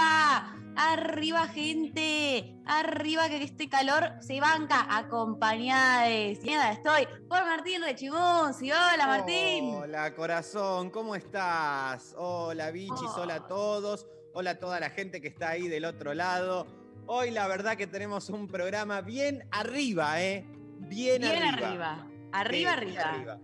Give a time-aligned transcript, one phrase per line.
[0.00, 6.42] arriba, arriba gente, arriba que este calor se banca, acompañades.
[6.44, 9.74] Nada, estoy por Martín Rechimunzi, hola Martín.
[9.74, 12.14] Hola, corazón, ¿cómo estás?
[12.18, 13.20] Hola, bichis, Oh.
[13.22, 14.06] hola a todos.
[14.34, 16.66] Hola a toda la gente que está ahí del otro lado.
[17.06, 20.44] Hoy la verdad que tenemos un programa bien arriba, ¿eh?
[20.80, 22.06] Bien, Bien arriba.
[22.32, 23.38] arriba, arriba, arriba,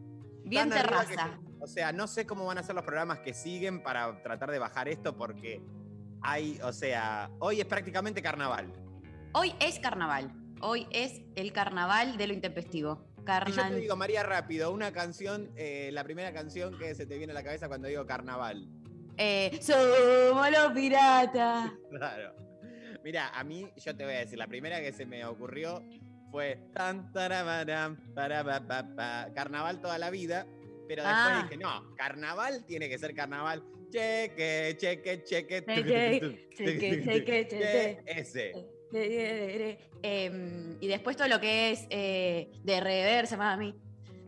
[0.45, 1.39] bien arriba que terraza.
[1.61, 4.59] o sea, no sé cómo van a ser los programas que siguen para tratar de
[4.59, 5.63] bajar esto porque
[6.23, 8.73] hay, o sea, hoy es prácticamente carnaval.
[9.35, 13.07] Hoy es carnaval, hoy es el carnaval de lo intempestivo.
[13.47, 17.17] Y yo te digo, María, rápido, una canción, eh, la primera canción que se te
[17.19, 18.69] viene a la cabeza cuando digo carnaval.
[19.17, 21.71] Eh, somos los piratas.
[21.91, 22.35] Claro.
[23.05, 25.83] Mira, a mí, yo te voy a decir, la primera que se me ocurrió
[26.31, 27.13] fue tan
[29.35, 30.47] carnaval toda la vida,
[30.89, 31.41] pero después Ah.
[31.43, 33.63] dije, no, carnaval tiene que ser carnaval.
[33.93, 38.03] Cheque, cheque, cheque, Cheque, cheque, cheque, cheque.
[38.07, 38.53] Ese.
[40.03, 43.75] Em, y después todo lo que es eh, de reversa, mami.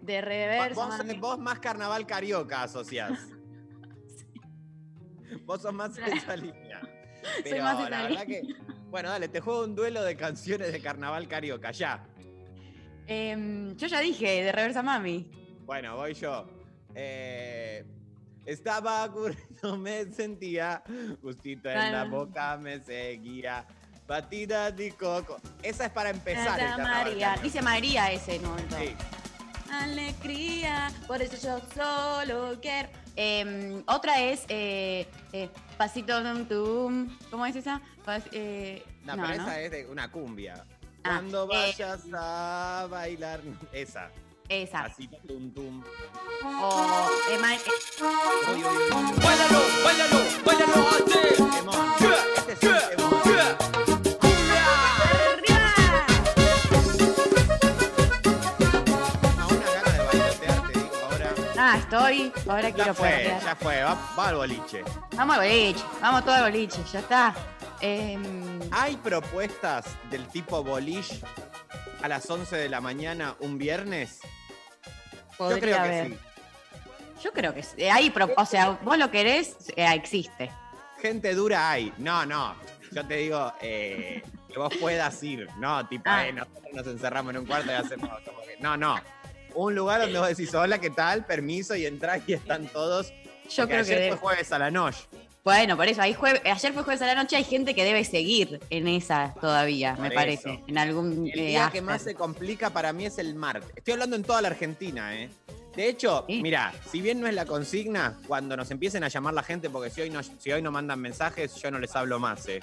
[0.03, 1.15] De reversa, Vos, mami.
[1.19, 3.19] vos más carnaval carioca asociás.
[5.47, 6.13] Vos sos más Claro.
[6.15, 6.81] esa línea.
[7.23, 8.43] Soy Pero esa la verdad que.
[8.91, 12.07] Bueno, dale, te juego un duelo de canciones de carnaval carioca, ya.
[13.07, 15.31] Em, yo ya dije, de reversa, mami.
[15.65, 16.47] Bueno, voy yo.
[16.95, 17.85] Eh,
[18.47, 20.83] estaba ocurriendo, me sentía,
[21.23, 23.67] gustito en la boca me seguía.
[24.07, 25.39] Batida de coco.
[25.63, 26.61] Esa es para empezar.
[26.61, 27.37] el María.
[27.43, 28.77] Dice María ese momento.
[28.79, 28.95] Sí.
[29.73, 32.91] Alegría, por eso yo solo quiero.
[33.17, 37.17] Em, otra es eh, eh, Pasito Tum.
[37.31, 37.81] ¿Cómo es esa?
[38.05, 39.43] Pas- eh, No, no, pero ¿no?
[39.49, 40.55] esa es de una cumbia.
[41.03, 43.41] Ah, Cuando eh, vayas a bailar.
[43.73, 44.11] Esa.
[44.49, 44.81] Esa.
[44.85, 45.83] Así tum tum.
[46.45, 47.61] O, eh, ma- eh,
[48.53, 48.63] uy.
[49.25, 50.89] Báilalo, báilalo, báilalo.
[50.99, 52.95] Este es un temón.
[61.57, 62.33] Ah, estoy.
[62.49, 63.41] Ahora Ya quiero fue, poder.
[63.43, 63.83] ya fue.
[63.83, 64.85] Va, va al boliche.
[65.17, 65.85] Vamos al boliche.
[66.01, 66.83] Vamos todo al boliche.
[66.93, 67.35] Ya está.
[67.81, 71.21] Em, ¿Hay propuestas del tipo boliche
[72.05, 74.21] a las 11 de la mañana un viernes?
[75.41, 76.19] Yo creo que sí.
[77.23, 77.83] Yo creo que sí.
[77.85, 80.51] Hay pro- o sea, vos lo querés, eh, existe.
[81.01, 81.95] Gente dura hay.
[81.97, 82.55] No, no.
[82.93, 84.23] Yo te digo eh,
[84.53, 85.49] que vos puedas ir.
[85.57, 86.27] No, tipo, Ah.
[86.29, 88.59] eh, nosotros nos encerramos en un cuarto y hacemos como que.
[88.61, 89.01] No, no.
[89.55, 91.25] Un lugar donde vos decís, hola, ¿qué tal?
[91.25, 93.15] Permiso, y entrás y están todos.
[93.49, 93.95] Yo creo que.
[93.95, 94.99] ayer fue jueves a la noche.
[95.45, 98.03] Bueno, por eso, ahí jue- ayer fue jueves a la noche, hay gente que debe
[98.05, 100.61] seguir en esa todavía, me parece.
[100.67, 101.29] En algún.
[101.31, 103.71] El eh, día que más se complica para mí es el martes.
[103.77, 105.29] Estoy hablando en toda la Argentina, ¿eh?
[105.77, 106.41] De hecho, Sí.
[106.41, 109.91] mira, si bien no es la consigna, cuando nos empiecen a llamar la gente, porque
[109.91, 112.61] si hoy no, si hoy no mandan mensajes, yo no les hablo más, ¿eh?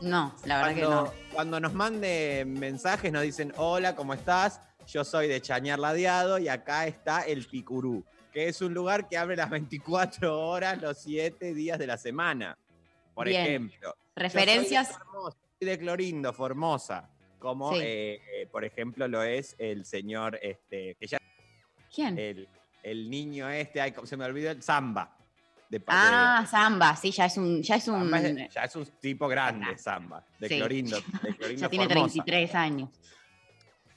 [0.00, 1.12] No, la verdad que Cuando, no.
[1.32, 4.60] cuando nos manden mensajes, nos dicen, hola, ¿cómo estás?
[4.88, 8.04] Yo soy de Chañar Ladeado y acá está el Picurú,
[8.36, 12.58] que es un lugar que abre las 24 horas los 7 días de la semana.
[13.14, 13.46] Por Bien.
[13.46, 13.96] ejemplo.
[14.14, 14.90] Referencias.
[14.90, 17.10] Yo soy de Formosa, soy de Clorindo, Formosa.
[17.38, 17.78] Como, Sí.
[17.82, 21.18] eh, eh, por ejemplo, lo es el señor, este, que ya,
[21.94, 22.18] ¿Quién?
[22.18, 22.46] el,
[22.82, 25.16] el niño este, ay, ¿cómo se me olvidó, el Zamba.
[25.70, 27.62] De, ah, Samba, sí, ya es un.
[27.62, 28.14] Ya es de- un.
[28.14, 29.78] Es- ya es un tipo grande, Ajá.
[29.78, 30.56] Zamba, de Sí.
[30.58, 30.98] Clorindo.
[31.22, 32.22] De Clorindo ya tiene Formosa.
[32.22, 32.90] 33 años.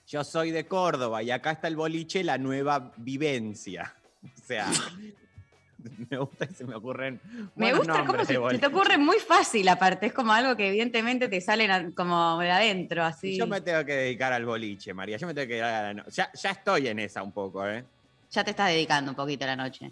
[0.07, 3.95] Yo soy de Córdoba y acá está el boliche La Nueva Vivencia.
[4.23, 4.67] O sea,
[6.09, 7.19] me gusta que se me ocurren.
[7.55, 10.07] Me gusta cómo se, te ocurre muy fácil, aparte.
[10.07, 13.37] Es como algo que evidentemente te salen como de adentro, así.
[13.37, 15.17] Yo me tengo que dedicar al boliche, María.
[15.17, 17.65] Yo me tengo que dedicar a la no- ya, ya estoy en esa un poco,
[17.67, 17.85] ¿eh?
[18.31, 19.91] Ya te estás dedicando un poquito a la noche.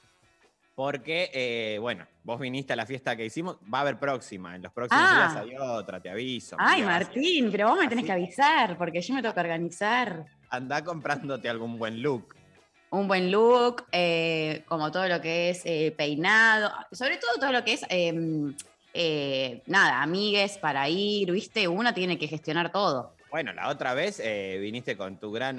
[0.75, 4.55] Porque, eh, bueno, vos viniste a la fiesta que hicimos, va a haber próxima.
[4.55, 5.15] En los próximos Ah.
[5.15, 6.55] días hay otra, te aviso.
[6.59, 6.83] Ay.
[6.83, 10.25] Martín, pero vos me tenés Así- que avisar, porque yo me tengo que organizar.
[10.51, 12.35] Andá comprándote algún buen look.
[12.89, 17.63] Un buen look, eh, como todo lo que es eh, peinado, sobre todo todo lo
[17.65, 18.55] que es, em,
[18.93, 21.67] eh, nada, amigues para ir, ¿viste?
[21.67, 23.13] Uno tiene que gestionar todo.
[23.29, 24.19] Bueno, la otra vez
[24.61, 25.57] viniste con tu gran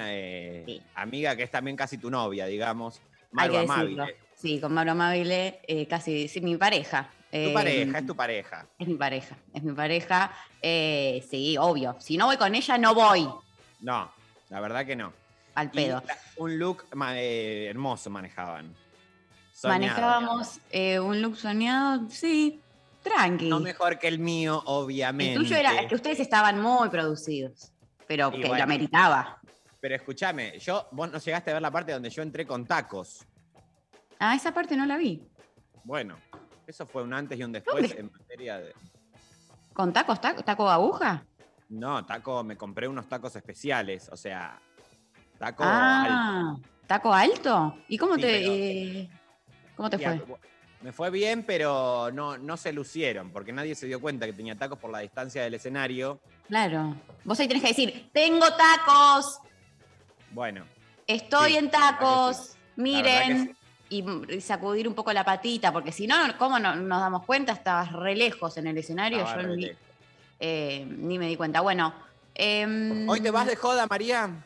[0.64, 0.80] Sí.
[0.94, 3.58] amiga, que es también casi tu novia, digamos, decirlo.
[3.60, 4.16] Amabile.
[4.34, 7.10] Sí, con Mauro Amabile, eh, casi, sí, mi pareja.
[7.30, 8.66] Tu pareja, es tu pareja.
[8.78, 10.32] Es mi pareja, es mi pareja.
[10.62, 11.94] Sí, obvio.
[11.98, 13.28] Si no voy con ella, no voy
[13.80, 14.10] No,
[14.48, 15.12] la verdad que no.
[15.60, 16.02] Al Y pedo.
[16.06, 16.84] la- un look
[17.14, 18.74] eh, hermoso manejaban.
[19.52, 19.80] Soñado.
[19.80, 22.60] Manejábamos eh, un look soñado, sí,
[23.02, 23.48] tranqui.
[23.48, 25.34] No mejor que el mío, obviamente.
[25.34, 27.72] el tuyo era es que ustedes estaban muy producidos,
[28.06, 28.56] pero Y que bueno.
[28.58, 29.40] lo ameritaba.
[29.80, 33.24] Pero escúchame, yo, vos no llegaste a ver la parte donde yo entré con tacos.
[34.20, 35.22] Ah, esa parte no la vi.
[35.84, 36.16] Bueno,
[36.66, 38.00] eso fue un antes y un después ¿Dónde?
[38.00, 38.72] en materia de.
[39.72, 41.24] ¿Con tacos, taco, taco aguja?
[41.68, 44.58] No, taco, me compré unos tacos especiales, o sea,
[45.38, 46.08] taco alto.
[46.10, 46.56] ah,
[46.86, 47.76] ¿taco alto?
[47.88, 49.08] ¿Y cómo Sí, te, pero- eh,
[49.76, 50.20] ¿cómo te fue?
[50.80, 54.54] Me fue bien, pero no, no se lucieron, porque nadie se dio cuenta que tenía
[54.56, 56.20] tacos por la distancia del escenario.
[56.46, 56.94] Claro.
[57.24, 59.38] Vos ahí tenés que decir, tengo tacos,
[60.30, 60.64] Bueno,
[61.06, 63.48] estoy Sí, en tacos, miren.
[63.48, 63.54] sí.
[63.90, 67.52] Y, sacudir un poco la patita, porque si no, ¿cómo no nos damos cuenta?
[67.52, 69.70] Estabas re lejos en el escenario, estaba yo ni,
[70.38, 71.62] eh, ni me di cuenta.
[71.62, 71.94] Bueno,
[72.34, 74.44] em, ¿Hoy te vas de joda, María?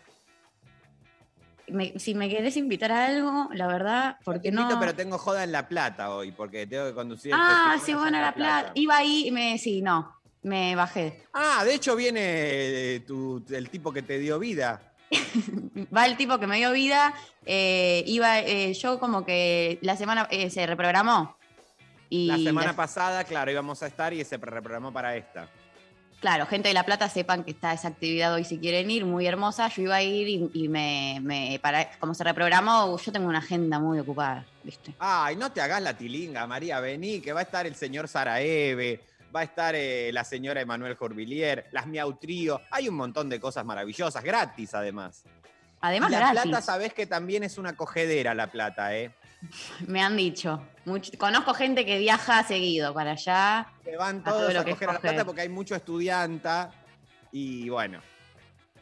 [1.73, 4.81] Me- si me querés invitar a algo, la verdad, te porque invito, no.
[4.81, 8.17] pero tengo joda en La Plata hoy, porque tengo que conducir el ah, sí, bueno,
[8.19, 8.73] en la plata.
[8.75, 9.59] Iba ahí y me.
[9.59, 10.21] Sí, no.
[10.43, 11.23] Me bajé.
[11.33, 14.93] Ah, de hecho viene eh, tu- el tipo que te dio vida.
[15.97, 17.15] Va el tipo que me dio vida.
[17.47, 21.37] eh, iba, eh, yo como que la semana se reprogramó.
[22.09, 25.49] Y La semana la- pasada, claro, íbamos a estar y se reprogramó para esta.
[26.23, 29.27] Claro, gente de La Plata sepan que está esa actividad hoy si quieren ir, muy
[29.27, 29.67] hermosa.
[29.69, 33.39] Yo iba a ir y, y me, me- para, como se reprogramó, yo tengo una
[33.41, 34.95] agenda muy ocupada, ¿viste?
[35.01, 39.01] Ay, no te hagas la tilinga, María, vení, que va a estar el señor Saraeve,
[39.35, 43.41] va a estar eh, la señora Emanuel Jorvillier, las Miau Trío, hay un montón de
[43.41, 45.25] cosas maravillosas, gratis además.
[45.81, 46.43] Además, Y la gratis.
[46.43, 49.11] Plata, sabés que también es una cogedera la Plata, ¿eh?
[49.87, 50.63] Me han dicho.
[51.19, 53.67] Conozco gente que viaja seguido para allá.
[53.85, 54.99] Que van A todo todos lo a coger a la.
[55.01, 56.73] Plata porque hay mucho estudianta
[57.31, 58.01] y bueno.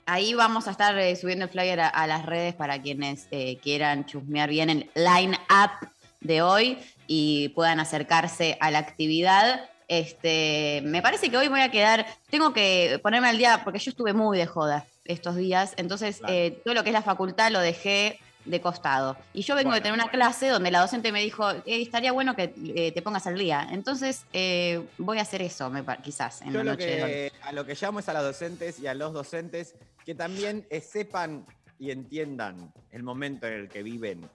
[0.06, 3.58] Ahí vamos a estar eh, subiendo el flyer a, a las redes para quienes eh,
[3.62, 5.88] quieran chusmear bien el line-up
[6.20, 9.68] de hoy y puedan acercarse a la actividad.
[9.88, 13.90] Este, me parece que hoy voy a quedar, tengo que ponerme al día porque yo
[13.90, 16.32] estuve muy de joda estos días, entonces Claro.
[16.32, 19.16] eh, todo lo que es la facultad lo dejé de costado.
[19.32, 20.18] Y yo vengo de tener una bueno.
[20.18, 23.68] clase donde la docente me dijo, "Eh, estaría bueno que eh, te pongas al día.
[23.70, 27.64] Entonces eh, voy a hacer eso, me quizás, en Yo la noche de a lo
[27.64, 29.74] que llamo es a las docentes y a los docentes
[30.04, 31.46] que también sepan
[31.78, 34.28] y entiendan el momento en el que viven.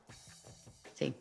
[0.94, 1.13] Sí.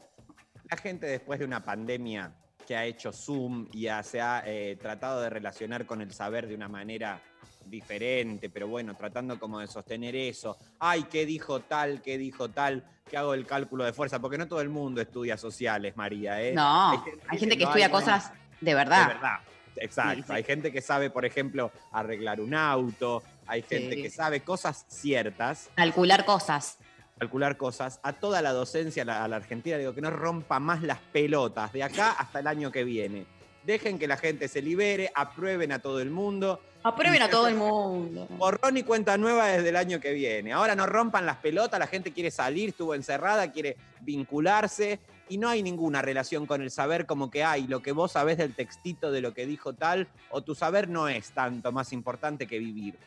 [0.70, 2.32] La gente después de una pandemia
[2.66, 4.42] que ha hecho Zoom y ha- se ha
[4.80, 7.20] tratado de relacionar con el saber de una manera
[7.66, 10.56] diferente, pero bueno, tratando como de sostener eso.
[10.78, 12.02] Ay, ¿qué dijo tal?
[12.02, 12.84] ¿Qué dijo tal?
[13.08, 16.40] Que hago el cálculo de fuerza, porque no todo el mundo estudia sociales, María.
[16.42, 16.52] ¿eh?
[16.52, 19.08] No, Hay gente hay gente que no estudia hay- cosas de De verdad.
[19.08, 19.38] verdad.
[19.76, 20.16] Exacto.
[20.22, 20.32] Sí, sí.
[20.32, 23.22] Hay gente que sabe, por ejemplo, arreglar un auto.
[23.46, 24.02] Hay gente Sí.
[24.02, 26.78] que sabe cosas ciertas, Calcular cosas.
[27.18, 28.00] calcular cosas.
[28.02, 30.98] A toda la docencia, a la, a la Argentina, digo que no rompa más las
[30.98, 33.26] pelotas de acá hasta el año que viene.
[33.64, 36.60] Dejen que la gente se libere, aprueben a todo el mundo.
[36.86, 38.26] Aprueben a todo el mundo.
[38.36, 40.52] Borrón y cuenta nueva desde el año que viene.
[40.52, 45.00] Ahora no rompan las pelotas, la gente quiere salir, estuvo encerrada, quiere vincularse
[45.30, 48.36] y no hay ninguna relación con el saber como que hay lo que vos sabés
[48.36, 52.46] del textito de lo que dijo tal o tu saber no es tanto más importante
[52.46, 52.98] que vivir.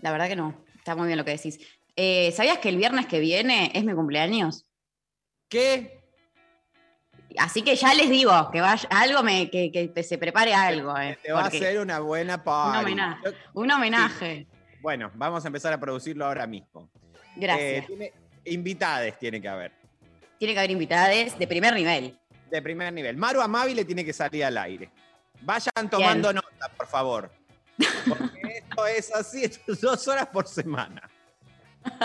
[0.00, 0.54] La verdad que no.
[0.76, 1.58] Está muy bien lo que decís.
[1.96, 4.64] Eh, ¿Sabías que el viernes que viene es mi cumpleaños?
[5.48, 6.01] ¿Qué?
[7.38, 10.96] Así que ya les digo que vaya, algo me, que, se prepare algo.
[10.98, 12.78] eh, Te va a hacer una buena party.
[12.78, 13.34] Un homenaje.
[13.54, 14.46] Un homenaje.
[14.80, 16.90] bueno, vamos a empezar a producirlo ahora mismo.
[17.36, 17.84] Gracias.
[17.84, 18.12] Eh, tiene-
[18.44, 19.72] invitades tiene que haber.
[20.38, 22.18] Tiene que haber invitadas de primer nivel.
[22.50, 23.16] De primer nivel.
[23.16, 24.90] Maru Amabile tiene que salir al aire.
[25.40, 27.30] Vayan tomando nota, por favor.
[28.08, 31.08] Porque esto es así, esto es dos horas por semana.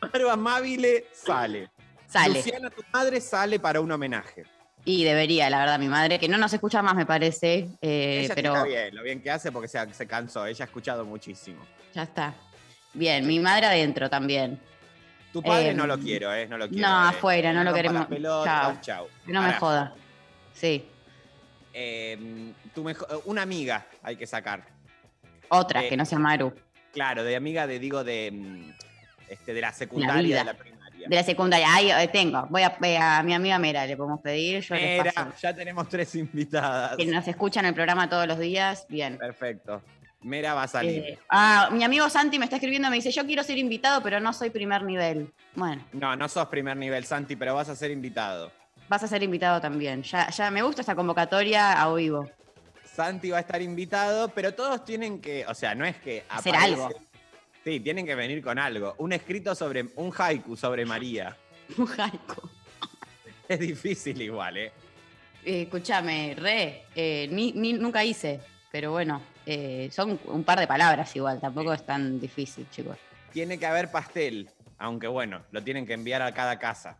[0.00, 1.70] Maru Amabile sale.
[2.06, 2.34] Sale.
[2.34, 4.44] Luciana, tu madre, sale para un homenaje.
[4.84, 7.68] Y debería, la verdad, mi madre, que no nos escucha más, me parece.
[7.80, 10.44] eh, Ella pero está bien, lo bien que hace porque se, se cansó.
[10.46, 11.64] Ella ha escuchado muchísimo.
[11.94, 12.34] ya está.
[12.94, 14.58] Bien, mi madre adentro también.
[15.32, 16.46] Tu padre Eh, no lo quiero, ¿eh?
[16.46, 16.86] No lo quiero.
[16.88, 17.08] no, eh.
[17.08, 18.06] afuera, no lo queremos.
[18.10, 18.44] Chao.
[18.44, 19.08] chau, chau.
[19.24, 19.94] Que no me joda.
[20.52, 20.84] Sí.
[21.72, 24.64] eh, tu mejo- una amiga hay que sacar.
[25.48, 26.52] Otra, Eh, que no sea Maru.
[26.92, 28.30] Claro, de amiga de, digo, de.
[28.32, 28.70] mm,
[29.30, 30.71] este, de la secundaria, de la primaria.
[31.08, 31.66] De la secundaria.
[31.72, 32.46] Ahí eh, tengo.
[32.50, 34.60] Voy a, a mi amiga Mera, le podemos pedir.
[34.62, 34.74] Yo
[35.14, 35.32] paso.
[35.40, 36.96] ya tenemos tres invitadas.
[36.96, 38.86] Que nos escuchan el programa todos los días.
[38.88, 39.18] Bien.
[39.18, 39.82] Perfecto.
[40.22, 41.02] Mera va a salir.
[41.04, 44.20] Eh, ah, mi amigo Santi me está escribiendo, me dice, yo quiero ser invitado, pero
[44.20, 45.32] no soy primer nivel.
[45.54, 48.52] Bueno, No, no sos primer nivel, Santi, pero vas a ser invitado.
[48.88, 50.02] vas a ser invitado también.
[50.04, 52.30] Ya, ya me gusta esta convocatoria a vivo.
[52.84, 56.54] Santi va a estar invitado, pero todos tienen que, o sea, no es que Hacer
[56.54, 56.90] algo.
[57.64, 58.94] Sí, tienen que venir con algo.
[58.98, 61.36] Un escrito sobre, un haiku sobre María.
[61.78, 62.48] Un haiku.
[63.48, 64.72] Es difícil igual, ¿eh?
[65.44, 68.40] Eh, escúchame, re, eh, ni- ni- nunca hice,
[68.70, 72.96] pero bueno, eh, son un par de palabras igual, tampoco es tan difícil, chicos.
[73.32, 76.98] Tiene que haber pastel, aunque bueno, lo tienen que enviar a cada casa.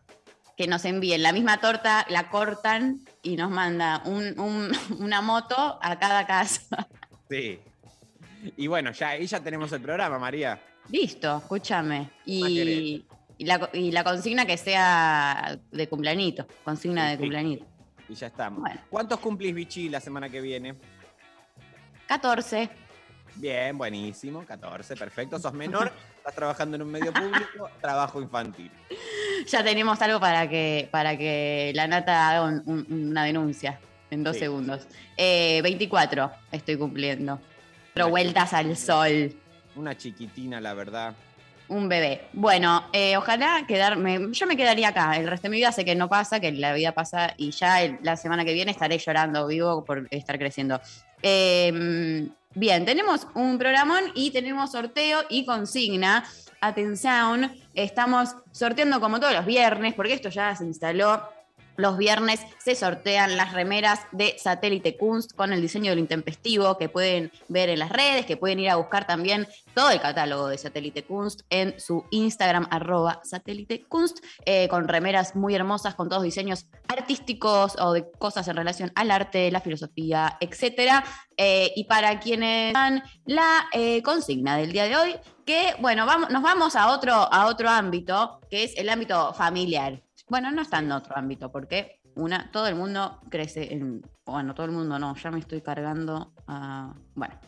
[0.57, 5.79] Que nos envíen la misma torta, la cortan y nos manda un- un- una moto
[5.81, 6.87] a cada casa.
[7.29, 7.59] Sí.
[8.57, 10.59] Y bueno, ya ahí ya tenemos el programa, María.
[10.89, 12.09] Listo, escúchame.
[12.25, 13.05] Y,
[13.37, 17.65] y la, y la consigna que sea de cumplanito, consigna de cumplanito.
[18.09, 18.59] Y ya estamos.
[18.59, 18.81] Bueno.
[18.89, 20.75] ¿Cuántos cumplís, Bichi, la semana que viene?
[22.07, 22.69] 14.
[23.35, 24.45] Bien, buenísimo.
[24.45, 25.39] 14, perfecto.
[25.39, 28.69] Sos menor, estás trabajando en un medio público, trabajo infantil.
[29.47, 33.79] Ya tenemos algo para que, para que la nata haga un- un- una denuncia
[34.11, 34.41] en dos Sí.
[34.41, 34.87] segundos.
[35.17, 37.39] Eh, 24 estoy cumpliendo.
[37.93, 39.33] Pero vueltas al sol.
[39.75, 41.13] Una chiquitina, la verdad.
[41.69, 42.27] Un bebé.
[42.33, 44.19] Bueno, eh, ojalá quedarme.
[44.31, 45.15] Yo me quedaría acá.
[45.15, 47.81] El resto de mi vida sé que no pasa, que la vida pasa y ya
[47.81, 50.79] el- la semana que viene estaré llorando vivo por estar creciendo.
[51.21, 56.23] Eh, bien, tenemos un programón y tenemos sorteo y consigna.
[56.61, 61.21] Atención, estamos sorteando como todos los viernes, porque esto ya se instaló.
[61.75, 66.89] Los viernes se sortean las remeras de Satélite Kunst con el diseño del intempestivo que
[66.89, 70.57] pueden ver en las redes, que pueden ir a buscar también todo el catálogo de
[70.57, 76.23] Satélite Kunst en su Instagram, arroba Satélite Kunst, eh, con remeras muy hermosas, con todos
[76.23, 81.03] diseños artísticos o de cosas en relación al arte, la filosofía, etc.
[81.75, 85.15] y para quienes dan la eh, consigna del día de hoy,
[85.45, 90.01] que bueno, vamos, nos vamos a otro, a otro ámbito, que es el ámbito familiar.
[90.33, 94.01] Bueno, no está en otro ámbito, porque una, todo el mundo crece en.
[94.25, 96.95] Bueno, todo el mundo no, ya me estoy cargando a.
[97.13, 97.39] Bueno,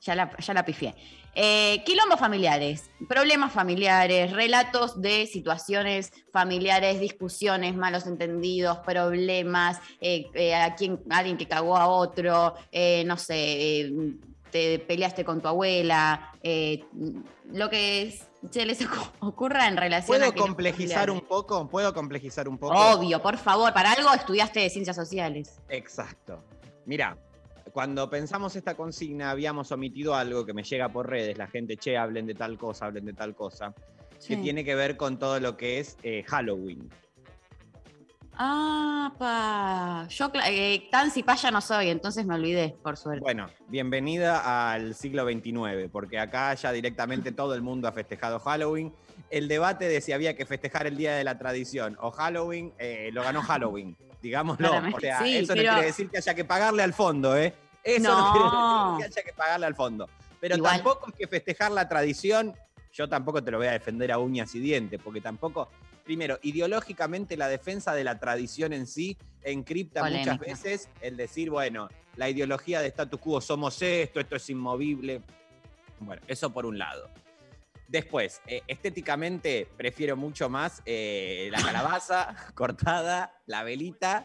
[0.00, 0.94] ya la, ya la pifié.
[1.34, 10.54] Eh, quilombos familiares, problemas familiares, relatos de situaciones familiares, discusiones, malos entendidos, problemas, eh, eh,
[10.54, 13.90] a quien, alguien que cagó a otro, eh, no sé,
[14.52, 16.30] te peleaste con tu abuela,
[17.52, 21.68] lo que es- se les ocu- ocurra en relación a ¿Puedo complejizar un poco?
[21.68, 22.74] ¿Puedo complejizar un poco?
[22.74, 25.58] Obvio, por favor, para algo estudiaste ciencias sociales.
[25.68, 26.42] Exacto.
[26.86, 27.16] Mira,
[27.72, 31.96] cuando pensamos esta consigna habíamos omitido algo que me llega por redes, la gente, che,
[31.96, 33.74] hablen de tal cosa, hablen de tal cosa,
[34.26, 36.88] que tiene que ver con todo lo que es eh, Halloween.
[38.40, 40.06] Ah, pa.
[40.08, 43.20] Yo eh, tan cipaya no soy, entonces me olvidé, por suerte.
[43.20, 48.94] Bueno, bienvenida al siglo XXIX, porque acá ya directamente todo el mundo ha festejado Halloween.
[49.30, 53.10] El debate de si había que festejar el Día de la Tradición o Halloween, eh,
[53.12, 54.68] lo ganó Halloween, digámoslo.
[54.68, 57.36] Claramente, O sea, sí, eso pero- no quiere decir que haya que pagarle al fondo,
[57.36, 57.52] ¿eh?
[57.82, 58.96] Eso no, No.
[58.98, 60.08] quiere decir que haya que pagarle al fondo.
[60.40, 60.74] Pero Igual.
[60.76, 62.54] tampoco es que festejar la tradición,
[62.92, 65.68] yo tampoco te lo voy a defender a uñas y dientes, porque tampoco,
[66.08, 70.32] primero, ideológicamente la defensa de la tradición en sí encripta Polémica.
[70.32, 75.20] muchas veces el decir, bueno, la ideología de status quo, somos esto, esto es inmovible.
[76.00, 77.10] Bueno, eso por un lado.
[77.88, 84.24] Después, eh, estéticamente prefiero mucho más eh, la calabaza cortada, la velita,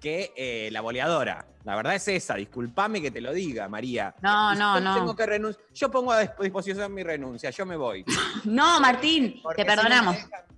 [0.00, 1.44] que eh, la boleadora.
[1.64, 4.14] La verdad es esa, discúlpame que te lo diga, María.
[4.22, 4.94] No, no, no.
[4.94, 5.66] Tengo que renunciar.
[5.74, 8.02] Yo pongo a disposición mi renuncia, yo me voy.
[8.44, 10.16] No, Martín, Porque te si no me perdonamos.
[10.16, 10.48] dejan-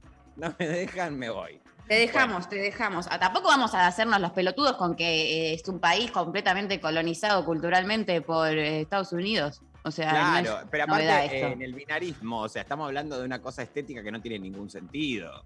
[0.40, 1.60] No me dejan, me voy.
[1.88, 3.06] Te dejamos, te dejamos.
[3.10, 7.44] Ah, tampoco vamos a hacernos los pelotudos con que eh, es un país completamente colonizado
[7.44, 9.60] culturalmente por eh, Estados Unidos.
[9.82, 13.24] O sea, no es Claro, pero aparte en el binarismo, o sea, estamos hablando de
[13.24, 15.42] una cosa estética que no tiene ningún sentido.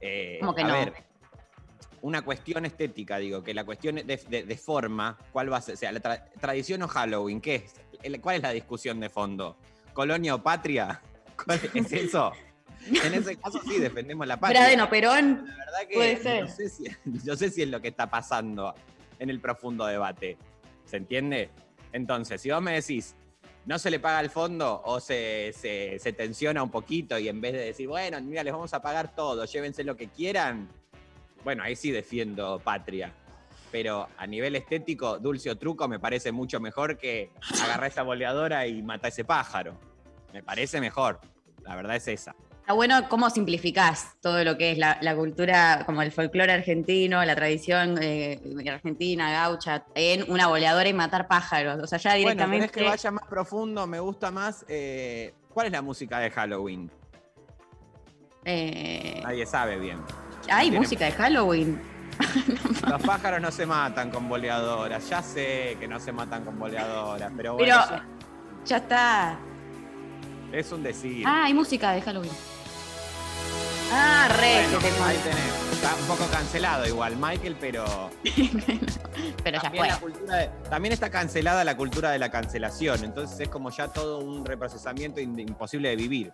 [0.00, 0.74] Eh, ¿Cómo que a no?
[0.74, 0.92] ver,
[2.02, 5.74] una cuestión estética, digo, que la cuestión de, de- de forma, ¿cuál va a ser?
[5.74, 7.54] O sea, la tra- tradición o Halloween, ¿qué
[8.02, 8.20] es?
[8.20, 9.56] ¿Cuál es la discusión de fondo?
[9.92, 11.00] ¿Colonia o patria?
[11.44, 12.32] ¿Cuál es eso?
[12.86, 14.60] En ese caso sí defendemos la patria.
[14.60, 15.44] Bradeno Perón.
[15.46, 16.44] La verdad que Puede ser.
[16.44, 16.84] No, sé si,
[17.24, 18.74] no sé si es lo que está pasando
[19.18, 20.36] en el profundo debate.
[20.84, 21.50] ¿Se entiende?
[21.92, 23.14] Entonces, si vos me decís,
[23.66, 27.40] no se le paga al fondo o se, se- se tensiona un poquito y en
[27.40, 30.68] vez de decir, bueno, mira, les vamos a pagar todo, llévense lo que quieran,
[31.44, 33.12] bueno, ahí sí defiendo patria.
[33.72, 37.30] Pero a nivel estético, dulce o truco me parece mucho mejor que
[37.62, 39.76] agarrar esa boleadora y matar ese pájaro.
[40.32, 41.20] Me parece mejor.
[41.62, 42.36] La verdad es esa.
[42.64, 47.22] Está bueno cómo simplificás todo lo que es la, la cultura, como el folclore argentino,
[47.22, 48.40] la tradición eh,
[48.72, 51.78] argentina, gaucha, en una boleadora y matar pájaros.
[51.82, 52.68] O sea, ya Bueno, directamente.
[52.70, 53.86] ¿querés que vaya más profundo?
[53.86, 54.64] Me gusta más.
[54.66, 56.90] eh, ¿Cuál es la música de Halloween?
[58.46, 59.98] eh, Nadie sabe bien.
[60.50, 61.78] hay música de Halloween.
[62.88, 65.06] Los pájaros no se matan con boleadoras.
[65.10, 68.02] Ya sé que no se matan con boleadoras, pero bueno, Pero
[68.64, 69.38] ya está.
[70.50, 71.24] es un decir.
[71.28, 72.32] Ah, hay música de Halloween.
[73.92, 75.72] Ah, re, Bueno, ahí tenés.
[75.72, 77.84] Está un poco cancelado igual, Michael, pero.
[79.44, 79.88] pero ya fue.
[79.88, 83.04] la cultura de- también está cancelada la cultura de la cancelación.
[83.04, 86.32] Entonces es como ya todo un reprocesamiento imposible de vivir.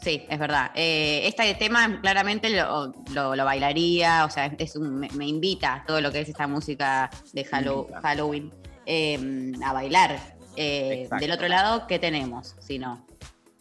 [0.00, 0.70] Sí, es verdad.
[0.74, 5.82] Eh, este tema claramente lo, lo- lo bailaría, o sea, es un- me, me invita
[5.86, 8.00] todo lo que es esta música de Hallow- Invita.
[8.02, 8.52] Halloween
[8.84, 10.18] eh, a bailar.
[10.54, 12.54] Eh, del otro lado, ¿qué tenemos?
[12.60, 13.04] Si no,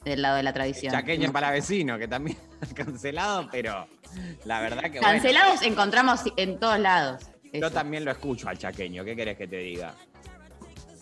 [0.06, 0.94] del lado de la tradición.
[0.94, 2.38] Chaqueño para vecino, que también
[2.76, 3.88] cancelado, pero
[4.46, 7.24] la verdad que bueno, Cancelados encontramos en todos lados.
[7.44, 7.72] yo Eso.
[7.72, 9.04] también lo escucho al chaqueño.
[9.04, 9.94] ¿Qué querés que te diga?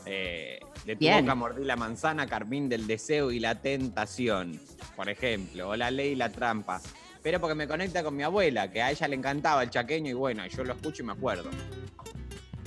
[0.05, 1.21] Eh, de tu Bien.
[1.23, 4.59] boca mordí la manzana, carmín del deseo y la tentación,
[4.95, 6.81] por ejemplo, o la ley y la trampa.
[7.21, 10.13] Pero porque me conecta con mi abuela, que a ella le encantaba el chaqueño y
[10.13, 11.49] bueno, yo lo escucho y me acuerdo.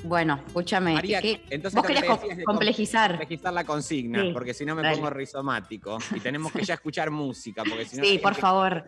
[0.04, 0.92] Bueno, escúchame.
[0.94, 2.04] María, ¿qué- entonces vos querés
[2.44, 3.10] complejizar.
[3.12, 4.96] complejizar la consigna, Sí, porque si no me dale.
[4.96, 8.84] pongo rizomático y tenemos que ya escuchar música, porque si no Sí, por favor.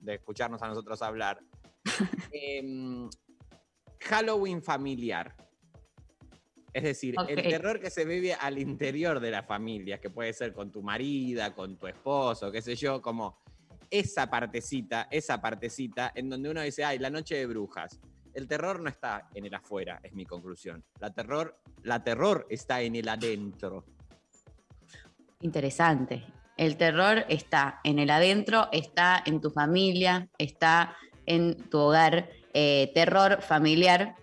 [0.00, 1.40] de escucharnos a nosotros hablar.
[2.32, 3.08] Em,
[4.00, 5.34] Halloween familiar.
[6.72, 10.52] Es decir, el terror que se vive al interior de la familia, que puede ser
[10.52, 13.40] con tu marida, con tu esposo, qué sé yo, como
[13.90, 17.98] esa partecita, esa partecita en donde uno dice, ay, la noche de brujas.
[18.38, 20.84] El terror no está en el afuera, es mi conclusión.
[21.00, 23.84] La terror, la terror está en el adentro.
[25.40, 26.24] Interesante.
[26.56, 32.30] El terror está en el adentro, está en tu familia, está en tu hogar.
[32.54, 34.14] Eh, terror familiar.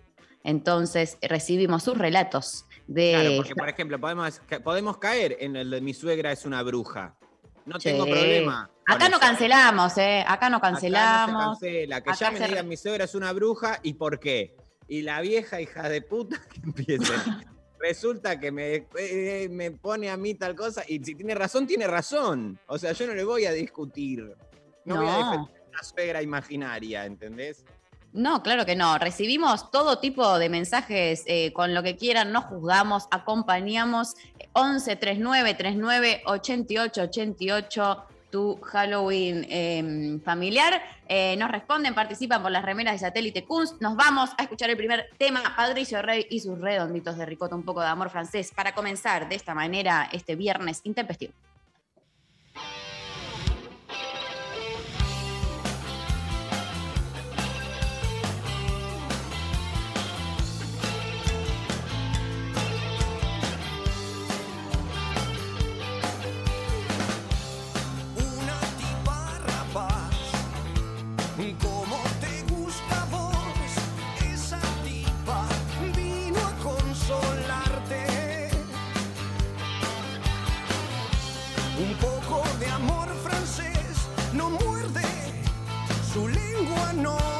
[0.42, 3.10] Entonces recibimos sus relatos de...
[3.10, 7.18] Claro, porque por ejemplo, podemos, podemos caer en el de mi suegra es una bruja.
[7.66, 8.70] No tengo problema.
[8.86, 10.24] Acá no cancelamos, ¿eh?
[10.26, 11.32] Acá no Acá cancelamos.
[11.44, 12.00] no se cancela.
[12.02, 14.54] Que Acá ya me se- digan mi suegra es una bruja y por qué.
[14.88, 17.12] Y la vieja hija de puta que empiece.
[17.78, 21.86] Resulta que me, eh, me pone a mí tal cosa y si tiene razón, tiene
[21.86, 22.58] razón.
[22.68, 24.34] O sea, yo no le voy a discutir.
[24.84, 25.30] No, voy a No.
[25.32, 27.64] defender una suegra imaginaria, ¿entendés?
[28.12, 28.96] No, claro que no.
[28.98, 34.14] Recibimos todo tipo de mensajes eh, con lo que quieran, no juzgamos, acompañamos.
[34.54, 40.82] 11 39 39 88 88 tu Halloween eh, familiar.
[41.08, 43.80] Eh, nos responden, participan por las remeras de satélite Kunst.
[43.80, 47.64] Nos vamos a escuchar el primer tema, Patricio Rey y sus redonditos de ricota, un
[47.64, 51.32] poco de amor francés, para comenzar de esta manera este viernes intempestivo.
[86.96, 87.35] No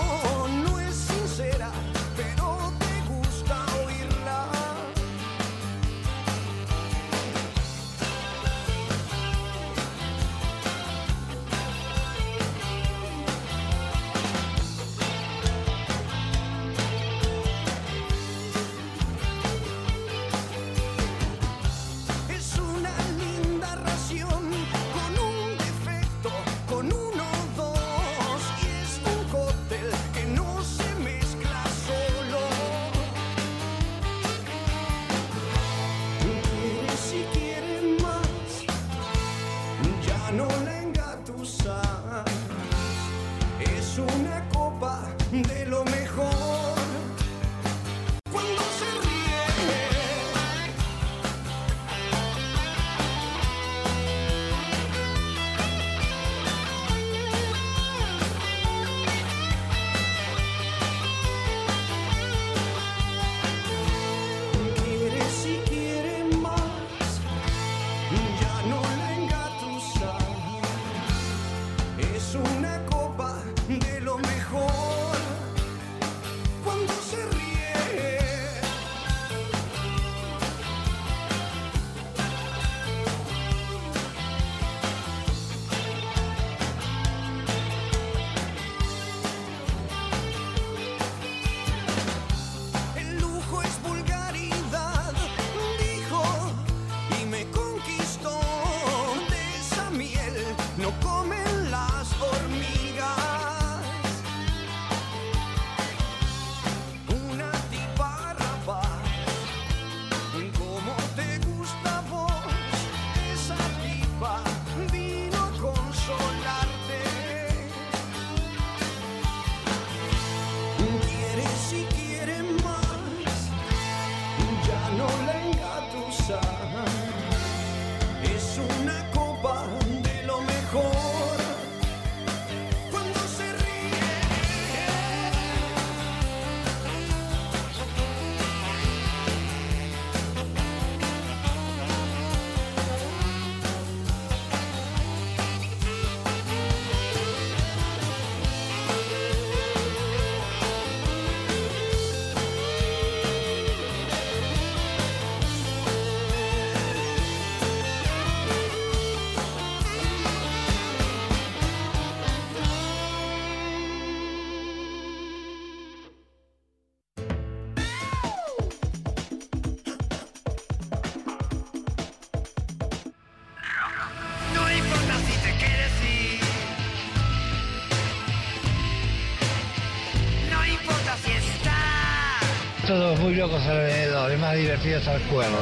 [183.27, 185.59] muy locos alrededor, es más divertido estar cuerdo.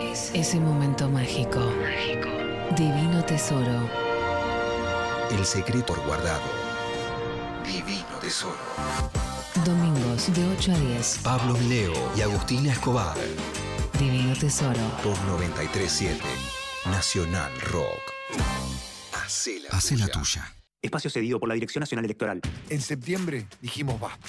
[0.00, 1.60] Es ese momento mágico.
[2.76, 3.88] Divino tesoro.
[5.30, 6.42] El secreto guardado.
[7.64, 8.58] Divino tesoro.
[9.64, 11.20] Domingos de 8 a 10.
[11.22, 13.16] Pablo Leo y Agustina Escobar.
[14.00, 14.80] Divino tesoro.
[15.04, 16.20] Por 937
[16.86, 18.02] Nacional Rock.
[19.12, 20.57] Hace la, tuya.
[20.80, 22.40] Espacio cedido por la Dirección Nacional Electoral.
[22.70, 24.28] En septiembre dijimos basta.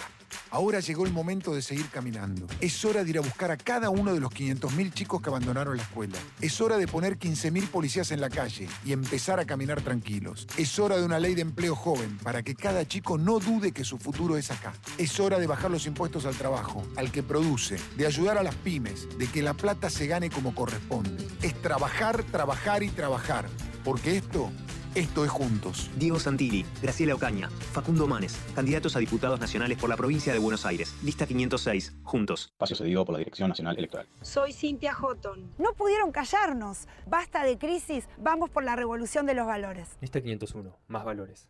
[0.49, 2.47] Ahora llegó el momento de seguir caminando.
[2.59, 5.77] Es hora de ir a buscar a cada uno de los 500.000 chicos que abandonaron
[5.77, 6.17] la escuela.
[6.41, 10.47] Es hora de poner 15.000 policías en la calle y empezar a caminar tranquilos.
[10.57, 13.83] Es hora de una ley de empleo joven para que cada chico no dude que
[13.83, 14.73] su futuro es acá.
[14.97, 18.55] Es hora de bajar los impuestos al trabajo, al que produce, de ayudar a las
[18.55, 21.27] pymes, de que la plata se gane como corresponde.
[21.43, 23.47] Es trabajar, trabajar y trabajar.
[23.83, 24.51] Porque esto
[24.99, 25.89] esto es Juntos.
[25.95, 30.65] Diego Santilli, Graciela Ocaña, Facundo Manes, candidatos a diputados nacionales por la provincia de Buenos
[30.65, 30.93] Aires.
[31.03, 32.49] Lista 506, Juntos.
[32.51, 34.07] Espacio cedido por la Dirección Nacional Electoral.
[34.21, 35.53] Soy Cintia Houghton.
[35.57, 36.87] No pudieron callarnos.
[37.07, 39.87] Basta de crisis, vamos por la revolución de los valores.
[40.01, 41.47] Lista 501, más valores.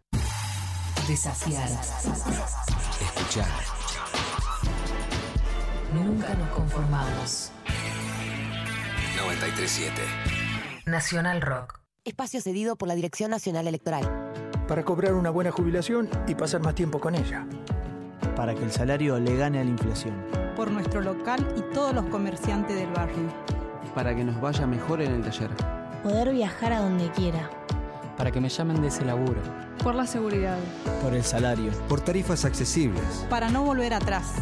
[1.07, 1.67] Desafiar.
[3.01, 3.47] Escuchar.
[5.93, 7.51] Nunca nos conformamos.
[9.17, 10.01] 937
[10.85, 11.78] Nacional Rock.
[12.09, 14.33] Espacio cedido por la Dirección Nacional Electoral.
[14.67, 17.45] Para cobrar una buena jubilación y pasar más tiempo con ella.
[18.35, 20.15] Para que el salario le gane a la inflación.
[20.55, 23.31] Por nuestro local y todos los comerciantes del barrio.
[23.93, 25.51] Para que nos vaya mejor en el taller.
[26.01, 27.47] Poder viajar a donde quiera.
[28.17, 29.41] Para que me llamen de ese laburo.
[29.83, 30.57] Por la seguridad.
[31.03, 31.71] Por el salario.
[31.87, 33.03] Por tarifas accesibles.
[33.29, 34.33] Para no volver atrás.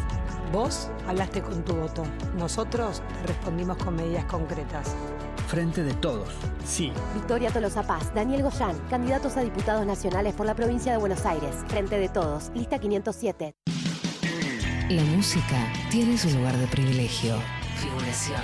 [0.51, 2.03] Vos hablaste con tu voto.
[2.37, 4.95] Nosotros te respondimos con medidas concretas.
[5.47, 6.29] Frente de todos.
[6.65, 6.91] Sí.
[7.13, 11.55] Victoria Tolosa Paz, Daniel Goyán, candidatos a diputados nacionales por la provincia de Buenos Aires.
[11.67, 13.53] Frente de todos, lista 507.
[14.89, 17.35] La música tiene su lugar de privilegio.
[17.75, 18.41] Figuración.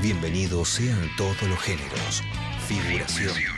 [0.00, 2.22] Bienvenidos sean todos los géneros.
[2.66, 3.53] Figuración.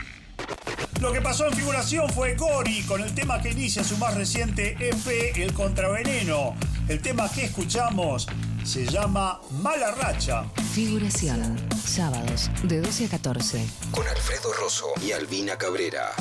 [1.01, 4.75] Lo que pasó en figuración fue Gori con el tema que inicia su más reciente
[4.79, 6.55] EP, El Contraveneno.
[6.87, 8.27] El tema que escuchamos
[8.63, 10.45] se llama Mala Racha.
[10.73, 11.55] Figuración.
[11.85, 13.65] Sábados de 12 a 14.
[13.91, 16.13] Con Alfredo Rosso y Albina Cabrera.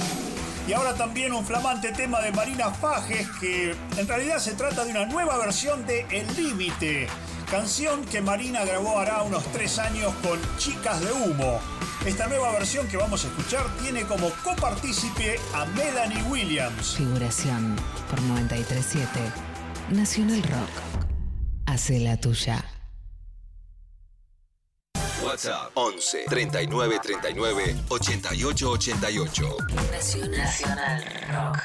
[0.69, 4.91] Y ahora también un flamante tema de Marina Fajes que en realidad se trata de
[4.91, 7.09] una nueva versión de El Límite.
[7.51, 11.61] Canción que Marina grabó hará unos tres años con Chicas de Humo.
[12.05, 16.97] Esta nueva versión que vamos a escuchar tiene como copartícipe a Melanie Williams.
[16.97, 17.77] Figuración
[18.11, 19.09] por 937.
[19.91, 21.07] Nacional Rock.
[21.67, 22.65] Hace la tuya.
[25.25, 29.57] WhatsApp 11 39 39 88 88.
[29.93, 31.59] Nacional Rock.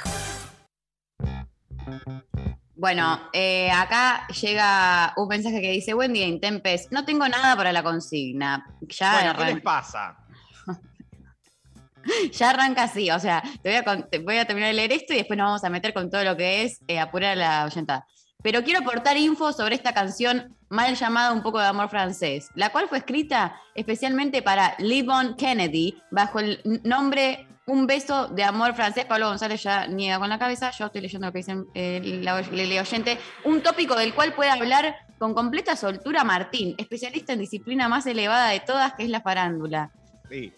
[2.81, 7.71] Bueno, eh, acá llega un mensaje que dice, buen día, Intempes, no tengo nada para
[7.71, 8.65] la consigna.
[8.81, 10.17] Ya, Bueno, ¿qué les pasa?
[12.31, 14.93] ya arranca así, o sea, te voy, a, con- te voy a terminar de leer
[14.93, 17.35] esto y después nos vamos a meter con todo lo que es eh, apurar a
[17.35, 18.07] la oyentada.
[18.41, 22.71] Pero quiero aportar info sobre esta canción mal llamada Un poco de amor francés, la
[22.71, 29.05] cual fue escrita especialmente para Livon Kennedy bajo el nombre Un beso de amor francés.
[29.05, 32.35] Pablo González ya niega con la cabeza, yo estoy leyendo lo que dice eh, la,
[32.35, 33.19] oyente.
[33.43, 38.49] Un tópico del cual puede hablar con completa soltura Martín, especialista en disciplina más elevada
[38.49, 39.91] de todas, que es la farándula.
[40.27, 40.51] Sí,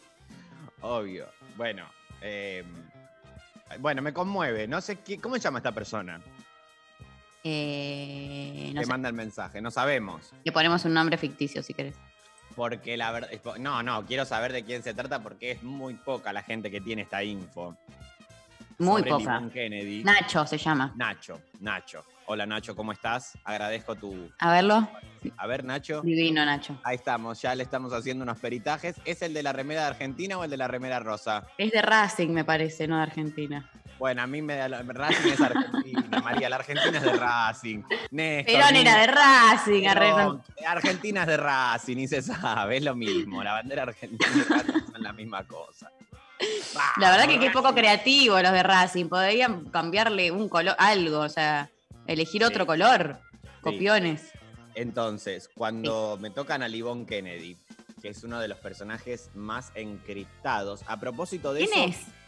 [0.80, 1.28] obvio.
[1.58, 1.86] Bueno,
[2.22, 2.64] eh,
[3.80, 4.68] bueno, me conmueve.
[4.68, 6.22] No sé qué, cómo se llama esta persona
[7.44, 9.62] Eh, no que sé, manda el mensaje.
[9.62, 10.32] No sabemos.
[10.44, 11.96] le ponemos un nombre ficticio si querés.
[12.56, 13.30] Porque la verdad.
[13.60, 16.82] No, no, quiero saber de quién se trata porque es muy poca la gente que
[16.82, 17.76] tiene esta info.
[18.80, 19.42] Muy sobre poca.
[19.52, 20.04] Kennedy.
[20.04, 20.94] Nacho se llama.
[20.96, 22.04] Nacho, Nacho.
[22.26, 23.38] Hola Nacho, ¿cómo estás?
[23.44, 24.32] Agradezco tu.
[24.40, 24.88] A verlo.
[25.38, 26.02] A ver, Nacho.
[26.02, 26.80] Divino, Nacho.
[26.84, 28.96] Ahí estamos, ya le estamos haciendo unos peritajes.
[29.06, 31.46] ¿Es el de la remera de Argentina o el de la remera rosa?
[31.58, 33.70] Es de Racing, me parece, no de Argentina.
[34.04, 36.50] Bueno, a mí me da la- Racing es Argentina, María.
[36.50, 37.84] La Argentina es de Racing.
[38.12, 40.44] Néstor, Perón era de Racing, Perón, arreglo.
[40.68, 43.42] Argentina es de Racing y se sabe, es lo mismo.
[43.42, 45.90] La bandera argentina y Racing son la misma cosa.
[46.98, 49.06] La verdad que qué poco creativo los de Racing.
[49.08, 51.70] Podrían cambiarle un color, algo, o sea,
[52.06, 53.22] elegir otro color.
[53.62, 54.34] Copiones.
[54.76, 57.56] Entonces, cuando me tocan a Livon Kennedy,
[58.02, 62.00] que es uno de los personajes más encriptados, a propósito de ¿Quién eso.
[62.02, 62.23] es?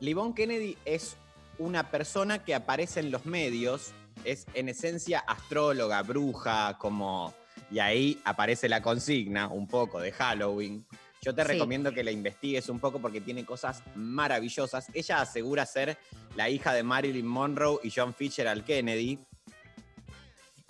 [0.00, 1.16] Livon Kennedy es
[1.58, 3.92] una persona que aparece en los medios,
[4.24, 7.34] es en esencia astróloga, bruja, como.
[7.70, 10.84] Y ahí aparece la consigna, un poco de Halloween,
[11.22, 11.48] Yo te Sí.
[11.48, 14.86] recomiendo que la investigues un poco porque tiene cosas maravillosas.
[14.94, 15.98] Ella asegura ser
[16.34, 19.18] la hija de Marilyn Monroe y John Fitzgerald Kennedy.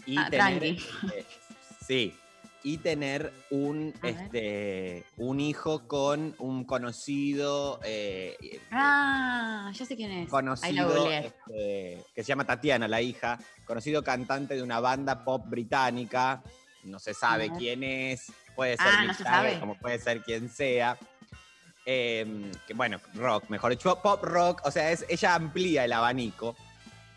[0.07, 0.77] Y Ah, tener, eh,
[1.87, 2.12] sí.
[2.62, 4.14] Y tener un, A ver.
[4.16, 8.37] este, un hijo con un conocido, eh,
[8.70, 10.29] Ah, ya sé quién es.
[10.29, 16.42] Conocido este, que se llama Tatiana, la hija, conocido cantante de una banda pop británica.
[16.85, 19.61] No se sabe quién es, puede ser Ah, Mick no se Jagger, sabe.
[19.61, 20.99] como puede ser quien sea.
[21.87, 26.55] Eh, que bueno, rock, mejor dicho, pop rock, o sea, es, ella amplía el abanico.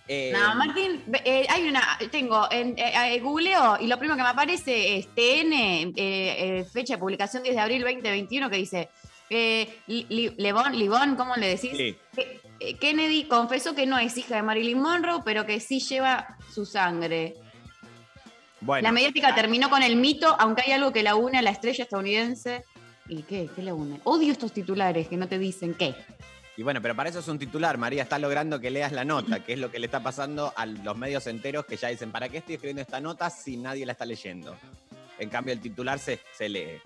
[0.08, 4.24] Eh, No, Martín, eh, hay una, tengo, en, eh, eh, googleo y lo primero que
[4.24, 8.90] me aparece es TN, eh, fecha de publicación 10 de abril 2021, que dice,
[9.30, 11.72] Li- Li- Lebon, Libón, ¿cómo le decís?
[11.78, 11.96] Sí.
[12.80, 17.36] Kennedy confesó que no es hija de Marilyn Monroe, pero que sí lleva su sangre.
[18.62, 21.50] bueno, la mediática terminó con el mito, aunque hay algo que la une a la
[21.50, 22.64] estrella estadounidense.
[23.10, 23.50] ¿Y qué?
[23.56, 24.00] ¿Qué la une?
[24.06, 25.94] Odio estos titulares que no te dicen qué.
[26.56, 29.44] Y bueno, pero para eso es un titular, María, está logrando que leas la nota,
[29.44, 32.30] que es lo que le está pasando a los medios enteros que ya dicen, ¿para
[32.30, 34.56] qué estoy escribiendo esta nota si nadie la está leyendo?
[35.18, 36.80] En cambio, el titular se, se lee.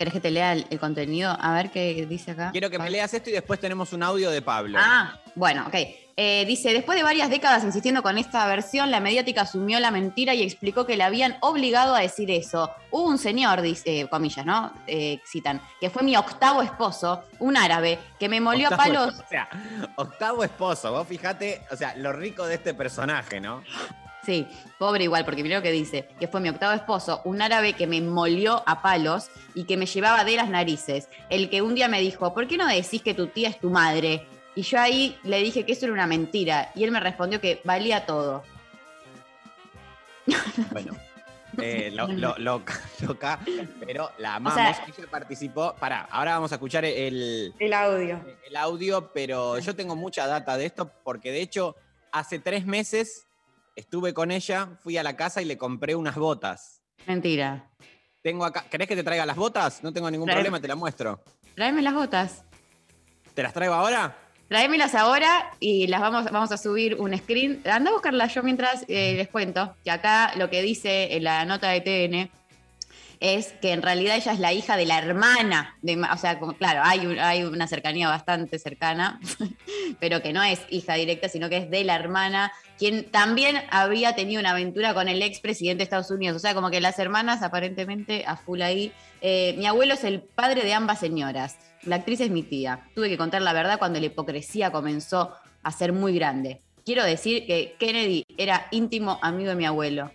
[0.00, 1.36] ¿Querés que te lea el, el contenido?
[1.38, 2.52] A ver qué dice acá.
[2.52, 4.78] Quiero que me leas esto y después tenemos un audio de Pablo.
[4.80, 5.74] Ah, bueno, ok.
[6.16, 10.32] Eh, dice, después de varias décadas insistiendo con esta versión, la mediática asumió la mentira
[10.34, 12.70] y explicó que la habían obligado a decir eso.
[12.90, 14.72] Hubo un señor, dice, comillas, ¿no?
[14.86, 19.20] Eh, citan, que fue mi octavo esposo, un árabe, que me molió a palos.
[19.20, 19.50] O sea,
[19.96, 23.62] octavo esposo, vos fijate, o sea, lo rico de este personaje, ¿no?
[24.24, 24.46] Sí,
[24.78, 28.00] pobre igual, porque primero que dice que fue mi octavo esposo, un árabe que me
[28.02, 31.08] molió a palos y que me llevaba de las narices.
[31.30, 33.70] El que un día me dijo, ¿por qué no decís que tu tía es tu
[33.70, 34.26] madre?
[34.54, 36.70] Y yo ahí le dije que eso era una mentira.
[36.74, 38.42] Y él me respondió que valía todo.
[40.70, 40.92] Bueno,
[41.62, 42.64] eh, lo, lo- lo-
[43.00, 43.40] loca,
[43.84, 44.58] pero la amamos.
[44.60, 45.74] sea- Ella participó.
[45.76, 48.20] Pará, ahora vamos a escuchar el, El audio.
[48.46, 51.74] el audio, pero yo tengo mucha data de esto porque de hecho
[52.12, 53.26] hace tres meses
[53.80, 56.82] estuve con ella, fui a la casa y le compré unas botas.
[57.06, 57.70] Mentira.
[58.22, 59.82] Tengo acá, ¿querés que te traiga las botas?
[59.82, 61.22] No tengo ningún Trae- problema, te las muestro.
[61.54, 62.44] Tráeme las botas.
[63.34, 64.16] ¿Te las traigo ahora?
[64.48, 67.62] Tráemelas ahora y las vamos, vamos a subir un screen.
[67.70, 71.44] Anda a buscarlas yo mientras eh, les cuento que acá lo que dice en la
[71.44, 72.30] nota de TN
[73.20, 75.76] es que en realidad ella es la hija de la hermana.
[75.82, 79.20] De, o sea, claro, hay una cercanía bastante cercana,
[80.00, 84.14] pero que no es hija directa, sino que es de la hermana, quien también había
[84.14, 86.36] tenido una aventura con el expresidente de Estados Unidos.
[86.36, 88.92] O sea, como que las hermanas aparentemente a full ahí.
[89.20, 91.58] Eh, mi abuelo es el padre de ambas señoras.
[91.82, 92.88] La actriz es mi tía.
[92.94, 96.62] Tuve que contar la verdad cuando la hipocresía comenzó a ser muy grande.
[96.86, 100.10] Quiero decir que Kennedy era íntimo amigo de mi abuelo.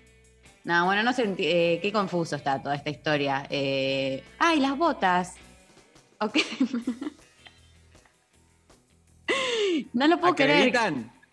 [0.66, 3.46] No, bueno, no sé, eh, qué confuso está toda esta historia.
[3.52, 5.36] Eh, ¡Ay, las botas!
[6.20, 6.40] Ok.
[9.94, 10.74] no lo puedo creer.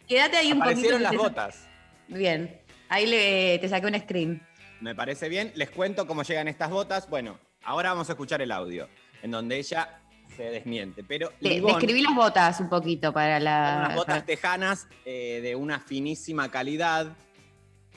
[0.06, 0.62] Quédate ahí un poquito.
[0.62, 1.66] Aparecieron las botas.
[2.08, 2.60] Bien.
[2.90, 4.46] Ahí le, te saqué un screen.
[4.82, 5.50] Me parece bien.
[5.54, 7.08] Les cuento cómo llegan estas botas.
[7.08, 8.86] Bueno, ahora vamos a escuchar el audio,
[9.22, 9.98] en donde ella
[10.36, 11.04] se desmiente.
[11.04, 13.84] Pero Livón, describí las botas un poquito para la.
[13.86, 17.16] unas botas tejanas eh, de una finísima calidad,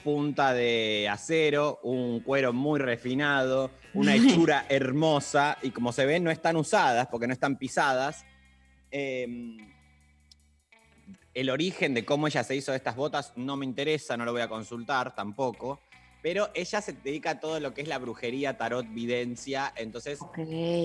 [0.06, 6.30] punta de acero, un cuero muy refinado, una hechura hermosa y como se ven no
[6.30, 8.24] están usadas porque no están pisadas.
[8.92, 9.56] Eh,
[11.34, 14.42] el origen de cómo ella se hizo estas botas no me interesa, no lo voy
[14.42, 15.80] a consultar tampoco.
[16.22, 19.72] Pero ella se dedica a todo lo que es la brujería, tarot, videncia.
[19.74, 20.20] Entonces,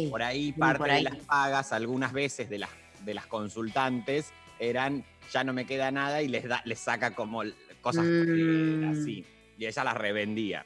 [0.10, 2.71] por ahí parte por de las pagas, algunas veces de las,
[3.05, 7.43] de las consultantes, eran ya no me queda nada y les, da, les saca como
[7.82, 8.91] cosas Mm.
[8.91, 9.26] así.
[9.58, 10.65] Y ella las revendía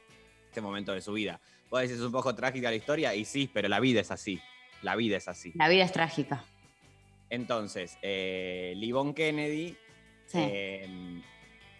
[0.51, 1.39] ese momento de su vida.
[1.69, 4.39] Vos decís, es un poco trágica la historia, y sí, pero la vida es así.
[4.81, 5.51] La vida es así.
[5.55, 6.43] La vida es trágica.
[7.29, 9.75] Entonces, eh, Livon Kennedy,
[10.27, 10.37] Sí.
[10.39, 11.21] eh,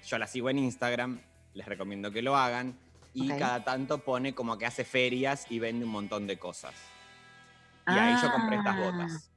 [0.08, 1.20] yo la sigo en Instagram,
[1.54, 2.78] les recomiendo que lo hagan,
[3.14, 6.74] y cada tanto pone como que hace ferias y vende un montón de cosas.
[7.88, 8.80] Y ahí yo compré estas Ah.
[8.92, 9.32] botas.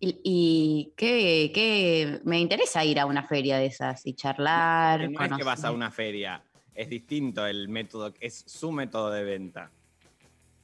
[0.00, 5.00] Y, y qué, qué- me interesa ir a una feria de esas y charlar.
[5.00, 6.42] Que no es que vas a una feria,
[6.74, 9.70] es distinto el método, es su método de venta.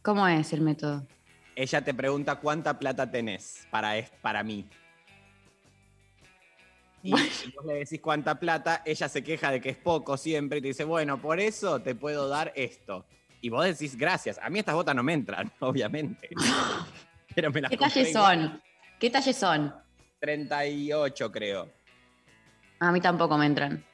[0.03, 1.07] ¿Cómo es el método?
[1.57, 4.65] Ella te pregunta cuánta plata tenés para, es- para mí.
[7.03, 10.59] Y si vos le decís cuánta plata, ella se queja de que es poco siempre
[10.59, 13.05] y te dice, bueno, por eso te puedo dar esto.
[13.43, 14.39] Y vos decís, gracias.
[14.43, 16.31] A mí estas botas no me entran, obviamente.
[17.35, 18.13] Pero me las ¿Qué igual.
[18.13, 18.63] son?
[19.05, 19.71] ¿Qué talles son?
[20.19, 21.71] 38, creo.
[22.81, 23.85] A mí tampoco me entran.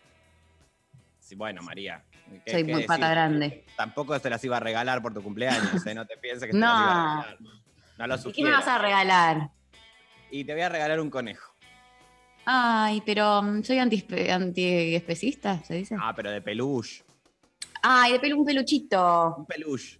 [1.18, 2.04] Sí, bueno, María.
[2.46, 3.10] ¿qué- Soy muy pata decir?
[3.10, 3.64] grande.
[3.76, 5.94] Tampoco se las iba a regalar por tu cumpleaños, ¿eh?
[5.96, 7.22] No te pienses que te las iba a No.
[7.22, 7.38] regalar.
[7.98, 9.50] No lo ¿Y qué me vas a regalar?
[10.30, 11.56] Y te voy a regalar un conejo.
[12.44, 15.96] Ay, pero mm, soy antiespe- antiespecista, ¿se dice?
[16.00, 17.02] Ah, pero de peluche.
[17.82, 19.34] Ay, de pelo un peluchito.
[19.38, 19.98] Un peluche.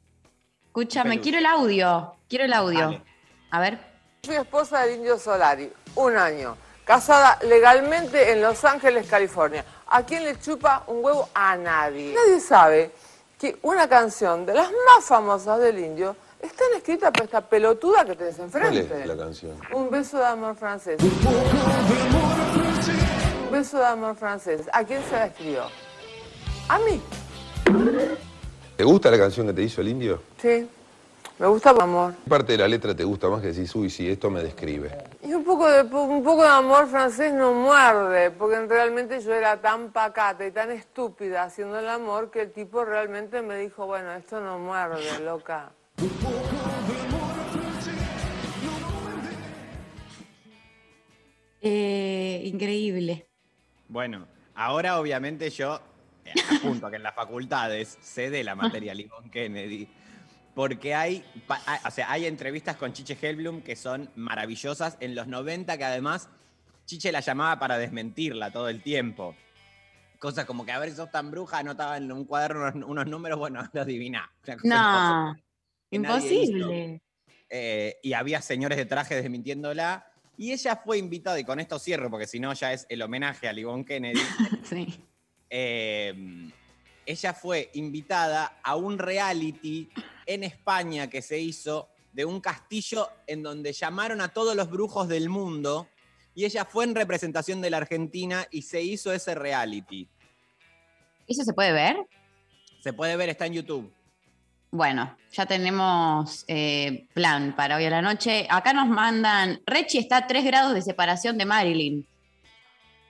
[0.67, 2.15] Escúchame, quiero el audio.
[2.29, 2.79] Quiero el audio.
[2.83, 3.03] Dale.
[3.51, 3.90] A ver.
[4.23, 6.55] Fui esposa del Indio Solari, un año,
[6.85, 9.65] casada legalmente en Los Ángeles, California.
[9.87, 11.31] ¿A quién le chupa un huevo?
[11.33, 12.15] A nadie.
[12.15, 12.91] Nadie sabe
[13.39, 18.15] que una canción de las más famosas del Indio está escrita por esta pelotuda que
[18.15, 19.01] tenés ¿Cuál enfrente.
[19.01, 19.59] es la canción?
[19.73, 21.01] Un beso de amor francés.
[23.43, 24.69] Un beso de amor francés.
[24.75, 25.63] ¿A quién se la escribió?
[26.69, 27.01] A mí.
[28.77, 30.23] ¿Te gusta la canción que te hizo el indio?
[30.41, 30.69] Sí.
[31.41, 32.15] Me gusta el amor.
[32.23, 34.91] ¿Qué parte de la letra te gusta más que decís, uy, sí, esto me describe?
[35.23, 39.59] Y un poco, de, un poco de amor francés no muerde, porque realmente yo era
[39.59, 44.13] tan pacata y tan estúpida haciendo el amor que el tipo realmente me dijo, bueno,
[44.13, 45.73] esto no muerde, loca.
[51.63, 53.27] Eh, increíble.
[53.89, 55.81] Bueno, ahora obviamente yo
[56.27, 59.89] eh, apunto a que en las facultades se dé la materia Limón Kennedy.
[60.61, 61.25] Porque hay,
[61.87, 64.99] o sea, hay entrevistas con Chiche Helblum que son maravillosas.
[65.01, 66.29] En los 90 que además
[66.85, 69.35] Chiche la llamaba para desmentirla todo el tiempo.
[70.19, 73.39] Cosas como que a ver sos tan bruja, anotaba en un cuaderno unos, unos números,
[73.39, 74.31] bueno, lo adiviná.
[74.63, 75.35] No,
[75.91, 77.01] imposible.
[77.49, 80.13] Eh, y había señores de traje desmintiéndola.
[80.37, 83.49] Y ella fue invitada, y con esto cierro, porque si no ya es el homenaje
[83.49, 84.21] a Livon Kennedy.
[84.65, 85.07] Sí.
[85.49, 86.53] Eh,
[87.07, 89.89] ella fue invitada a un reality
[90.31, 95.09] en España que se hizo de un castillo en donde llamaron a todos los brujos
[95.09, 95.89] del mundo
[96.35, 100.09] y ella fue en representación de la Argentina y se hizo ese reality.
[101.27, 101.97] ¿Eso se puede ver?
[102.81, 103.93] Se puede ver, está en YouTube.
[104.71, 108.47] Bueno, ya tenemos eh, plan para hoy a la noche.
[108.49, 112.07] Acá nos mandan, Rechi está a 3 grados de separación de Marilyn.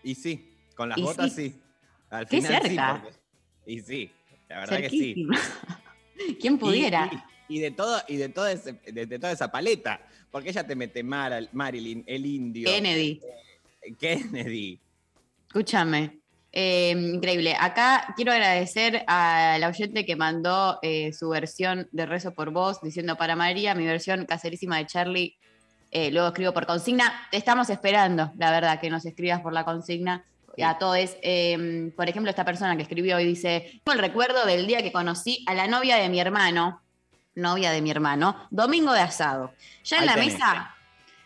[0.02, 1.50] Y sí, con las botas sí.
[1.50, 1.60] sí.
[2.08, 3.00] Al Qué final sí, cerca.
[3.02, 3.18] porque-
[3.66, 4.10] y sí,
[4.48, 5.26] la verdad que sí.
[6.40, 7.08] ¿Quién pudiera?
[7.12, 7.20] Y, y-
[7.56, 10.76] y de todo, y de toda, ese- de, de toda esa paleta, porque ella te
[10.76, 12.68] mete Mar- Marilyn, el indio.
[12.70, 13.20] Kennedy.
[13.82, 14.78] eh, Kennedy.
[15.48, 16.18] Escúchame.
[16.52, 17.54] Eh, increíble.
[17.58, 22.80] Acá quiero agradecer a la oyente que mandó eh, su versión de Rezo por Vos,
[22.82, 25.36] diciendo para María, mi versión caserísima de Charlie.
[25.92, 27.12] eh, luego escribo por consigna.
[27.32, 30.24] Te estamos esperando, la verdad, que nos escribas por la consigna.
[30.62, 31.16] A todos.
[31.22, 34.92] Eh, por ejemplo, esta persona que escribió hoy dice: Tengo el recuerdo del día que
[34.92, 36.82] conocí a la novia de mi hermano,
[37.34, 39.52] novia de mi hermano, domingo de asado.
[39.84, 40.32] Ya en Ahí la tenés.
[40.34, 40.74] mesa,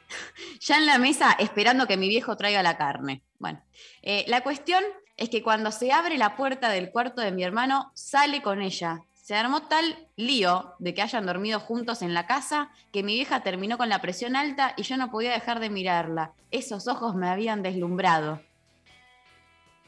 [0.60, 3.22] ya en la mesa esperando que mi viejo traiga la carne.
[3.38, 3.62] Bueno,
[4.02, 4.82] eh, la cuestión
[5.16, 9.02] es que cuando se abre la puerta del cuarto de mi hermano, sale con ella.
[9.14, 13.42] Se armó tal lío de que hayan dormido juntos en la casa que mi vieja
[13.42, 16.32] terminó con la presión alta y yo no podía dejar de mirarla.
[16.50, 18.42] Esos ojos me habían deslumbrado.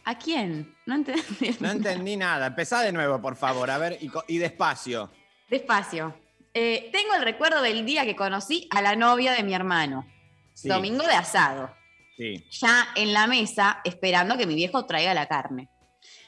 [0.07, 0.75] ¿A quién?
[0.87, 1.57] No entendí.
[1.59, 2.47] No entendí nada.
[2.47, 3.71] Empezá de nuevo, por favor.
[3.71, 5.11] A ver, y, y despacio.
[5.51, 6.15] Despacio.
[6.55, 10.07] Eh, tengo el recuerdo del día que conocí a la novia de mi hermano.
[10.55, 10.69] Sí.
[10.69, 11.75] Domingo de asado.
[12.17, 12.47] Sí.
[12.51, 15.69] ya en la mesa esperando que mi viejo traiga la carne.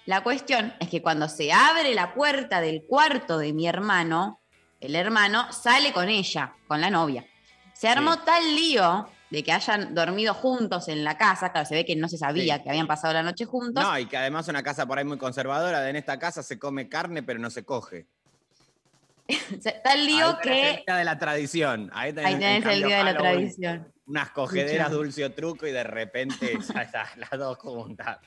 [0.04, 4.42] La cuestión es que cuando se abre la puerta del cuarto de mi hermano,
[4.80, 7.24] el hermano sale con ella, con la novia.
[7.72, 11.84] Se armó tal lío de que hayan dormido juntos en la casa, claro, se ve
[11.84, 12.62] que no se sabía Sí.
[12.62, 13.82] que habían pasado la noche juntos.
[13.84, 15.80] No, y que además una casa por ahí muy conservadora.
[15.80, 18.06] de En esta casa se come carne, pero no se coge.
[19.60, 20.82] Se- tal lío Ahí el que...
[20.86, 21.90] día de la tradición.
[21.92, 23.92] Ahí tenés, Ahí el día de la tradición.
[24.06, 26.56] Unas cogederas dulce o truco y de repente
[27.16, 28.18] las dos juntas.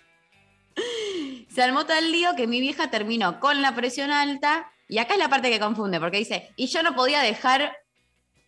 [1.50, 4.72] Se armó tal lío que mi vieja terminó con la presión alta.
[4.88, 7.74] Y acá es la parte que confunde, porque dice, y yo no podía dejar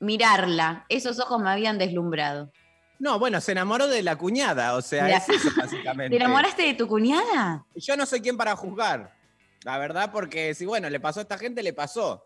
[0.04, 0.86] mirarla.
[0.90, 2.52] Esos ojos me habían deslumbrado.
[3.00, 6.16] No, bueno, se enamoró de la cuñada, o sea, es eso básicamente.
[6.18, 7.66] ¿Te enamoraste de tu cuñada?
[7.76, 9.14] Yo no soy quien para juzgar,
[9.64, 12.24] la verdad, porque si bueno, le pasó a esta gente, le pasó.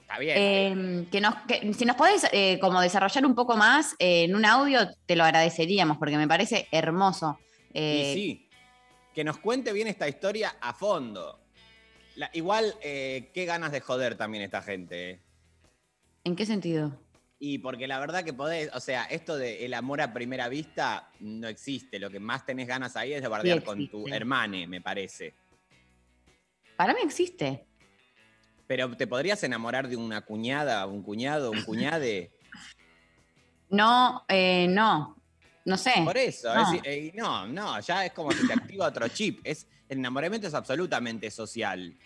[0.00, 0.36] Está bien.
[0.38, 4.34] Eh, que nos, que- si nos podés eh, como desarrollar un poco más eh, en
[4.34, 7.38] un audio, te lo agradeceríamos, porque me parece hermoso.
[7.74, 8.48] Eh, y sí,
[9.14, 11.38] que nos cuente bien esta historia a fondo.
[12.16, 15.10] La- igual, eh, qué ganas de joder también esta gente.
[15.10, 15.20] eh.
[16.24, 16.92] ¿En qué sentido?
[17.38, 21.10] Y porque la verdad que podés, o sea, esto de el amor a primera vista
[21.18, 21.98] no existe.
[21.98, 25.34] Lo que más tenés ganas ahí es de bardear con tu hermane, me parece.
[26.76, 27.66] Para mí existe.
[28.68, 32.32] Pero ¿te podrías enamorar de una cuñada, un cuñado, un cuñade?
[33.70, 35.16] No, eh, no.
[35.64, 35.92] No sé.
[36.04, 36.60] Por eso, No.
[36.74, 39.40] es- eh, no, no, ya es como si te activa otro chip.
[39.44, 41.96] Es, el enamoramiento es absolutamente social.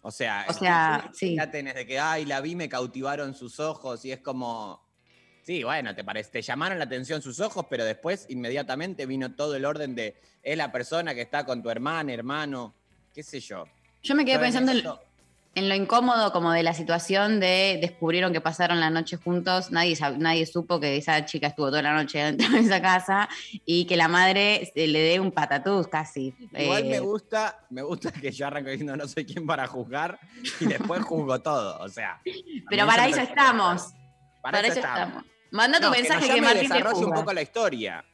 [0.00, 1.36] O sea, O sea, sí.
[1.36, 4.86] ya tenés de que, ay, la vi, me cautivaron sus ojos y es como,
[5.42, 9.56] sí, bueno, te parece, te llamaron la atención sus ojos, pero después inmediatamente vino todo
[9.56, 12.74] el orden de, es la persona que está con tu hermana, hermano,
[13.12, 13.64] qué sé yo.
[14.02, 14.84] Yo me quedé pensando en,
[15.58, 19.96] en lo incómodo como de la situación de descubrieron que pasaron la noche juntos, nadie,
[20.18, 23.28] nadie supo que esa chica estuvo toda la noche dentro de esa casa
[23.66, 26.34] y que la madre eh, le dé un patatús casi.
[26.56, 30.18] Igual Eh, me gusta, me gusta que yo arranco diciendo no soy quien para juzgar
[30.60, 32.20] y después juzgo todo, o sea.
[32.70, 33.92] pero para eso estamos.
[34.42, 35.24] Para, Para eso eso estamos.
[35.50, 37.16] Manda tu No, mensaje que, que, llame y Martín te desarrolle un juzga.
[37.20, 38.04] poco la historia.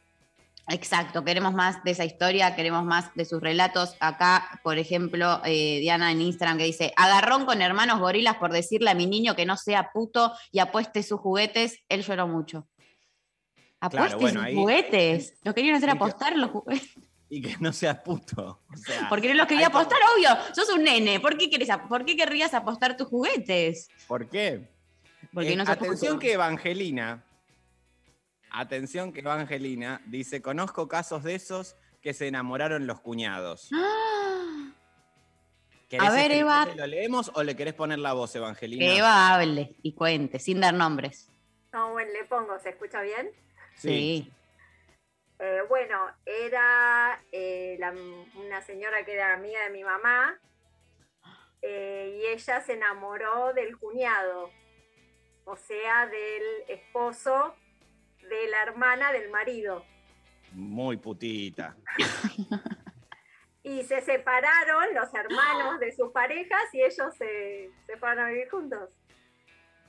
[0.69, 3.97] Exacto, queremos más de esa historia, queremos más de sus relatos.
[4.01, 8.89] Acá, por ejemplo, eh, Diana en Instagram que dice, agarrón con hermanos gorilas por decirle
[8.91, 12.67] a mi niño que no sea puto y apueste sus juguetes, él lloró mucho.
[13.81, 15.35] Apueste bueno, sus ahí- juguetes.
[15.45, 16.91] Lo querían hacer apostar los juguetes.
[17.29, 18.63] Y que no seas puto.
[18.73, 20.29] O sea, Porque no los quería hay como- apostar, obvio.
[20.55, 21.21] Sos un nene.
[21.21, 23.89] ¿Por qué, querés, ¿Por qué querrías apostar tus juguetes?
[24.07, 24.71] ¿Por qué?
[25.33, 26.19] Porque Eh, no atención puto.
[26.21, 27.25] que Evangelina,
[28.61, 33.71] atención que Evangelina dice, conozco casos de esos que se enamoraron los cuñados.
[33.75, 34.71] ¡Ah!
[35.89, 36.67] ¿Querés A ver, Eva.
[36.75, 38.85] ¿Lo leemos o le querés poner la voz, Evangelina?
[38.85, 41.31] Que Eva hable y cuente, sin dar nombres.
[41.73, 43.31] No, bueno, le pongo, ¿se escucha bien?
[43.77, 44.31] Sí.
[45.39, 47.93] Eh, bueno, era eh, la-
[48.37, 50.39] una señora que era amiga de mi mamá
[51.61, 54.51] eh, y ella se enamoró del cuñado,
[55.45, 57.55] o sea, del esposo
[58.29, 59.85] de la hermana del marido.
[60.53, 61.77] Muy putita.
[63.63, 68.49] Y se separaron los hermanos de sus parejas y ellos se, se fueron a vivir
[68.51, 68.91] juntos.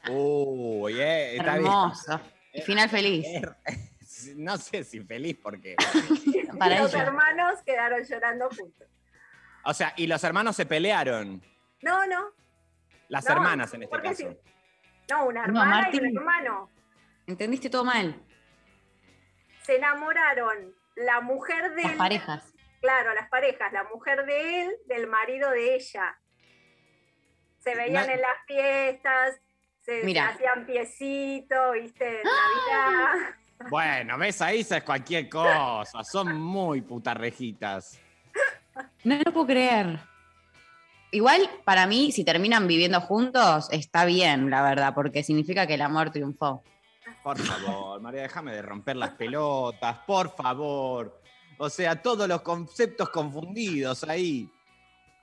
[0.09, 1.65] Uy, eh, está bien.
[1.65, 2.21] Hermoso.
[2.65, 3.25] Final feliz.
[4.37, 5.75] No sé si feliz porque...
[6.59, 7.03] Para los ella.
[7.03, 8.87] hermanos quedaron llorando juntos.
[9.65, 11.41] O sea, y los hermanos se pelearon.
[11.81, 12.29] No, no,
[13.09, 14.15] Las No, hermanas en este caso.
[14.15, 14.37] sí.
[15.09, 16.69] no, una No, hermana y un hermano.
[17.27, 18.15] Entendiste todo mal.
[19.63, 22.53] se enamoraron la mujer de Las él, parejas.
[22.81, 26.15] claro, las parejas, la mujer de él, del marido de ella.
[27.59, 29.39] Se veían No- en las fiestas,
[29.83, 30.29] se, Mira.
[30.29, 33.35] hacían piecitos, viste, en Navidad.
[33.69, 36.03] Bueno, ves, ahí es cualquier cosa.
[36.03, 37.99] Son muy putarrejitas.
[39.03, 39.99] No lo puedo creer.
[41.11, 45.81] Igual, para mí, si terminan viviendo juntos, está bien, la verdad, porque significa que el
[45.81, 46.63] amor triunfó.
[47.25, 51.19] Por favor, María, déjame de romper las pelotas, por favor.
[51.57, 54.47] O sea, todos los conceptos confundidos ahí.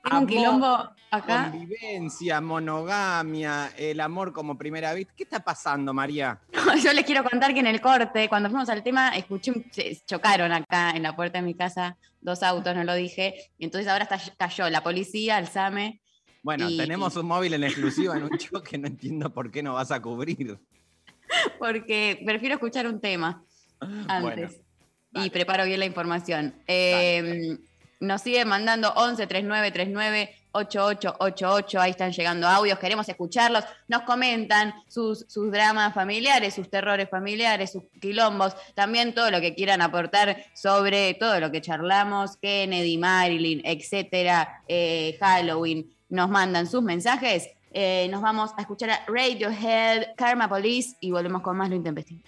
[0.02, 1.48] Tengo un Amor, quilombo acá.
[1.52, 5.12] Convivencia, monogamia, el amor como primera vista.
[5.16, 6.40] ¿Qué está pasando, María?
[6.82, 10.50] Yo les quiero contar que en el corte, cuando fuimos al tema, escuché, se- chocaron
[10.50, 13.52] acá en la puerta de mi casa dos autos, no lo dije.
[13.58, 16.00] Y entonces ahora está, cayó la policía, el SAME.
[16.42, 19.62] Bueno, Y- tenemos un móvil en exclusiva en un show que no entiendo por qué
[19.62, 20.58] no vas a cubrir.
[21.58, 23.42] porque prefiero escuchar un tema
[23.80, 24.60] Bueno, antes.
[25.12, 26.54] y preparo bien la información.
[26.66, 27.58] Eh,
[28.00, 33.64] nos siguen mandando 11 39 39 8888, ahí están llegando audios, queremos escucharlos.
[33.88, 39.54] Nos comentan sus, sus dramas familiares, sus terrores familiares, sus quilombos, también todo lo que
[39.54, 45.90] quieran aportar sobre todo lo que charlamos, Kennedy, Marilyn, etcétera, eh, Halloween.
[46.10, 47.48] Nos mandan sus mensajes.
[47.72, 52.22] Eh, nos vamos a escuchar a Radiohead, Karma Police y volvemos con más Lo Intempestivo.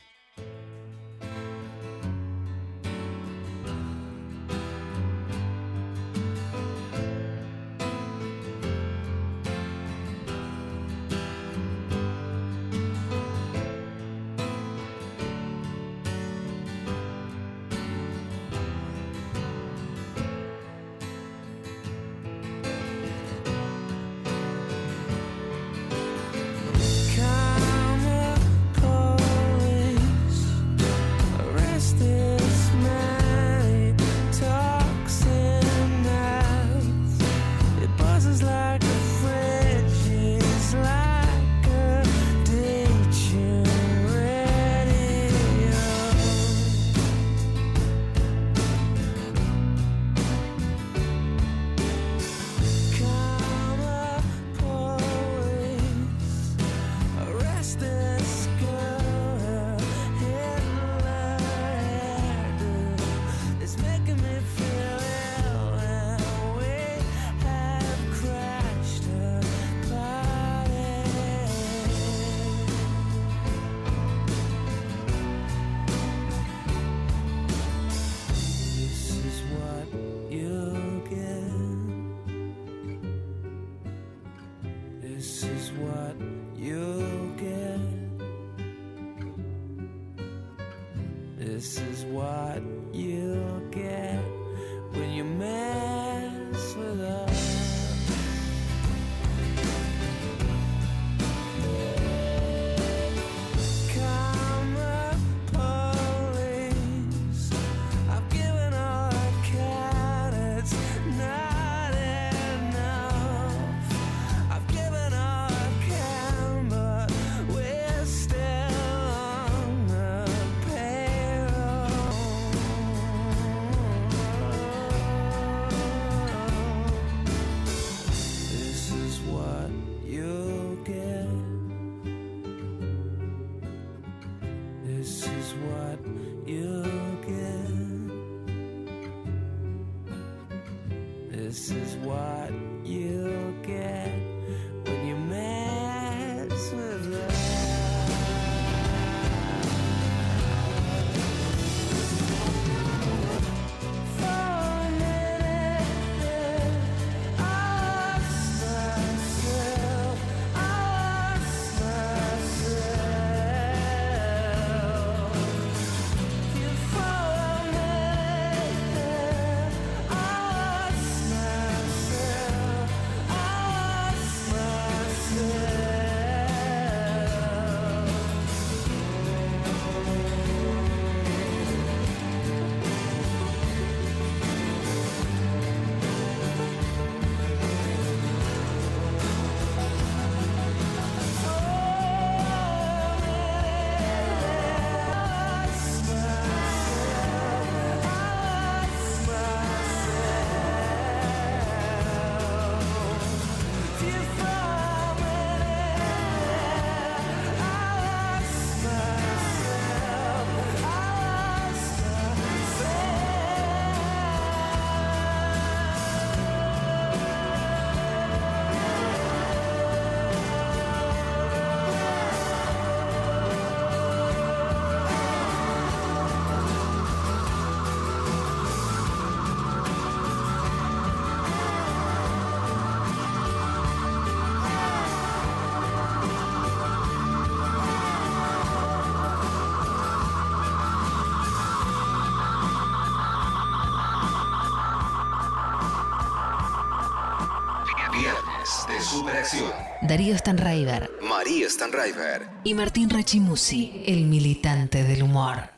[250.15, 252.43] Darío Stanraiver María Stanraiver.
[252.63, 255.71] y Martín Rechimusi, el militante del humor.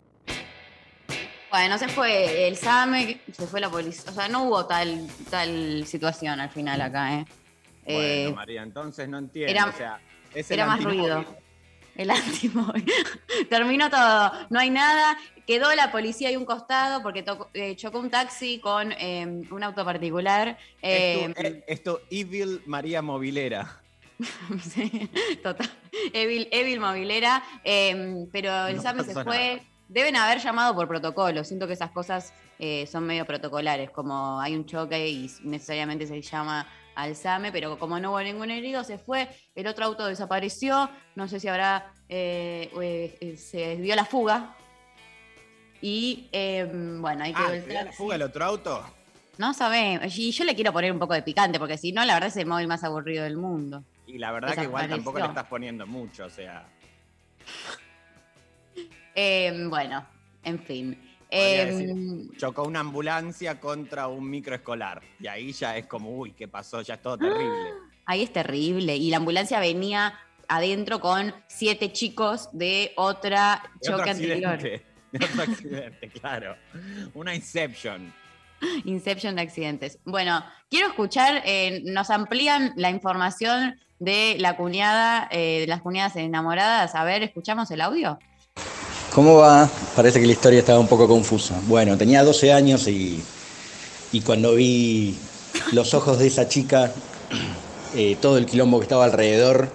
[1.51, 4.11] Bueno, se fue el SAME, se fue la policía.
[4.11, 7.25] O sea, no hubo tal, tal situación al final acá, ¿eh?
[7.87, 9.51] Bueno, Eh, María, entonces no entiendo.
[9.51, 10.01] era- o sea,
[10.35, 11.25] es el era más ruido.
[11.95, 12.85] El antimóvil.
[13.49, 14.33] Terminó todo.
[14.51, 15.17] No hay nada.
[15.47, 19.63] Quedó la policía ahí un costado porque tocó- eh, chocó un taxi con eh, un
[19.63, 20.59] auto particular.
[20.83, 21.33] Eh,
[21.69, 23.81] Es tu, eh, es Evil María Movilera.
[24.63, 25.11] sí,
[25.43, 25.71] total.
[26.13, 27.43] Evil, Evil Movilera.
[27.65, 29.63] eh, pero el No SAME se fue.
[29.89, 31.45] Deben haber llamado por protocolo.
[31.45, 33.91] Siento que esas cosas eh, son medio protocolares.
[33.91, 38.51] Como hay un choque y necesariamente se llama al SAME, pero como no hubo ningún
[38.51, 39.29] herido, se fue.
[39.55, 40.91] El otro auto desapareció.
[41.15, 41.93] No sé si habrá.
[42.09, 44.57] eh, eh, eh, se dio la fuga.
[45.83, 48.85] Y eh, bueno, ahí quedó Ah, el ¿se dio la fuga el otro auto?
[49.39, 50.17] No sabemos.
[50.17, 52.37] Y yo le quiero poner un poco de picante, porque si no, la verdad es
[52.39, 53.85] el móvil más aburrido del mundo.
[54.17, 56.67] Y la verdad que igual tampoco le estás poniendo mucho, o sea.
[59.15, 60.07] Eh, bueno,
[60.43, 60.99] en fin.
[61.29, 65.03] Eh, decir, chocó una ambulancia contra un microescolar.
[65.21, 66.81] Y ahí ya es como, uy, ¿qué pasó?
[66.81, 67.73] Ya es todo terrible.
[68.07, 68.97] ahí es terrible.
[68.97, 74.59] Y la ambulancia venía adentro con siete chicos de otra De otro choque anterior.
[74.59, 74.83] De
[75.27, 76.57] otro accidente, claro.
[77.13, 78.15] Una Inception.
[78.85, 79.99] Inception de accidentes.
[80.05, 86.17] Bueno, quiero escuchar, eh, nos amplían la información de la cuñada, eh, de las cuñadas
[86.17, 86.95] enamoradas.
[86.95, 88.19] A ver, ¿escuchamos el audio?
[89.15, 89.69] ¿Cómo va?
[89.95, 91.59] Parece que la historia estaba un poco confusa.
[91.67, 93.23] Bueno, tenía 12 años y,
[94.13, 95.17] y cuando vi
[95.73, 96.93] los ojos de esa chica,
[97.95, 99.71] eh, todo el quilombo que estaba alrededor,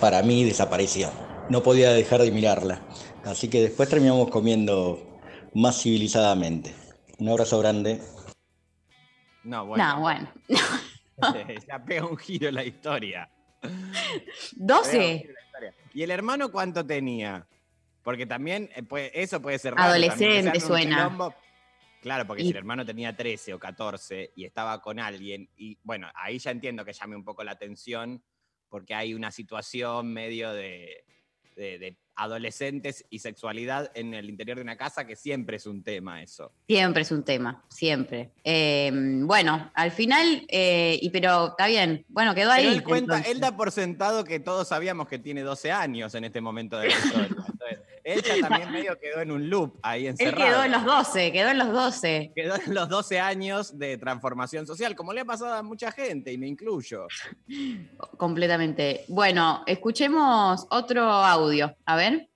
[0.00, 1.10] para mí desapareció.
[1.48, 2.80] No podía dejar de mirarla.
[3.24, 5.00] Así que después terminamos comiendo
[5.54, 6.72] más civilizadamente.
[7.22, 8.00] Un abrazo grande.
[9.44, 9.84] No, bueno.
[9.94, 10.28] No, bueno.
[11.68, 13.30] ya pega un giro la historia.
[14.56, 14.90] 12.
[14.90, 15.74] Pega un giro la historia.
[15.94, 17.46] ¿Y el hermano cuánto tenía?
[18.02, 20.96] Porque también eh, puede- eso puede ser raro, Adolescente suena.
[20.96, 21.32] quilombo.
[22.00, 25.78] Claro, porque Y- si el hermano tenía 13 o 14 y estaba con alguien, y
[25.84, 28.20] bueno, ahí ya entiendo que llame un poco la atención,
[28.68, 31.04] porque hay una situación medio de,
[31.54, 35.82] de- de adolescentes y sexualidad en el interior de una casa, que siempre es un
[35.82, 36.52] tema eso.
[36.66, 38.30] Siempre es un tema, siempre.
[38.44, 42.66] Eh, bueno, al final, eh, y pero está bien, bueno, quedó ahí.
[42.66, 46.40] Él, cuenta, él da por sentado que todos sabíamos que tiene 12 años en este
[46.40, 47.26] momento de la historia.
[47.30, 50.44] Entonces, él ya también medio quedó en un loop ahí Él encerrado.
[50.44, 52.32] quedó en los 12, quedó en los 12.
[52.34, 56.32] Quedó en los 12 años de transformación social, como le ha pasado a mucha gente,
[56.32, 57.06] y me incluyo.
[58.16, 59.04] Completamente.
[59.08, 61.74] Bueno, escuchemos otro audio.
[61.86, 62.28] A ver.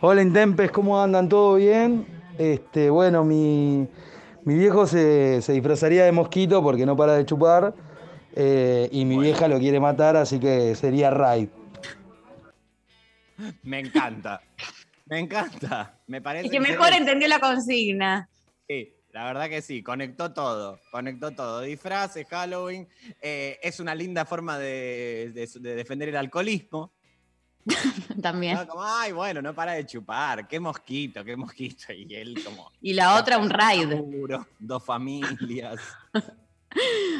[0.00, 1.28] Hola Intempes, ¿cómo andan?
[1.28, 2.06] ¿Todo bien?
[2.38, 3.88] Este, bueno, mi,
[4.44, 7.74] mi viejo se, se disfrazaría de mosquito porque no para de chupar
[8.36, 11.48] eh, y mi vieja lo quiere matar, así que sería Raid.
[13.62, 14.40] Me encanta.
[15.06, 15.98] Me encanta.
[16.06, 18.28] Me parece Y que mejor entendió la consigna.
[18.66, 21.60] Sí, la verdad que sí, conectó todo, conectó todo.
[21.60, 22.88] Disfraces, Halloween,
[23.20, 26.92] eh, es una linda forma de, de- de defender el alcoholismo.
[28.22, 28.54] También.
[28.56, 28.66] ¿no?
[28.66, 31.92] Como, ay, bueno, no para de chupar, qué mosquito, qué mosquito.
[31.92, 32.70] Y él como...
[32.80, 33.88] Y la otra, un raid.
[34.58, 35.80] Dos familias.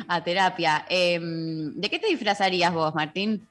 [0.09, 0.85] A terapia.
[0.89, 3.47] Em, ¿De qué te disfrazarías vos, Martín?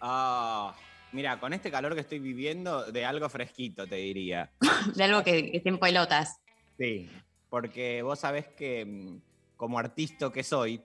[0.00, 0.74] Ah,
[1.12, 4.50] mira, con este calor que estoy viviendo, de algo fresquito, te diría.
[4.94, 6.38] De algo que, que esté en pelotas.
[6.78, 7.10] Sí,
[7.50, 9.20] porque vos sabés que mm,
[9.56, 10.80] como artista que soy,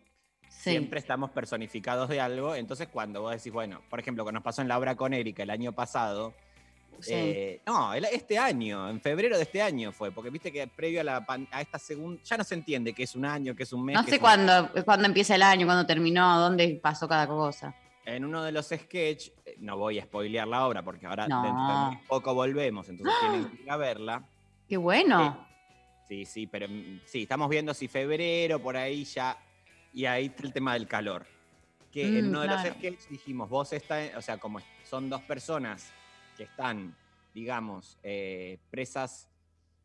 [0.50, 0.70] Sí.
[0.70, 2.54] siempre estamos personificados de algo.
[2.54, 5.42] Entonces, cuando vos decís, bueno, por ejemplo, que nos pasó en la obra con Erika
[5.44, 6.34] el año pasado.
[7.02, 7.12] Sí.
[7.12, 11.02] eh, no, el- este año, en febrero de este año fue, porque viste que previo
[11.02, 13.64] a, la, pan- a esta segunda, ya no se entiende qué es un año, qué
[13.64, 13.96] es un mes.
[13.96, 17.74] No sé un- cuándo, cuándo empieza el año, cuándo terminó, dónde pasó cada cosa.
[18.06, 21.42] En uno de los sketch, eh, no voy a spoilear la obra porque ahora No.
[21.42, 24.30] dentro de muy poco volvemos, entonces tienen que ir a verla.
[24.68, 25.48] Qué bueno.
[26.08, 29.38] Sí, sí, pero mm, sí, estamos viendo si febrero, por ahí ya.
[29.94, 31.26] Y ahí está el tema del calor.
[31.92, 32.64] Que en Mm, uno de claro.
[32.68, 35.94] los sketches dijimos, vos está, o sea, como son dos personas
[36.36, 36.94] que están,
[37.34, 39.30] digamos, eh, presas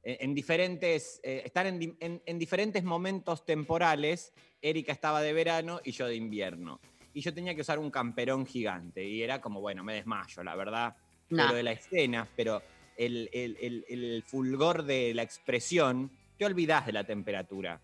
[0.02, 4.32] en, en diferentes, eh, están en, en- en diferentes momentos temporales.
[4.60, 6.80] Erika estaba de verano y yo de invierno.
[7.18, 9.02] Y yo tenía que usar un camperón gigante.
[9.04, 10.94] Y era como, bueno, me desmayo, la verdad.
[11.30, 11.42] No.
[11.42, 12.62] Pero de la escena, pero
[12.96, 17.80] el, el- el- el fulgor de la expresión, te olvidás de la temperatura.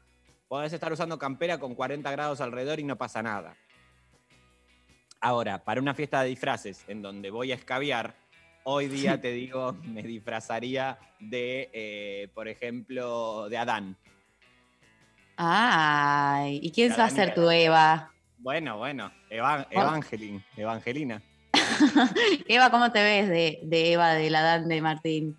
[0.46, 3.56] Podés estar usando campera con 40 grados alrededor y no pasa nada.
[5.20, 8.14] Ahora, para una fiesta de disfraces en donde voy a escabiar,
[8.62, 13.96] hoy día te digo, me disfrazaría de, eh, por ejemplo, de Adán.
[15.36, 18.13] Ay, ¿y quién va a ser tu Eva?
[18.44, 21.22] Bueno, bueno, Eva- Evangelin, Evangelina.
[22.46, 25.38] Eva, ¿cómo te ves de, de Eva de la Dan de Martín?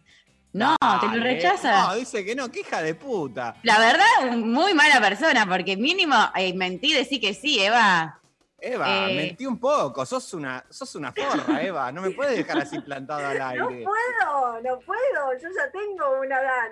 [0.53, 1.19] No, ¿te lo Dale.
[1.23, 1.87] rechazas?
[1.87, 3.57] No, dice que no, qué hija de puta.
[3.61, 8.19] La verdad, muy mala persona, porque mínimo eh, mentí, decir que sí, Eva.
[8.59, 9.15] Eva, Eh.
[9.15, 13.23] mentí un poco, sos una, sos una forra, Eva, no me puedes dejar así plantado
[13.27, 13.83] al No aire.
[13.85, 16.71] puedo, no puedo, yo ya tengo una Dan.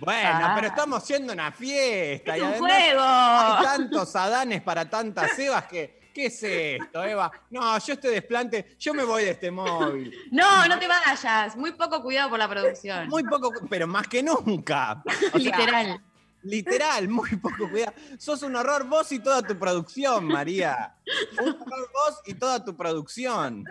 [0.00, 0.52] Bueno, Ah.
[0.54, 2.36] pero estamos haciendo una fiesta.
[2.36, 3.00] Es y un además juego.
[3.02, 5.98] Hay tantos Adanes para tantas Evas que.
[6.14, 7.30] ¿Qué es esto, Eva?
[7.50, 10.12] No, yo este desplante, yo me voy de este móvil.
[10.32, 11.54] No, no te vayas.
[11.56, 13.06] Muy poco cuidado por la producción.
[13.08, 15.00] Muy poco, pero más que nunca.
[15.06, 16.00] O sea, Literal.
[16.42, 17.92] Literal, muy poco cuidado.
[18.18, 20.94] Sos un horror vos y toda tu producción, María.
[21.40, 23.64] Un horror vos y toda tu producción.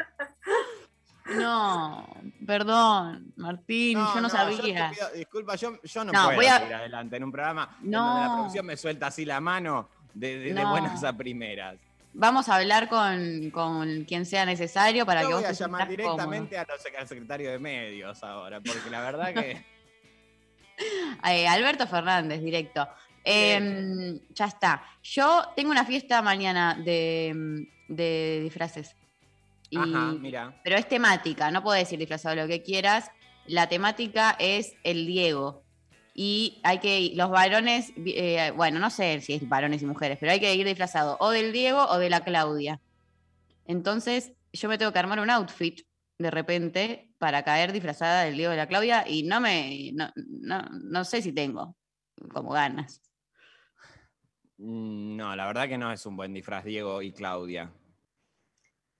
[1.35, 2.07] No,
[2.45, 4.91] perdón, Martín, yo no sabía.
[4.91, 8.21] pido disculpa, yo, yo no, No, puedo voy a- seguir adelante en un programa donde
[8.21, 10.69] la producción me suelta así la mano de, de- de No.
[10.71, 11.77] buenas a primeras.
[12.13, 15.87] Vamos a hablar con, con quien sea necesario para Yo que vos voy a llamar
[15.87, 19.65] directamente a los- al secretario de medios ahora, porque la verdad que...
[21.27, 22.87] Eh, Alberto Fernández, directo.
[23.23, 24.83] Eh, ya está.
[25.01, 28.95] Yo tengo una fiesta mañana de, de disfraces.
[29.69, 30.59] Y- Ajá, mira.
[30.63, 33.09] Pero es temática, no puedo decir disfrazado lo que quieras.
[33.45, 35.63] La temática es el Diego.
[36.13, 40.17] Y hay que ir, los varones, eh, bueno, no sé si es varones y mujeres,
[40.19, 42.81] pero hay que ir disfrazado o del Diego o de la Claudia.
[43.65, 45.81] Entonces, yo me tengo que armar un outfit
[46.17, 50.63] de repente para caer disfrazada del Diego de la Claudia y no me, no, no,
[50.71, 51.75] no sé si tengo
[52.33, 53.01] como ganas.
[54.57, 57.71] Mm, No, la verdad que no es un buen disfraz, Diego y Claudia.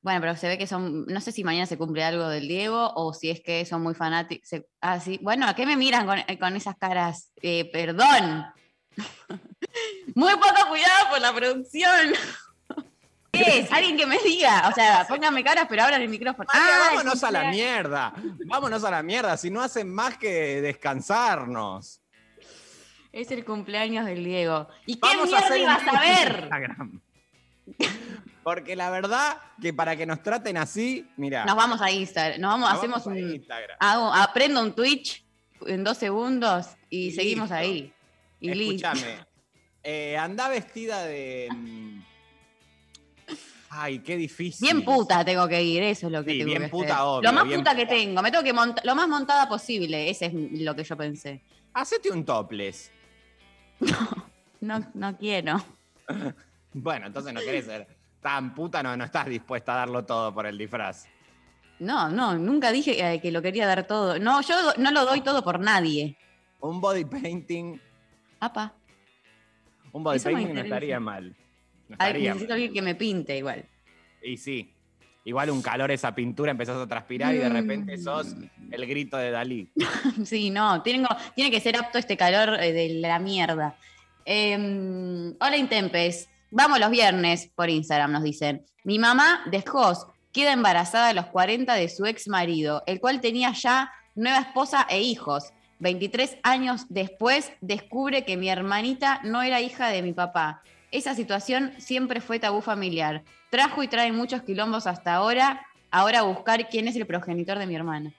[0.07, 2.93] Bueno, pero se ve que son, no sé si mañana se cumple algo del Diego
[2.95, 4.49] o si es que son muy fanáticos.
[4.79, 5.19] Ah, sí.
[5.21, 7.33] Bueno, ¿a qué me miran con, eh, con esas caras?
[7.41, 8.45] Eh, perdón.
[10.15, 12.13] muy poco cuidado por la producción.
[13.33, 13.69] ¿Qué es?
[13.73, 14.69] Alguien que me diga.
[14.69, 16.47] O sea, pónganme caras, pero abran el micrófono.
[16.53, 18.13] Ah, vámonos a la mierda.
[18.45, 19.35] Vámonos a la mierda.
[19.35, 21.99] Si no hacen más que descansarnos.
[23.11, 24.69] Es el cumpleaños del Diego.
[24.85, 26.39] ¿Y qué Vamos a mierda un ibas a ver?
[26.43, 27.01] Instagram.
[28.47, 31.43] Porque la verdad que para que nos traten así, mira.
[31.43, 33.33] Nos vamos a Instagram, nos vamos, Nos hacemos vamos un.
[33.33, 33.75] Instagram.
[33.77, 35.25] hago- aprendo un Twitch
[35.65, 37.55] en dos segundos y, Y seguimos listo.
[37.55, 37.93] ahí.
[38.39, 38.87] Y listo.
[38.87, 39.17] Escúchame.
[39.83, 41.49] eh, anda vestida de.
[41.53, 42.01] mm,
[43.69, 44.65] Ay, qué difícil.
[44.65, 47.05] Bien puta tengo que ir, eso es lo que Sí, tengo bien que puta, hacer.
[47.05, 50.09] obvio, Lo más bien puta que tengo, me tengo que montar, lo más montada posible,
[50.09, 51.43] ese es lo que yo pensé.
[51.73, 52.93] Hacete un topless.
[54.61, 55.61] No, no quiero.
[56.73, 57.87] Bueno, entonces no querés ser
[58.27, 61.05] tan puta, no, no estás dispuesta a darlo todo por el disfraz.
[61.79, 64.19] No, no, nunca dije eh, que lo quería dar todo.
[64.19, 66.17] No, yo no lo doy todo por nadie.
[66.59, 67.79] Un body painting.
[68.41, 68.73] Apa.
[69.93, 71.29] Un body Eso painting no estaría mal.
[71.87, 72.55] No Ay, estaría necesito mal.
[72.55, 73.63] alguien que me pinte igual.
[74.21, 74.73] Y sí.
[75.23, 78.01] Igual un calor esa pintura, empezás a transpirar y de repente Mm.
[78.01, 78.35] sos
[78.71, 79.69] el grito de Dalí.
[80.25, 83.77] Sí, no, tengo, tiene que ser apto este calor eh, de la mierda.
[84.25, 88.65] Eh, hola Intempes, vamos los viernes por Instagram, nos dicen.
[88.83, 93.51] Mi mamá dejó, queda embarazada a los 40 de su ex marido, el cual tenía
[93.53, 95.53] ya nueva esposa e hijos.
[95.79, 100.63] 23 años después descubre que mi hermanita no era hija de mi papá.
[100.91, 103.23] Esa situación siempre fue tabú familiar.
[103.49, 105.65] Trajo y trae muchos quilombos hasta ahora.
[105.91, 108.13] Ahora buscar quién es el progenitor de mi hermana.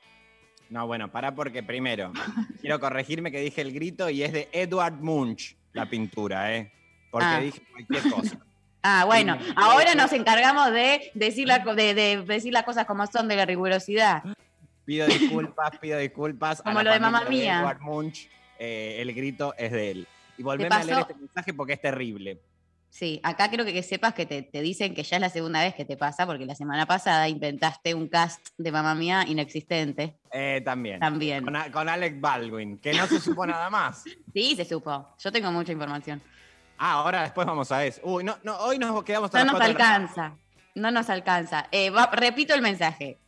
[0.71, 2.13] No, bueno, pará porque primero,
[2.61, 6.73] quiero corregirme que dije el grito y es de Edward Munch, la pintura, ¿eh?
[7.11, 7.41] Porque Ah.
[7.41, 8.39] dije cualquier cosa.
[8.81, 13.05] Ah, bueno, ahora nos encargamos de decir, la co- de, de decir las cosas como
[13.09, 14.23] son de la rigurosidad.
[14.85, 16.63] Pido disculpas, pido disculpas.
[16.63, 17.59] Como lo de Mamma Mía.
[17.59, 20.09] Edward Munch, eh, el grito es de él.
[20.39, 22.41] Y volveme a leer este mensaje porque es terrible.
[22.89, 25.61] Sí, acá creo que, que sepas que te, te dicen que ya es la segunda
[25.61, 30.15] vez que te pasa, porque la semana pasada inventaste un cast de mamá mía inexistente.
[30.33, 31.01] Eh, también.
[31.01, 31.45] También.
[31.45, 34.05] Con, con Alec Baldwin, que no se supo nada más.
[34.33, 35.15] Sí, se supo.
[35.19, 36.23] Yo tengo mucha información.
[36.79, 38.01] Ah, ahora después vamos a eso.
[38.05, 40.37] Uy, no, no, hoy nos quedamos No nos alcanza.
[40.75, 41.67] No nos alcanza.
[41.73, 43.19] Eh, va- repito el mensaje.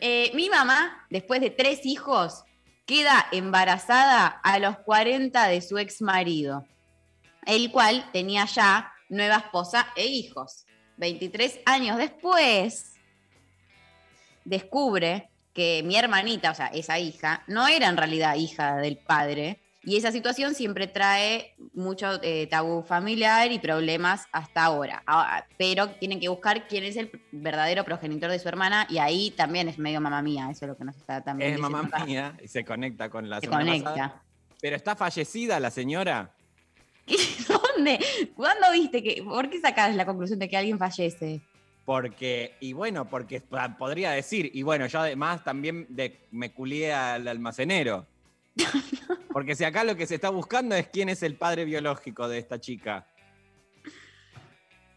[0.00, 2.44] Eh, mi mamá, después de tres hijos,
[2.84, 6.66] queda embarazada a los 40 de su ex marido,
[7.46, 10.66] el cual tenía ya nueva esposa e hijos.
[10.98, 12.94] 23 años después,
[14.44, 19.62] descubre que mi hermanita, o sea, esa hija, no era en realidad hija del padre.
[19.86, 25.04] Y esa situación siempre trae mucho eh, tabú familiar y problemas hasta ahora.
[25.06, 29.30] Ah, pero tienen que buscar quién es el verdadero progenitor de su hermana y ahí
[29.30, 32.36] también es medio mamá mía, eso es lo que nos está también Es mamá mía
[32.42, 33.90] y se conecta con la Se semana conecta.
[33.90, 34.22] pasada.
[34.60, 36.32] Pero está fallecida la señora.
[37.76, 38.00] ¿Dónde?
[38.34, 39.22] ¿Cuándo viste que.?
[39.22, 41.42] ¿Por qué sacas la conclusión de que alguien fallece?
[41.84, 43.40] Porque, y bueno, porque
[43.78, 48.04] podría decir, y bueno, yo además también de, me culié al almacenero.
[49.32, 52.38] Porque si acá lo que se está buscando es quién es el padre biológico de
[52.38, 53.06] esta chica.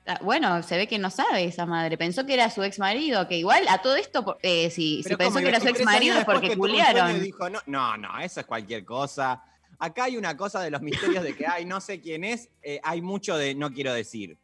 [0.05, 1.97] Ah, Bueno, se ve que no sabe esa madre.
[1.97, 5.03] Pensó que era su ex marido, que igual a todo esto, por- eh, si, si
[5.03, 5.43] Pero pensó ¿cómo?
[5.43, 6.93] que era su ex 23 marido años es porque después que tuvo un sueño y
[7.01, 7.23] culiaron.
[7.23, 9.43] dijo, no, no, no, eso es cualquier cosa.
[9.77, 12.79] Acá hay una cosa de los misterios de que, ay, no sé quién es, eh,
[12.83, 14.37] hay mucho de no quiero decir.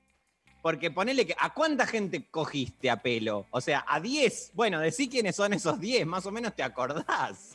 [0.61, 3.45] Porque ponele que, ¿a cuánta gente cogiste a pelo?
[3.51, 4.51] O sea, a 10.
[4.53, 7.55] Bueno, decí quiénes son esos 10, más o menos te acordás.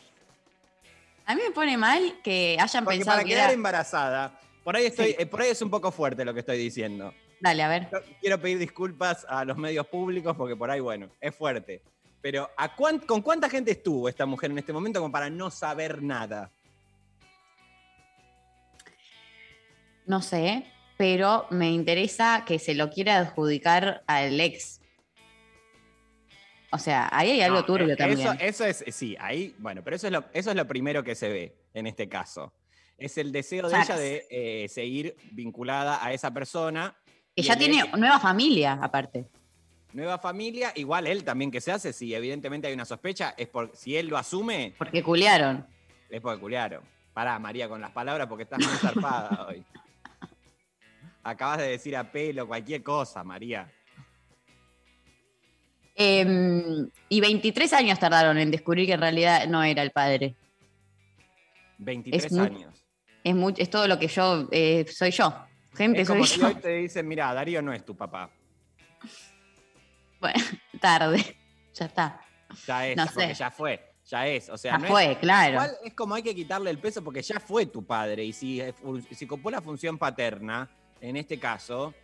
[1.30, 3.52] A mí me pone mal que hayan Porque pensado para que quedar era...
[3.52, 5.16] embarazada, por ahí, estoy, Sí.
[5.16, 7.14] eh, por ahí es un poco fuerte lo que estoy diciendo.
[7.40, 7.88] Dale, a ver.
[7.92, 11.82] Yo Quiero pedir disculpas a los medios públicos porque por ahí, bueno, es fuerte.
[12.20, 15.52] Pero ¿a cuán- ¿con cuánta gente estuvo esta mujer en este momento como para no
[15.52, 16.50] saber nada?
[20.06, 20.66] No sé,
[20.96, 24.79] pero me interesa que se lo quiera adjudicar al ex.
[26.72, 28.28] O sea, ahí hay algo No, turbio eh, también.
[28.40, 31.28] Eso, es, sí, ahí, bueno, pero eso es, lo, eso es lo primero que se
[31.28, 32.52] ve en este caso.
[32.96, 36.94] Es el deseo de ella de eh, seguir vinculada a esa persona.
[37.34, 39.26] que ya tiene nueva familia, aparte.
[39.92, 43.74] nueva familia, igual él también que se hace, si evidentemente hay una sospecha, es por
[43.74, 45.66] si él lo asume, Porque culiaron.
[46.10, 46.82] es porque culiaron.
[47.12, 49.64] Pará, María, con las palabras porque estás muy zarpada hoy.
[51.22, 53.70] Acabas de decir a pelo cualquier cosa, María.
[55.94, 60.34] Em, y 23 años tardaron en descubrir que en realidad no era el padre.
[61.78, 62.84] 23 Es muy- años.
[63.58, 65.34] Es, todo lo que yo eh, soy yo.
[65.74, 66.46] Gente, Es soy como si yo.
[66.48, 68.30] hoy te dicen, mira, Darío no es tu papá.
[70.20, 70.38] Bueno,
[70.80, 71.36] tarde.
[71.74, 72.20] Ya está.
[72.66, 73.34] Ya es, No porque sé.
[73.34, 73.86] ya fue.
[74.08, 74.48] Ya es.
[74.48, 75.52] O sea, Ya no fue, es, claro.
[75.52, 78.24] Igual es como hay que quitarle el peso porque ya fue tu padre.
[78.24, 78.60] Y si,
[79.12, 80.68] si copó la función paterna,
[81.00, 81.94] en este caso,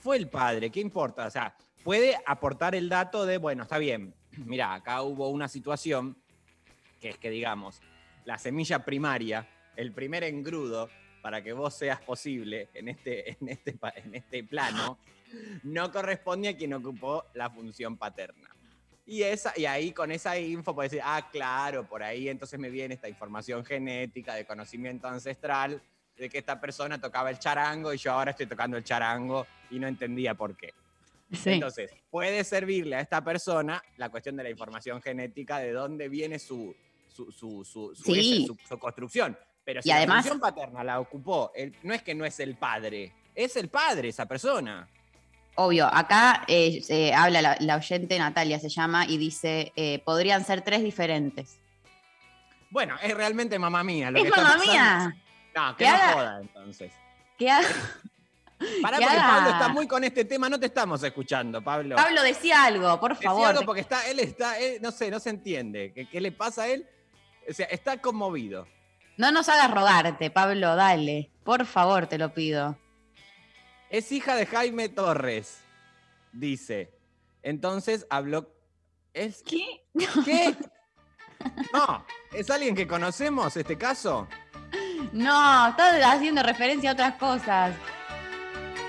[0.00, 0.70] fue el padre.
[0.70, 1.26] ¿Qué importa?
[1.26, 4.14] O sea, puede aportar el dato de, bueno, está bien.
[4.36, 6.16] Mira, acá hubo una situación
[7.00, 7.80] que es que, digamos,
[8.24, 10.90] la semilla primaria, el primer engrudo
[11.22, 14.98] para que vos seas posible en este, en este, en este plano,
[15.62, 18.48] no corresponde a quien ocupó la función paterna.
[19.06, 22.70] Y, esa, y ahí con esa info puedes decir, ah, claro, por ahí entonces me
[22.70, 25.82] viene esta información genética de conocimiento ancestral
[26.16, 29.78] de que esta persona tocaba el charango y yo ahora estoy tocando el charango y
[29.78, 30.74] no entendía por qué.
[31.32, 31.50] Sí.
[31.50, 36.38] Entonces, puede servirle a esta persona la cuestión de la información genética, de dónde viene
[36.38, 36.74] su,
[37.08, 38.36] su, su, su, su- Sí.
[38.42, 39.38] ese, su- su construcción.
[39.64, 42.40] Pero si Y además- la función paterna la ocupó, el- no es que no es
[42.40, 44.88] el padre, es el padre esa persona.
[45.56, 50.62] Obvio, acá eh, habla la, la oyente Natalia, se llama, y dice, eh, podrían ser
[50.62, 51.58] tres diferentes.
[52.70, 54.10] Bueno, es realmente mamá mía.
[54.10, 55.16] Lo Es que mamá mía.
[55.54, 56.92] No, que Que no haga- joda entonces.
[57.36, 57.60] ¿Qué ha-
[58.82, 61.96] Pará, que porque Pablo está muy con este tema, no te estamos escuchando, Pablo.
[61.96, 63.48] Pablo, decía algo, por Decía favor.
[63.48, 65.92] algo porque está, él está, él, no sé, no se entiende.
[65.94, 66.86] ¿Qué, qué le pasa a él?
[67.48, 68.66] O sea, está conmovido.
[69.16, 71.30] No nos hagas rogarte, Pablo, dale.
[71.44, 72.78] Por favor, te lo pido.
[73.88, 75.60] Es hija de Jaime Torres,
[76.32, 76.92] dice.
[77.42, 78.54] Entonces habló.
[79.14, 79.84] ¿Es qué?
[80.24, 80.54] ¿Qué?
[81.72, 84.28] No, ¿es alguien que conocemos este caso?
[85.12, 87.74] No, estás haciendo referencia a otras cosas.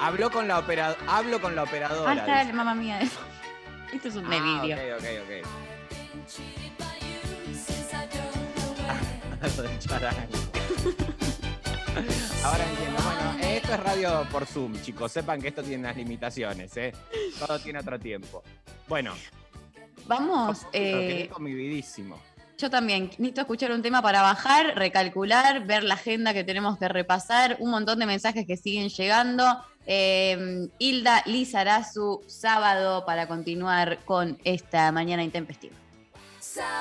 [0.02, 2.14] Habló con la opera, hablo con la Ah, operadora.
[2.14, 2.48] está dice.
[2.48, 3.00] la mamá mía.
[3.94, 4.76] Esto es un Ah, delirio.
[4.76, 5.32] ok, ok, ok.
[9.58, 10.20] Lo del charango.
[12.44, 13.02] Ahora entiendo.
[13.04, 15.12] Bueno, esto es radio por Zoom, chicos.
[15.12, 16.94] Sepan que esto tiene unas limitaciones, ¿eh?
[17.40, 18.44] Todo tiene otro tiempo.
[18.88, 19.14] Bueno,
[20.06, 22.20] Vamos, lo quedé eh, conmovidísimo.
[22.62, 26.88] Yo también necesito escuchar un tema para bajar, recalcular, ver la agenda que tenemos que
[26.88, 29.44] repasar, un montón de mensajes que siguen llegando.
[29.88, 35.76] Eh, Hilda Lizarazu, sábado, para continuar con esta mañana intempestiva.
[36.56, 36.72] La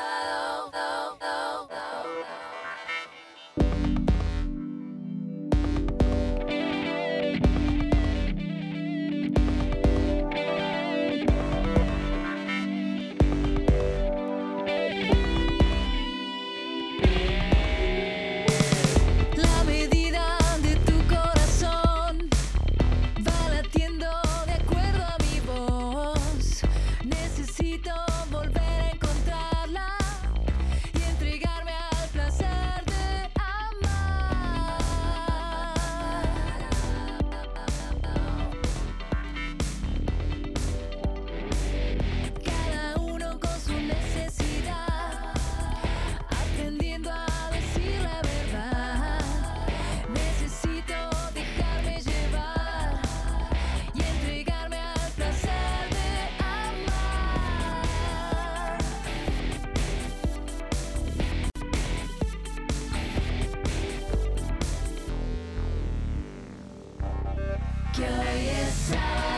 [67.92, 69.29] Curious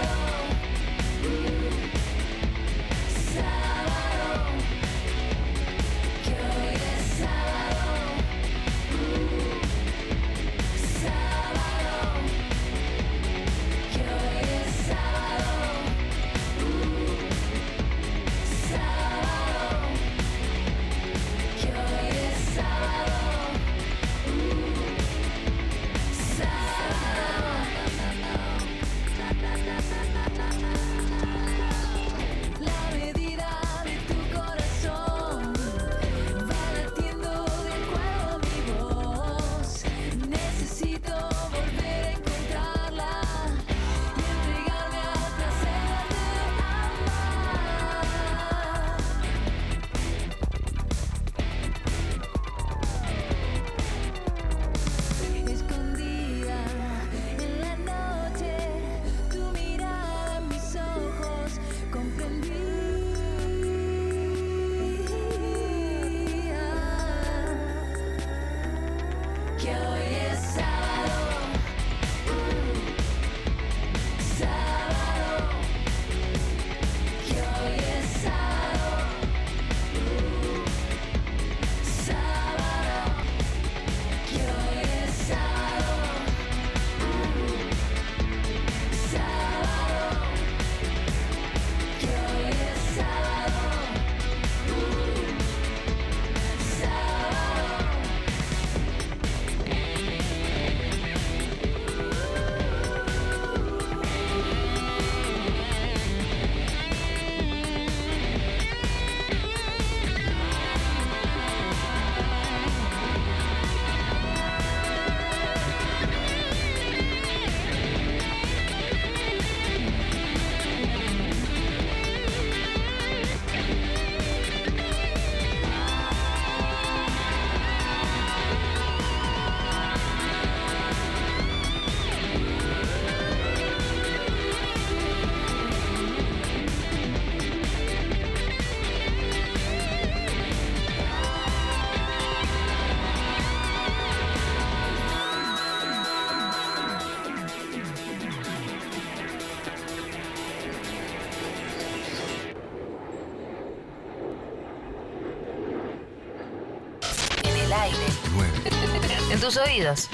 [159.43, 160.09] tus oídos.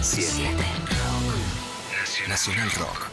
[0.00, 0.54] 7.
[2.26, 3.10] Nacional Rock.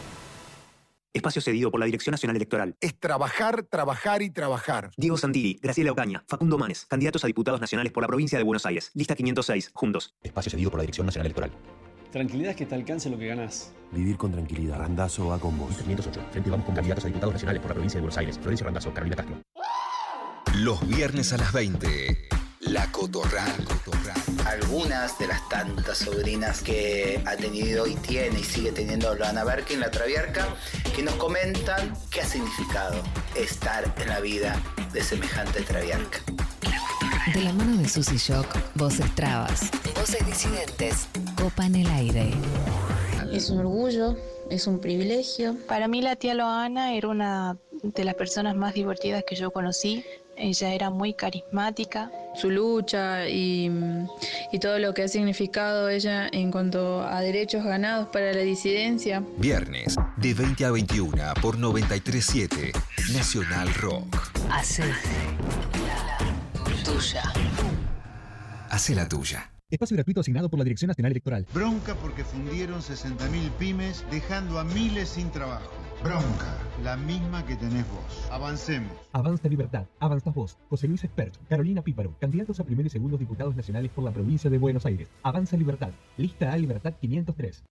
[1.12, 2.74] Espacio cedido por la Dirección Nacional Electoral.
[2.80, 4.90] Es trabajar, trabajar y trabajar.
[4.96, 8.64] Diego Santilli, Graciela Ocaña, Facundo Manes, candidatos a diputados nacionales por la provincia de Buenos
[8.64, 8.90] Aires.
[8.94, 10.14] Lista 506, juntos.
[10.22, 11.52] Espacio cedido por la Dirección Nacional Electoral.
[12.10, 13.74] Tranquilidad es que te alcance lo que ganás.
[13.90, 14.78] Vivir con tranquilidad.
[14.78, 15.76] Randazo va con vos.
[15.76, 16.28] 508.
[16.30, 18.38] Frente vamos con candidatos a diputados nacionales por la provincia de Buenos Aires.
[18.38, 19.36] Florencia Randazo, Carolina Castro.
[20.54, 22.41] Los viernes a las 20.
[22.62, 23.52] La Cotorral.
[24.46, 29.80] Algunas de las tantas sobrinas que ha tenido y tiene y sigue teniendo Loana Berkin,
[29.80, 30.46] la Traviarca,
[30.94, 33.02] que nos comentan qué ha significado
[33.36, 34.60] estar en la vida
[34.92, 36.18] de semejante Traviarca.
[37.34, 42.32] De la mano de Susy Shock, voces trabas, voces disidentes, copan el aire.
[43.32, 44.16] Es un orgullo,
[44.50, 45.56] es un privilegio.
[45.66, 50.04] Para mí la tía Loana era una de las personas más divertidas que yo conocí.
[50.36, 52.10] Ella era muy carismática.
[52.34, 53.70] Su lucha y,
[54.52, 59.22] y todo lo que ha significado ella en cuanto a derechos ganados para la disidencia.
[59.36, 62.72] Viernes, de 20 a 21 por 937
[63.12, 64.16] Nacional Rock.
[64.50, 64.84] Hace
[66.84, 67.22] tuya.
[68.70, 69.50] Hace la tuya.
[69.70, 71.46] Espacio gratuito asignado por la Dirección Nacional Electoral.
[71.54, 75.70] Bronca porque fundieron 60.000 pymes dejando a miles sin trabajo.
[76.02, 78.28] Bronca, la misma que tenés vos.
[78.30, 78.92] Avancemos.
[79.12, 80.58] Avanza Libertad, avanzas vos.
[80.68, 84.50] José Luis Expert, Carolina Píparo, candidatos a primer y segundos diputados nacionales por la provincia
[84.50, 85.08] de Buenos Aires.
[85.22, 87.62] Avanza Libertad, lista A Libertad 503.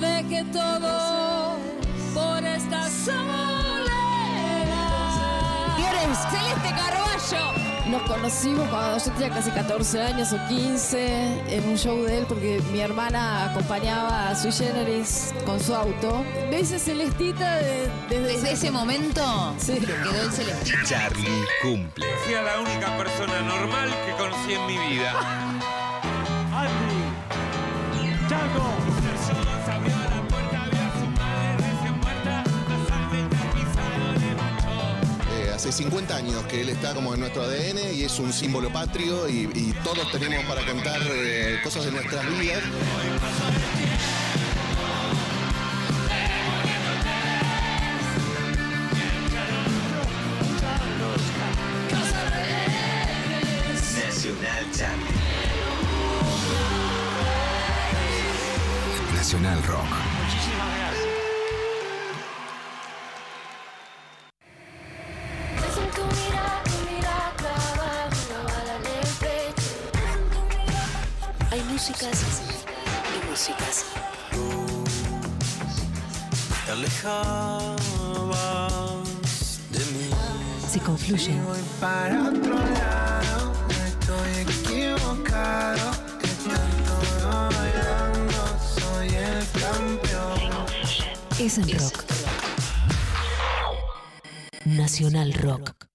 [0.00, 1.56] Dejé todo
[2.14, 3.86] por esta soledad.
[5.76, 7.56] Señores, Celeste Carballo.
[7.90, 12.24] Nos conocimos cuando yo tenía casi 14 años o 15 en un show de él
[12.28, 16.24] porque mi hermana acompañaba a Sui Generis con su auto.
[16.50, 19.74] Me dice Celestita de- desde, Desde ese momento Sí.
[19.78, 20.72] quedó el celeste.
[20.84, 22.06] Charlie cumple.
[22.24, 25.12] Fui a la única persona normal que conocí en mi vida.
[26.52, 27.02] Andy.
[28.28, 28.64] Chaco.
[35.68, 39.28] Hace 50 años que él está como en nuestro ADN y es un símbolo patrio
[39.28, 42.62] y, y todos tenemos para contar eh, cosas de nuestras vidas.
[59.14, 60.15] Nacional Rock.
[71.88, 72.42] Músicas
[73.14, 73.84] y músicas.
[76.64, 77.68] Te alejabas
[79.70, 80.10] de mí.
[80.68, 81.44] Se confluyen.
[81.44, 85.92] Voy para otro lado, no estoy equivocado.
[86.20, 86.94] Que tanto
[87.54, 88.42] bailando,
[88.80, 90.66] soy el campeón.
[91.38, 92.04] Es en rock.
[94.64, 95.86] Nacional Rock.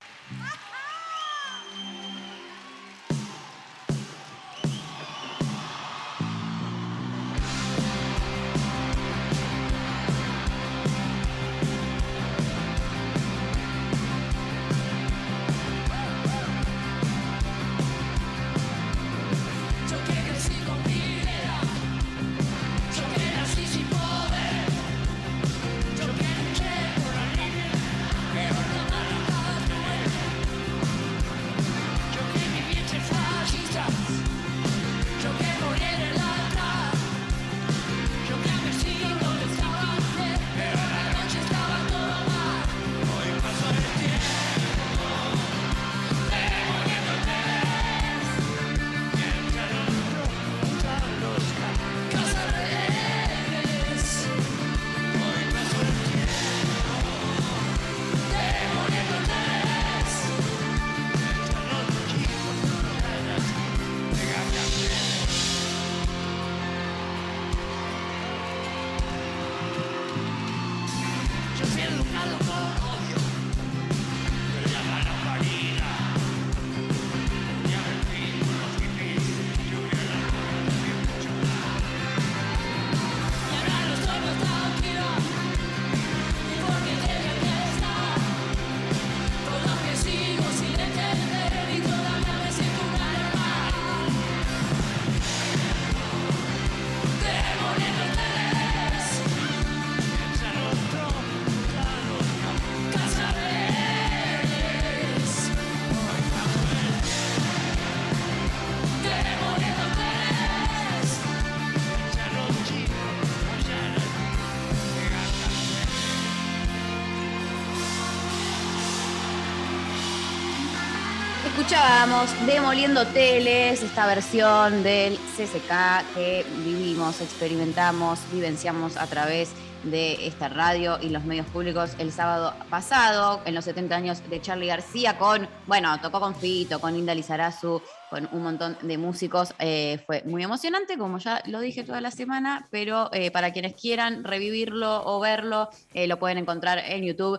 [122.71, 129.51] Demoliendo Teles, esta versión del CCK que vivimos, experimentamos, vivenciamos a través
[129.83, 134.39] de esta radio y los medios públicos el sábado pasado, en los 70 años de
[134.39, 139.53] Charlie García, con, bueno, tocó con Fito, con Inda Lizarazu, con un montón de músicos.
[139.59, 143.73] Eh, fue muy emocionante, como ya lo dije toda la semana, pero eh, para quienes
[143.73, 147.37] quieran revivirlo o verlo, eh, lo pueden encontrar en YouTube,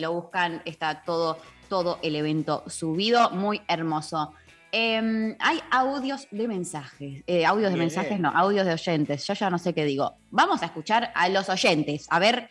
[0.00, 1.38] lo buscan, está todo,
[1.68, 4.32] todo el evento subido, muy hermoso.
[4.78, 7.86] Em, hay audios de mensajes, eh, audios de Bien.
[7.86, 10.16] mensajes, no, audios de oyentes, yo ya no sé qué digo.
[10.30, 12.50] Vamos a escuchar a los oyentes, a ver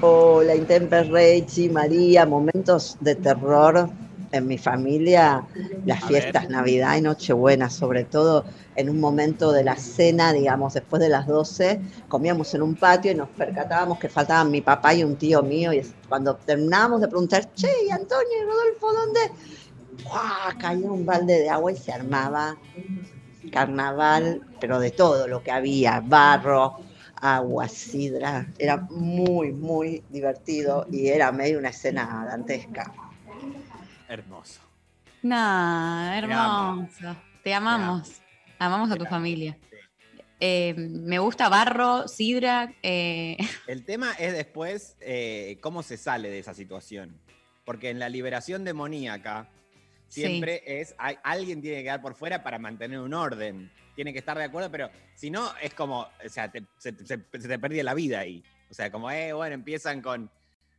[0.00, 3.88] Hola, Intemper Rechi, María, momentos de terror
[4.32, 5.44] en mi familia,
[5.84, 6.50] las A fiestas ver.
[6.50, 8.44] Navidad y Nochebuena, sobre todo
[8.74, 13.12] en un momento de la cena, digamos, después de las 12, comíamos en un patio
[13.12, 17.08] y nos percatábamos que faltaban mi papá y un tío mío, y cuando terminábamos de
[17.08, 19.20] preguntar, che, ¿y Antonio y Rodolfo, ¿dónde?
[20.04, 20.58] ¡Guau!
[20.58, 22.56] Caía un balde de agua y se armaba
[23.52, 26.78] carnaval, pero de todo lo que había, barro,
[27.16, 32.92] agua, sidra, era muy, muy divertido y era medio una escena dantesca.
[34.08, 34.60] Hermoso.
[35.22, 36.12] No, amo.
[36.14, 37.16] hermoso.
[37.44, 38.20] Te amamos.
[38.58, 39.56] Amamos a tu familia.
[40.38, 42.72] Eh, me gusta barro, sidra.
[42.82, 43.36] eh,
[43.66, 47.14] El tema es después eh, cómo se sale de esa situación.
[47.64, 49.48] Porque en la liberación demoníaca
[50.10, 53.70] siempre es, hay- alguien tiene que quedar por fuera para mantener un orden.
[53.94, 57.24] Tiene que estar de acuerdo, pero si no, es como, o sea, te- se, se-
[57.38, 58.42] se te pierde la vida ahí.
[58.70, 60.30] O sea, como, eh, bueno, empiezan con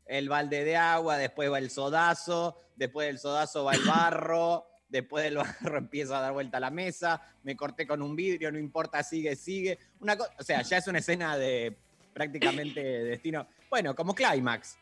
[0.06, 5.24] el balde de agua, después va el sodazo, después del sodazo va el barro, después
[5.24, 8.60] del barro empieza a dar vuelta a la mesa, me corté con un vidrio, no
[8.60, 9.78] importa, sigue, sigue.
[10.00, 11.78] Una o sea, ya es una escena de
[12.14, 13.48] prácticamente destino.
[13.70, 14.78] Bueno, como clímax.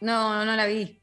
[0.00, 1.00] no, no la vi.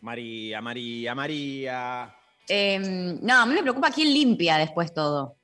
[0.00, 2.14] María, María, María.
[2.48, 2.78] Eh,
[3.20, 5.36] no, a mí me preocupa quién limpia después todo.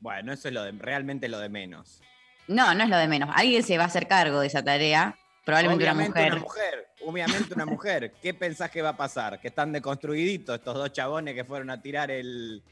[0.00, 2.00] Bueno, eso es lo de, realmente lo de menos.
[2.48, 3.30] No, no es lo de menos.
[3.34, 5.16] Alguien se va a hacer cargo de esa tarea.
[5.44, 6.40] Probablemente Obviamente una una mujer.
[6.40, 6.88] mujer.
[7.06, 8.12] Obviamente una mujer.
[8.22, 9.40] ¿Qué pensás que va a pasar?
[9.40, 12.62] ¿Que están deconstruiditos estos dos chabones que fueron a tirar el,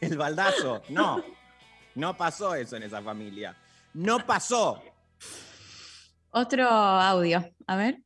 [0.00, 0.82] el baldazo?
[0.88, 1.22] No.
[1.94, 3.54] No pasó eso en esa familia.
[3.94, 4.82] No pasó.
[6.30, 7.44] Otro audio.
[7.66, 7.98] A ver.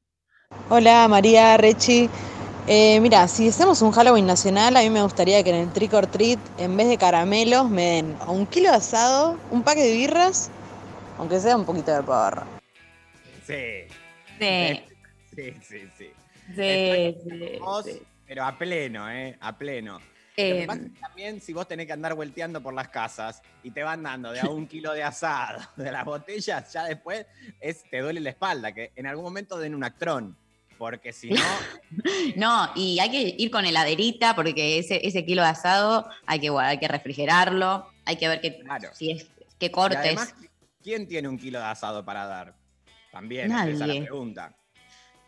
[0.68, 2.08] Hola María, Rechi.
[2.68, 5.92] Eh, mira, si hacemos un Halloween nacional, a mí me gustaría que en el Trick
[5.94, 9.92] or Treat, en vez de caramelos, me den un kilo de asado, un paque de
[9.92, 10.50] birras,
[11.18, 12.44] aunque sea un poquito de pavarra.
[13.46, 13.84] Sí.
[14.40, 14.80] Sí.
[15.34, 16.10] Sí, sí, sí.
[16.54, 18.02] Sí, Estoy sí, con vos, sí.
[18.26, 19.36] Pero a pleno, ¿eh?
[19.40, 19.98] A pleno.
[19.98, 20.02] Lo
[20.36, 23.42] Eh, que pasa es que también si vos tenés que andar volteando por las casas
[23.62, 27.26] y te van dando de a un kilo de asado, de las botellas, ya después
[27.60, 30.36] es, te duele la espalda, que en algún momento den un actrón.
[30.78, 31.40] Porque si no,
[32.36, 36.50] No, y hay que ir con heladerita porque ese, ese kilo de asado hay que,
[36.50, 38.62] hay que refrigerarlo, hay que ver qué,
[38.92, 39.26] si es,
[39.58, 39.98] qué y cortes.
[39.98, 40.34] además,
[40.82, 42.54] ¿quién tiene un kilo de asado para dar?
[43.10, 44.02] También esa es la Nadie.
[44.02, 44.54] pregunta.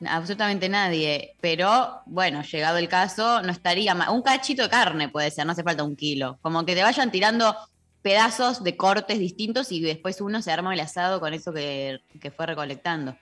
[0.06, 1.34] Absolutamente nadie.
[1.40, 4.10] Pero bueno, llegado el caso, no estaría mal.
[4.10, 6.38] Un cachito de carne puede ser, no hace falta un kilo.
[6.42, 7.56] Como que te vayan tirando
[8.02, 12.30] pedazos de cortes distintos y después uno se arma el asado con eso que, que
[12.30, 13.16] fue recolectando.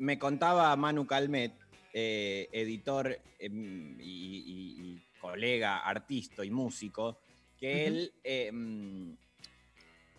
[0.00, 1.52] Me contaba Manu Calmet,
[1.92, 7.18] eh, editor em, y, y- y colega, artista y músico,
[7.58, 9.14] que él, em,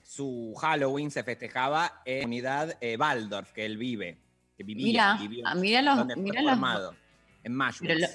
[0.04, 4.20] su Halloween se festejaba en la unidad eh, Waldorf, que él vive,
[4.56, 6.96] que vivía, Mira, vivió, ah, mira los- donde fue mira los- formado,
[7.44, 7.58] en
[8.02, 8.08] lo-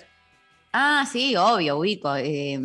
[0.72, 2.14] Ah, sí, obvio, ubico.
[2.14, 2.60] Eh,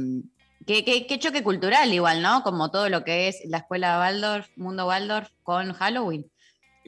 [0.67, 2.43] qué, qué- qué choque cultural igual, ¿no?
[2.43, 6.29] Como todo lo que es la escuela Waldorf, Mundo Waldorf con Halloween.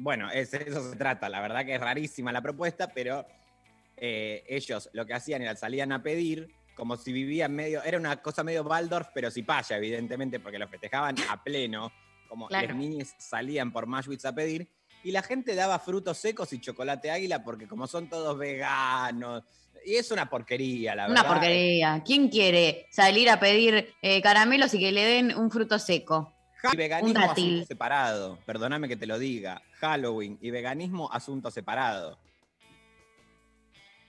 [0.03, 1.29] Bueno, es- eso se trata.
[1.29, 3.25] La verdad que es rarísima la propuesta, pero
[3.95, 7.81] eh, ellos lo que hacían era salían a pedir, como si vivían medio.
[7.83, 11.89] Era una cosa medio Waldorf, pero paya, evidentemente, porque lo festejaban a pleno.
[12.27, 12.69] Como Claro.
[12.69, 14.67] los niños salían por Mashwitz a pedir.
[15.05, 19.43] Y la gente daba frutos secos y chocolate águila, porque como son todos veganos.
[19.85, 21.21] Y es una porquería, la verdad.
[21.23, 22.01] Una porquería.
[22.05, 26.33] ¿Quién quiere salir a pedir eh, caramelos y que le den un fruto seco?
[26.71, 28.39] Y veganismo Un asunto separado.
[28.45, 29.61] Perdóname que te lo diga.
[29.83, 32.17] Halloween y veganismo asunto separado.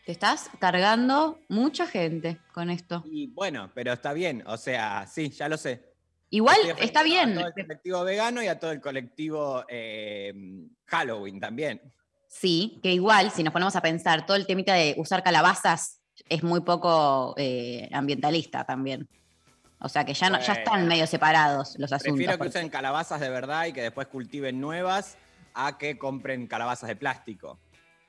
[0.06, 3.02] Te estás cargando mucha gente con esto.
[3.06, 5.92] Y bueno, pero está bien, o sea, sí, ya lo sé.
[6.30, 7.38] Igual Estoy está bien.
[7.38, 10.32] A todo el colectivo vegano y a todo el colectivo eh,
[10.86, 11.80] Halloween también.
[12.28, 16.42] Sí, que igual, si nos ponemos a pensar, todo el temita de usar calabazas es
[16.42, 19.08] muy poco eh, ambientalista también.
[19.80, 22.16] O sea que ya, no, ya están medio separados los asuntos.
[22.16, 25.16] Prefiero que usen calabazas de verdad y que después cultiven nuevas
[25.54, 27.58] a que compren calabazas de plástico.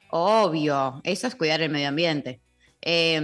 [0.09, 2.41] Obvio, eso es cuidar el medio ambiente.
[2.81, 3.19] Eh,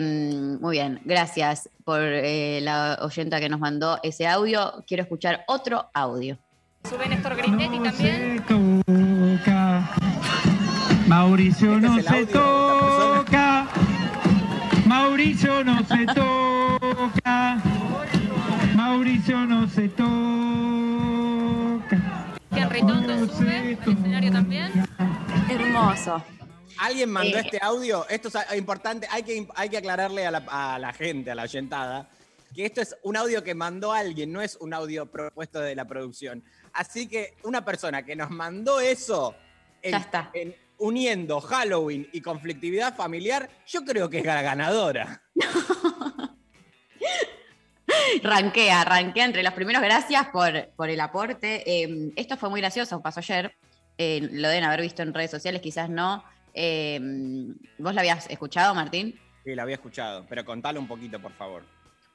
[0.60, 4.84] muy bien, gracias por eh, la oyenta que nos mandó ese audio.
[4.88, 6.38] Quiero escuchar otro audio.
[6.90, 8.44] Sube Néstor Grindetti también.
[8.48, 9.92] toca.
[11.08, 13.68] Mauricio no ¿Este es el se toca.
[14.86, 17.62] Mauricio no se toca.
[18.76, 20.51] Mauricio no se toca.
[22.72, 24.72] Ritondo sube al escenario también.
[25.50, 26.24] Hermoso.
[26.80, 27.42] ¿Alguien mandó Eh.
[27.46, 28.08] este audio?
[28.10, 31.44] Esto es importante, hay que, hay que aclararle a la, a la gente, a la
[31.44, 32.10] oyentada,
[32.56, 35.86] que esto es un audio que mandó alguien, no es un audio propuesto de la
[35.86, 36.44] producción.
[36.74, 39.36] Así que una persona que nos mandó eso,
[39.82, 40.30] en- Ya está.
[40.34, 45.22] en- uniendo Halloween y conflictividad familiar, yo creo que es la ganadora.
[48.24, 49.82] Ranquea, ranquea entre los primeros.
[49.82, 51.64] Gracias por, por el aporte.
[51.66, 53.54] Eh, esto fue muy gracioso, pasó ayer.
[53.98, 56.24] Eh, lo deben haber visto en redes sociales, quizás no.
[56.54, 57.00] Eh,
[57.78, 59.20] ¿Vos lo habías escuchado, Martín?
[59.44, 61.64] Sí, la había escuchado, pero contalo un poquito, por favor.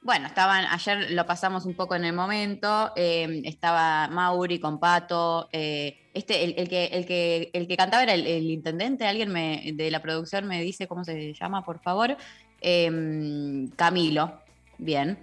[0.01, 2.93] Bueno, estaban, ayer lo pasamos un poco en el momento.
[2.95, 5.49] eh, estaba Mauri con Pato.
[5.51, 9.05] eh, este, el, el que, el, que, el que cantaba era el, el intendente.
[9.07, 12.15] Alguien me, de la producción me dice cómo se llama, por favor.
[12.61, 14.41] Eh, Camilo.
[14.77, 15.17] Bien.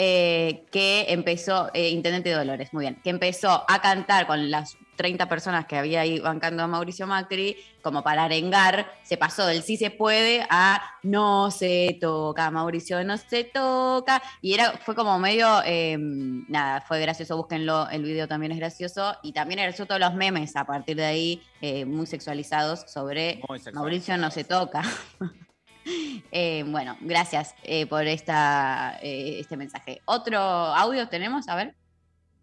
[0.00, 5.28] Eh, que empezó, eh, Intendente Dolores, muy bien, que empezó a cantar con las 30
[5.28, 9.76] personas que había ahí bancando a Mauricio Macri, como para arengar, se pasó del sí
[9.76, 15.48] se puede a no se toca, Mauricio no se toca, y era, fue como medio,
[15.64, 20.14] eh, nada, fue gracioso, búsquenlo, el video también es gracioso, y también era todos los
[20.14, 23.74] memes a partir de ahí, eh, muy sexualizados sobre Muy sexualizados.
[23.74, 24.82] Mauricio no se toca.
[26.30, 30.02] Eh, bueno, gracias eh, por esta, eh, este mensaje.
[30.04, 31.48] ¿Otro audio tenemos?
[31.48, 31.74] A ver.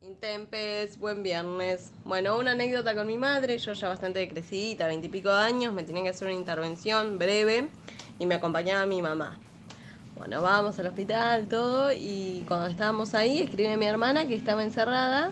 [0.01, 1.91] Intempes, buen viernes.
[2.03, 6.05] Bueno, una anécdota con mi madre, yo ya bastante crecidita, veintipico de años, me tenían
[6.05, 7.69] que hacer una intervención breve
[8.19, 9.37] y me acompañaba mi mamá.
[10.15, 15.31] Bueno, vamos al hospital, todo, y cuando estábamos ahí, escribe mi hermana que estaba encerrada.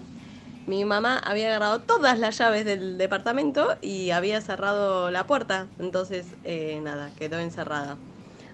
[0.66, 6.26] Mi mamá había agarrado todas las llaves del departamento y había cerrado la puerta, entonces
[6.46, 7.98] eh, nada, quedó encerrada.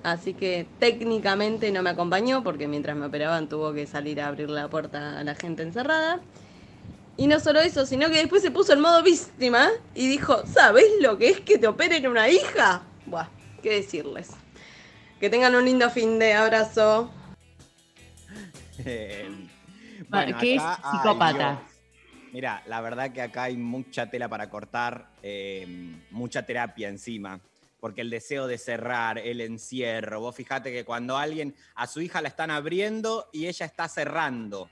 [0.02, 4.49] Así que técnicamente no me acompañó porque mientras me operaban tuvo que salir a abrir
[4.49, 6.19] la puerta a la gente encerrada.
[7.18, 10.86] Y no solo eso, sino que después se puso en modo víctima y dijo, ¿sabés
[11.02, 12.81] lo que es que te operen una hija?
[13.06, 13.27] Buah,
[13.61, 14.30] ¿qué decirles?
[15.19, 17.11] Que tengan un lindo fin de abrazo.
[18.86, 19.27] Eh,
[19.99, 21.60] que es acá- ay, psicópata.
[22.32, 25.66] Mira, la verdad que acá hay mucha tela para cortar, eh,
[26.12, 27.40] mucha terapia encima.
[27.80, 30.20] Porque el deseo de cerrar, el encierro.
[30.20, 34.70] Vos fijate que cuando alguien a su hija la están abriendo y ella está cerrando.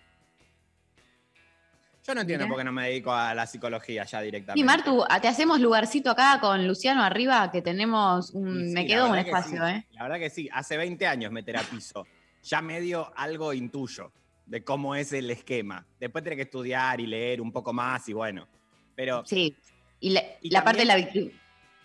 [2.05, 2.53] Yo no entiendo Mirá.
[2.53, 4.59] por qué no me dedico a la psicología ya directamente.
[4.59, 8.67] Y Martu, te hacemos lugarcito acá con Luciano arriba, que tenemos un.
[8.67, 9.73] Sí, me la quedó un que espacio, sí.
[9.73, 9.85] ¿eh?
[9.91, 12.05] La verdad que sí, hace 20 años me terapizo.
[12.43, 14.11] Ya medio algo intuyo
[14.47, 15.85] de cómo es el esquema.
[15.99, 18.47] Después tenés que estudiar y leer un poco más y bueno.
[18.95, 19.55] Pero, Sí.
[19.99, 20.95] Y la, Y la parte de la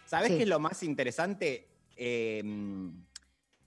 [0.05, 0.36] ¿sabés Sí.
[0.36, 1.66] qué es lo más interesante?
[1.97, 2.43] Eh,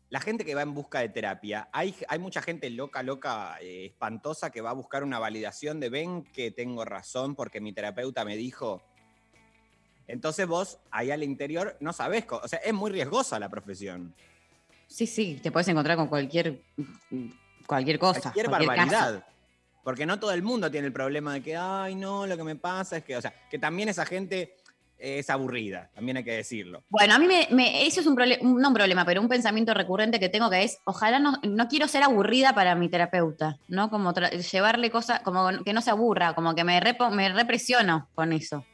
[0.09, 1.67] la gente que va en busca de terapia.
[1.73, 5.89] Hay, hay mucha gente loca, loca, eh, espantosa que va a buscar una validación de
[5.89, 8.83] ven que tengo razón porque mi terapeuta me dijo.
[10.07, 12.25] Entonces vos, ahí al interior, no sabés.
[12.29, 14.13] O sea, es muy riesgosa la profesión.
[14.87, 16.61] Sí, sí, te puedes encontrar con cualquier.
[17.67, 18.21] Cualquier cosa.
[18.21, 19.13] cualquier cualquier barbaridad.
[19.21, 19.23] caso.
[19.83, 22.55] Porque no todo el mundo tiene el problema de que, ay, no, lo que me
[22.55, 24.55] pasa es que, o sea, que también esa gente
[24.97, 26.83] es aburrida, también hay que decirlo.
[26.89, 29.73] Bueno, a mí me, me- eso es un problema, no un problema, pero un pensamiento
[29.75, 33.89] recurrente que tengo que es, ojalá no, no quiero ser aburrida para mi terapeuta, ¿no?
[33.91, 38.33] Como llevarle cosas, como que no se aburra, como que me, repo- me represiono con
[38.33, 38.65] eso.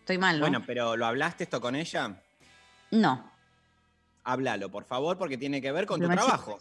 [0.00, 0.42] Estoy mal, ¿no?
[0.42, 2.20] Bueno, pero ¿lo hablaste esto con ella?
[2.90, 3.30] no,
[4.24, 6.58] Háblalo, por favor, porque tiene que ver con tu trabajo.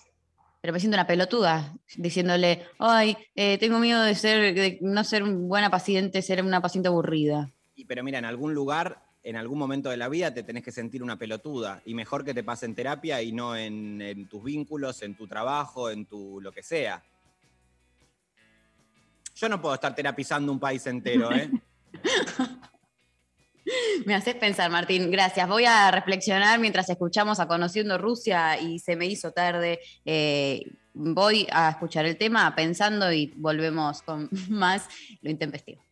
[0.62, 5.24] Pero me siento una pelotuda diciéndole, ay, eh, tengo miedo de ser, de no ser
[5.24, 7.52] una buena paciente, ser una paciente aburrida.
[7.76, 10.72] Y- Pero mira, en algún lugar, en algún momento de la vida te tenés que
[10.72, 11.82] sentir una pelotuda.
[11.86, 15.28] Y mejor que te pase en terapia y no en, en tus vínculos, en tu
[15.28, 17.04] trabajo, en tu lo que sea.
[19.36, 21.50] Yo no puedo estar terapizando un país entero, ¿eh?
[24.06, 25.12] Me haces pensar, Martín.
[25.12, 25.48] Gracias.
[25.48, 29.80] Voy a reflexionar mientras escuchamos a Conociendo Rusia y se me hizo tarde.
[30.06, 34.88] Eh, voy a escuchar el tema pensando y volvemos con más
[35.22, 35.87] lo intempestivo.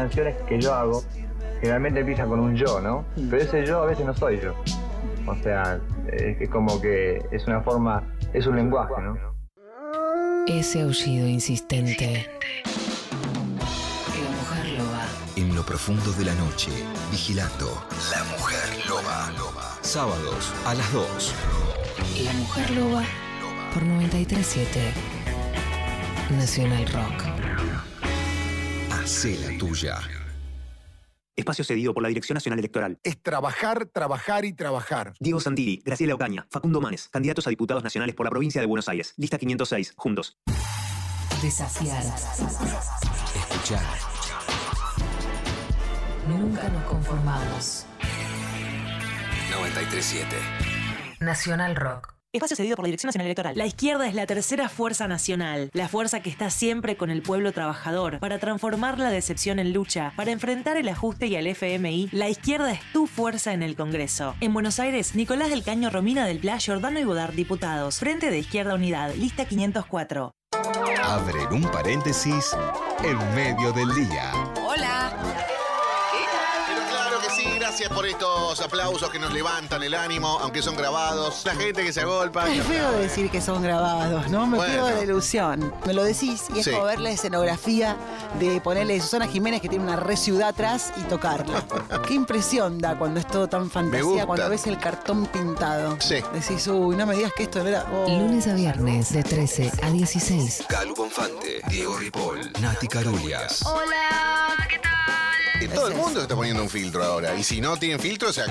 [0.00, 1.04] Canciones que yo hago
[1.60, 3.04] generalmente empiezan con un yo, ¿no?
[3.28, 4.54] Pero ese yo a veces no soy yo.
[5.26, 5.78] O sea,
[6.10, 8.02] es, es como que es una forma,
[8.32, 9.16] es un lenguaje, ¿no?
[10.46, 12.26] Ese aullido insistente.
[14.24, 15.04] La mujer loba.
[15.36, 16.70] En lo profundo de la noche,
[17.10, 17.66] vigilando
[18.10, 19.30] La Mujer Loba.
[19.82, 21.34] Sábados a las 2.
[22.24, 23.02] La mujer loba.
[23.74, 24.80] Por 937.
[26.30, 27.29] Nacional Rock.
[29.10, 29.98] Hacé la tuya.
[31.34, 33.00] Espacio cedido por la Dirección Nacional Electoral.
[33.02, 35.14] Es trabajar, trabajar y trabajar.
[35.18, 38.88] Diego Santilli, Graciela Ocaña, Facundo Manes, candidatos a diputados nacionales por la provincia de Buenos
[38.88, 39.14] Aires.
[39.16, 40.38] Lista 506, juntos.
[41.42, 42.04] Desafiar.
[43.34, 43.82] Escuchar.
[46.28, 47.86] Nunca nos conformamos.
[49.50, 50.36] 937.
[51.18, 52.19] Nacional Rock.
[52.32, 53.58] Espacio cedido por la Dirección Nacional Electoral.
[53.58, 57.50] La izquierda es la tercera fuerza nacional, la fuerza que está siempre con el pueblo
[57.50, 62.08] trabajador, para transformar la decepción en lucha, para enfrentar el ajuste y al FMI.
[62.12, 64.36] La izquierda es tu fuerza en el Congreso.
[64.40, 67.98] En Buenos Aires, Nicolás del Caño, Romina del Pla, Giordano y Bodar, diputados.
[67.98, 70.30] Frente de Izquierda Unidad, lista 504.
[71.02, 72.56] Abren un paréntesis
[73.02, 74.30] en medio del día.
[74.64, 75.39] Hola.
[77.80, 81.42] Gracias por estos aplausos que nos levantan el ánimo, aunque son grabados.
[81.46, 82.46] La gente que se agolpa.
[82.52, 84.46] Es feo decir que son grabados, ¿no?
[84.46, 84.72] Me Bueno.
[84.84, 85.72] pierdo la ilusión.
[85.86, 86.72] Me lo decís y es Sí.
[86.72, 87.96] como ver la escenografía
[88.38, 91.64] de ponerle a Susana Jiménez que tiene una re ciudad atrás y tocarla.
[92.06, 94.26] Qué impresión da cuando es todo tan fantasía, gusta.
[94.26, 95.96] cuando ves el cartón pintado.
[96.00, 96.16] Sí.
[96.34, 97.86] Decís, uy, no me digas que esto no era.
[97.90, 98.06] oh.
[98.08, 100.64] Lunes a viernes de 13 a 16.
[100.68, 103.62] Calu Bonfante, Diego Ripoll, Nati Carulias.
[103.64, 104.90] Hola, ¿qué tal?
[105.60, 107.34] Y todo el mundo está poniendo un filtro ahora.
[107.38, 108.42] Y si no tienen filtro, se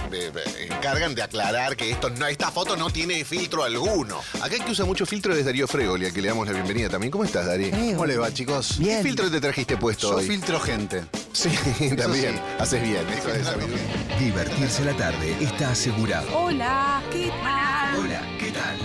[0.70, 4.22] encargan de aclarar que esto no, esta foto no tiene filtro alguno.
[4.42, 6.88] Acá el que usa mucho filtro es Darío Fregoli, al que le damos la bienvenida
[6.88, 7.10] también.
[7.10, 7.72] ¿Cómo estás, Darío?
[7.72, 8.78] ¿Cómo le va, chicos?
[8.78, 8.98] Bien.
[8.98, 10.28] ¿Qué filtro te trajiste puesto Yo hoy?
[10.28, 11.04] filtro gente.
[11.34, 11.50] Sí,
[11.98, 12.40] también.
[12.60, 13.08] Haces bien.
[13.10, 14.20] Eso es.
[14.20, 16.28] Divertirse la tarde está asegurado.
[16.38, 18.00] Hola, ¿qué tal?
[18.00, 18.78] Hola, ¿qué tal?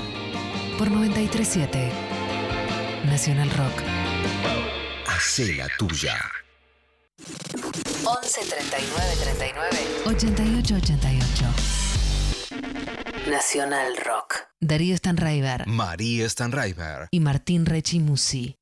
[0.79, 1.91] Por 937.
[3.05, 3.83] Nacional Rock.
[5.07, 6.17] Hacé la tuya.
[7.19, 11.45] 11 39 39 88 88.
[13.31, 14.35] Nacional Rock.
[14.61, 17.07] Darío Stanraiver María Stanraiver.
[17.13, 18.57] y Martín Rechimusi.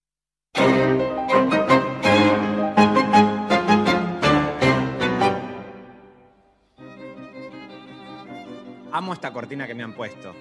[8.92, 10.34] Amo esta cortina que me han puesto.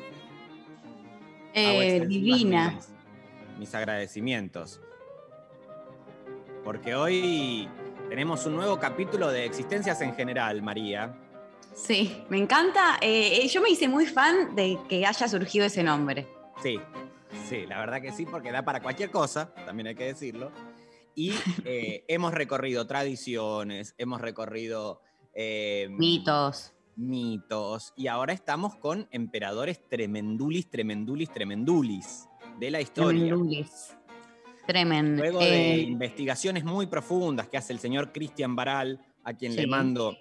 [1.54, 2.72] Eh, divina.
[2.76, 2.90] Mis,
[3.60, 4.82] mis agradecimientos.
[6.64, 7.70] Porque hoy
[8.12, 11.16] tenemos un nuevo capítulo de existencias en general, María.
[11.74, 12.98] Sí, me encanta.
[13.00, 16.28] Eh, eh, yo me hice muy fan de que haya surgido ese nombre.
[16.62, 16.78] Sí,
[17.48, 20.52] sí, la verdad que sí, porque da para cualquier cosa, también hay que decirlo.
[21.16, 21.32] Y
[21.64, 25.02] eh, hemos recorrido tradiciones, hemos recorrido
[25.34, 26.74] eh, Mitos.
[26.98, 32.28] mitos, y ahora estamos con emperadores tremendulis, tremendulis, tremendulis
[32.60, 33.22] de la historia.
[33.22, 33.96] Tremendulis.
[34.72, 35.22] Tremendo.
[35.22, 39.68] Luego de Eh, investigaciones muy profundas que hace el señor Cristian Baral, a quien le
[39.68, 40.18] mando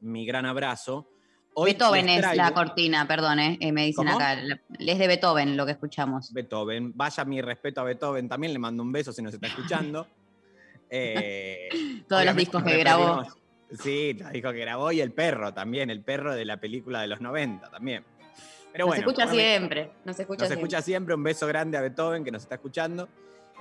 [0.00, 1.06] mi gran abrazo.
[1.54, 4.16] Hoy Beethoven es la cortina, perdón, eh, eh, me dicen ¿Cómo?
[4.18, 4.40] acá.
[4.78, 6.32] Es de Beethoven lo que escuchamos.
[6.32, 6.92] Beethoven.
[6.96, 10.06] Vaya mi respeto a Beethoven también, le mando un beso si nos está escuchando.
[10.92, 11.68] Eh,
[12.08, 13.22] Todos los discos que grabó.
[13.80, 17.06] Sí, los discos que grabó y el perro también, el perro de la película de
[17.06, 18.02] los 90 también.
[18.72, 19.92] Pero nos bueno, escucha siempre.
[20.04, 20.54] Nos escucha Nos siempre.
[20.66, 23.08] escucha siempre, un beso grande a Beethoven que nos está escuchando.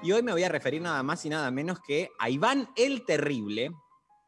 [0.02, 3.06] Y hoy me voy a referir nada más y nada menos que a Iván el
[3.06, 3.72] Terrible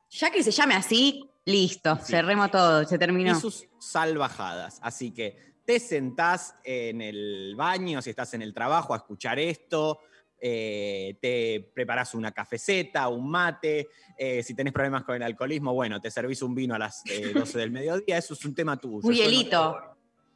[0.09, 1.95] Ya que se llame así, listo.
[1.97, 3.31] Cerremos todo, se terminó.
[3.31, 4.79] y sus salvajadas.
[4.83, 9.99] Así que te sentás en el baño, si estás en el trabajo, a escuchar esto.
[10.43, 13.87] eh, te preparás una cafeceta, un mate.
[14.17, 17.31] eh, si tenés problemas con el alcoholismo, bueno, te servís un vino a las eh,
[17.33, 18.17] 12 del mediodía.
[18.17, 19.07] Eso es un tema tuyo.
[19.07, 19.77] Un no- hielito.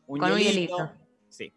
[0.07, 0.91] Un Con un hielito.
[1.28, 1.52] Sí.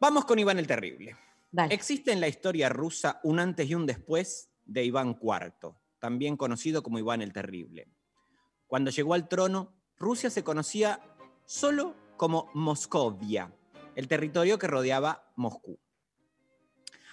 [0.00, 1.16] Vamos con Iván el Terrible.
[1.50, 1.74] Dale.
[1.74, 6.82] Existe en la historia rusa un antes y un después de Iván IV, también conocido
[6.82, 7.88] como Iván el Terrible.
[8.66, 11.00] Cuando llegó al trono, Rusia se conocía
[11.46, 13.52] solo como Moscovia,
[13.96, 15.78] el territorio que rodeaba Moscú.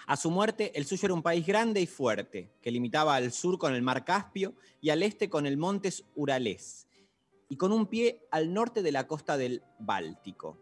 [0.07, 3.57] A su muerte, el suyo era un país grande y fuerte, que limitaba al sur
[3.57, 6.87] con el mar Caspio y al este con el montes Uralés,
[7.47, 10.59] y con un pie al norte de la costa del Báltico.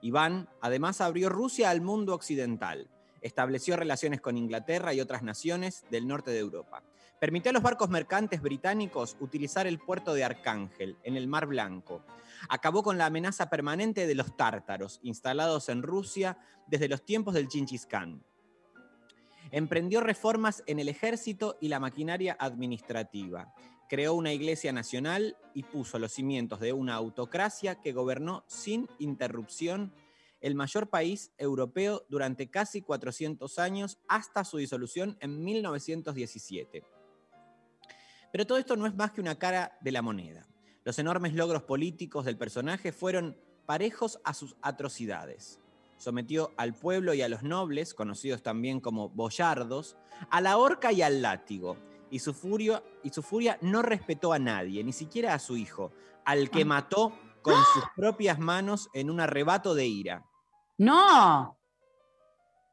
[0.00, 2.90] Iván además abrió Rusia al mundo occidental,
[3.20, 6.82] estableció relaciones con Inglaterra y otras naciones del norte de Europa.
[7.18, 12.02] Permitió a los barcos mercantes británicos utilizar el puerto de Arcángel, en el Mar Blanco.
[12.48, 17.48] Acabó con la amenaza permanente de los tártaros, instalados en Rusia desde los tiempos del
[17.48, 18.24] Chinchis Khan.
[19.50, 23.52] Emprendió reformas en el ejército y la maquinaria administrativa.
[23.88, 29.92] Creó una iglesia nacional y puso los cimientos de una autocracia que gobernó sin interrupción
[30.40, 36.84] el mayor país europeo durante casi 400 años hasta su disolución en 1917.
[38.32, 40.46] Pero todo esto no es más que una cara de la moneda.
[40.84, 43.36] Los enormes logros políticos del personaje fueron
[43.66, 45.60] parejos a sus atrocidades.
[45.96, 49.96] Sometió al pueblo y a los nobles, conocidos también como boyardos,
[50.30, 51.76] a la horca y al látigo.
[52.10, 55.92] Y su, furia, y su furia no respetó a nadie, ni siquiera a su hijo,
[56.24, 57.12] al que mató
[57.42, 60.29] con sus propias manos en un arrebato de ira.
[60.80, 61.58] ¡No!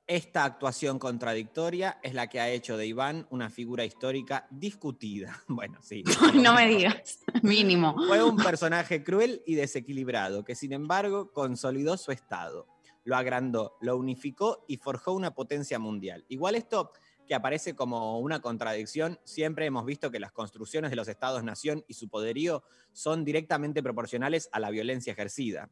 [0.07, 5.43] Esta actuación contradictoria es la que ha hecho de Iván una figura histórica discutida.
[5.49, 6.05] Bueno, sí.
[6.35, 7.97] no me digas, mínimo.
[8.07, 12.69] Fue un personaje cruel y desequilibrado que sin embargo consolidó su estado,
[13.03, 16.23] lo agrandó, lo unificó y forjó una potencia mundial.
[16.29, 16.93] Igual esto
[17.27, 21.95] que aparece como una contradicción, siempre hemos visto que las construcciones de los estados-nación y
[21.95, 22.63] su poderío
[22.93, 25.69] son directamente proporcionales a la violencia ejercida.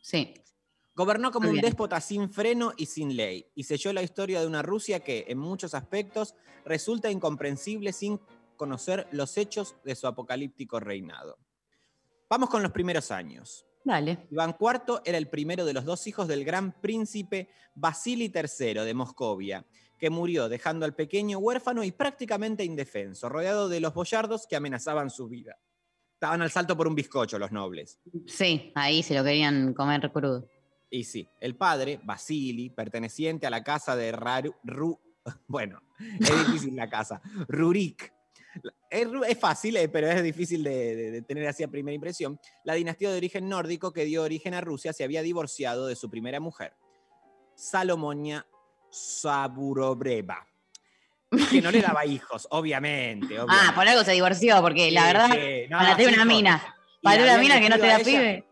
[0.00, 0.34] Sí.
[0.96, 4.62] Gobernó como un déspota sin freno y sin ley, y selló la historia de una
[4.62, 8.18] Rusia que, en muchos aspectos, resulta incomprensible sin
[8.56, 11.36] conocer los hechos de su apocalíptico reinado.
[12.30, 13.66] Vamos con los primeros años.
[13.84, 14.26] Dale.
[14.30, 18.94] Iván IV era el primero de los dos hijos del gran príncipe Vasily III de
[18.94, 19.66] Moscovia,
[19.98, 25.10] que murió dejando al pequeño huérfano y prácticamente indefenso, rodeado de los boyardos que amenazaban
[25.10, 25.58] su vida.
[26.14, 28.00] Estaban al salto por un bizcocho los nobles.
[28.26, 30.48] Sí, ahí se lo querían comer crudo.
[30.96, 34.98] Y sí, el padre, Vasily, perteneciente a la casa de Raru, Ru-
[35.46, 38.14] bueno, es difícil la casa, Rurik.
[38.88, 42.40] Es, es fácil, eh, pero es difícil de, de- de tener así a primera impresión.
[42.64, 46.08] La dinastía de origen nórdico que dio origen a Rusia se había divorciado de su
[46.08, 46.72] primera mujer,
[47.54, 48.46] Salomonia
[48.90, 50.46] Saburobreva,
[51.50, 53.36] que no le daba hijos, obviamente.
[53.38, 56.74] Ah, por algo se divorció, porque la Sí, verdad, sí, no, para tener una mina.
[57.02, 58.44] Para la una mina que no te da elegido a ella.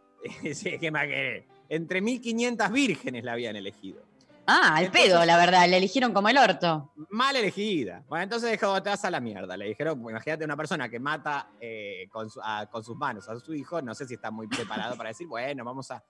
[0.43, 0.55] pibe.
[0.55, 1.45] sí, ¿qué más querés?
[1.69, 4.03] Entre 1500 vírgenes la habían elegido.
[4.47, 5.67] Ah, al Entonces- pedo, la verdad.
[5.69, 6.93] Le eligieron como el orto.
[7.11, 8.05] Mal elegida.
[8.09, 9.57] Bueno, entonces dejó te vas a la mierda.
[9.57, 13.27] Le dijeron, pues, imagínate una persona que mata eh, con, su- a- con sus manos
[13.29, 16.05] a su hijo, no sé si está muy preparado para decir, bueno, vamos a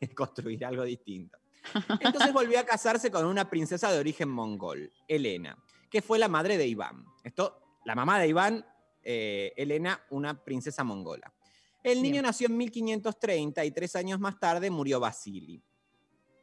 [0.16, 1.38] construir algo distinto.
[2.00, 5.56] Entonces volvió a casarse con una princesa de origen mongol, Elena,
[5.90, 7.04] que fue la madre de Iván.
[7.24, 8.64] Esto, la mamá de Iván,
[9.02, 11.32] eh, Elena, una princesa mongola.
[11.86, 15.62] El niño nació en 1530 y tres años más tarde murió Vasily.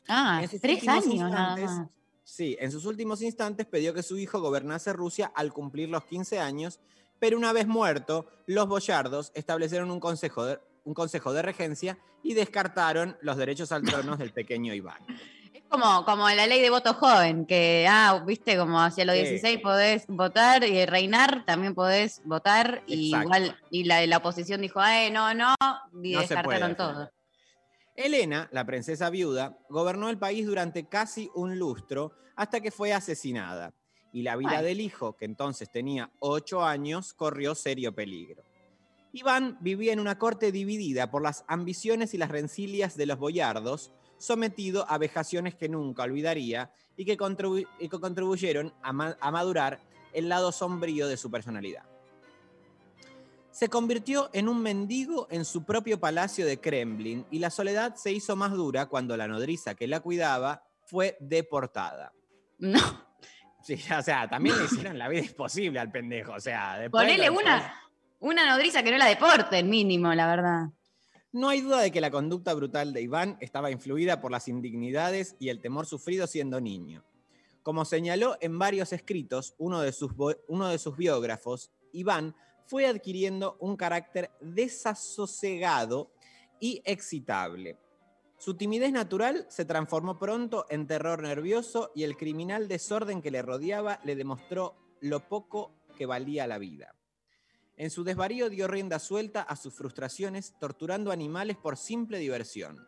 [0.07, 1.90] Ah, tres años nada más.
[2.24, 6.40] Sí, en sus últimos instantes pidió que su hijo gobernase Rusia al cumplir los 15
[6.40, 6.80] años,
[7.20, 12.36] pero una vez muerto, los boyardos establecieron un consejo de, un consejo de regencia y
[12.36, 15.02] descartaron los derechos al trono del pequeño Iván.
[15.70, 19.22] Como, como la ley de voto joven, que, ah, viste, como hacia los Sí.
[19.22, 22.84] 16 podés votar y reinar, también podés votar.
[22.88, 23.26] Y Exacto.
[23.26, 25.56] igual, y la, la oposición dijo, eh, no, no,
[26.04, 27.12] y No descartaron todo.
[27.96, 33.74] Elena, la princesa viuda, gobernó el país durante casi un lustro hasta que fue asesinada.
[34.12, 38.44] Y la vida del hijo, que entonces tenía ocho años, corrió serio peligro.
[39.12, 43.92] Iván vivía en una corte dividida por las ambiciones y las rencillas de los boyardos,
[44.24, 49.32] sometido a vejaciones que nunca olvidaría y que, contribu- y que contribuyeron a, ma- a
[49.32, 49.80] madurar
[50.14, 51.84] el lado sombrío de su personalidad.
[53.52, 58.12] Se convirtió en un mendigo en su propio palacio de Kremlin y la soledad se
[58.12, 62.14] hizo más dura cuando la nodriza que la cuidaba fue deportada.
[62.58, 62.80] No.
[63.62, 66.34] Sí, o sea, también le hicieron la vida imposible al pendejo.
[66.34, 67.74] O sea, Ponele una,
[68.20, 70.66] una nodriza que no la deporten, mínimo, la verdad.
[71.34, 75.35] No hay duda de que la conducta brutal de Iván estaba influida por las indignidades
[75.39, 77.03] y el temor sufrido siendo niño.
[77.64, 80.11] Como señaló en varios escritos uno de sus,
[80.47, 82.35] uno de sus biógrafos, Iván
[82.68, 86.14] fue adquiriendo un carácter desasosegado
[86.60, 87.80] y excitable.
[88.38, 93.41] Su timidez natural se transformó pronto en terror nervioso y el criminal desorden que le
[93.41, 96.93] rodeaba le demostró lo poco que valía la vida.
[97.78, 102.86] En su desvarío dio rienda suelta a sus frustraciones, torturando animales por simple diversión.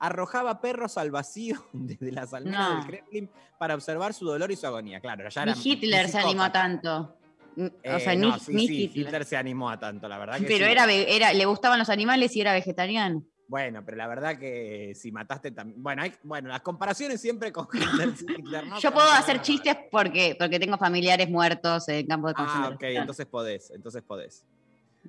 [0.00, 2.76] Arrojaba perros al vacío desde las almenas No.
[2.76, 5.00] del Kremlin para observar su dolor y su agonía.
[5.00, 7.16] Claro, ya Ni era Hitler un se animó tanto.
[7.56, 9.06] Eh, O sea, no, ni, sí, ni sí, Hitler.
[9.06, 10.72] Hitler se animó a tanto, la verdad que Pero sí.
[10.72, 13.24] era, era, le gustaban los animales y era vegetariano.
[13.46, 15.82] Bueno, pero la verdad que si mataste también.
[15.82, 18.14] Bueno, hay- bueno, las comparaciones siempre con Hitler.
[18.38, 18.78] Hitler, ¿no?
[18.80, 22.74] Yo puedo hacer chistes porque, porque tengo familiares muertos en campo de Ah, concentración.
[22.74, 24.44] ok, entonces podés, entonces podés.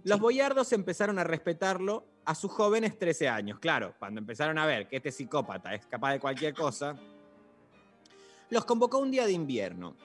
[0.04, 3.60] Los boyardos empezaron a respetarlo a sus jóvenes 13 años.
[3.60, 6.98] Claro, cuando empezaron a ver que este psicópata es capaz de cualquier cosa,
[8.50, 9.96] los convocó un día de invierno.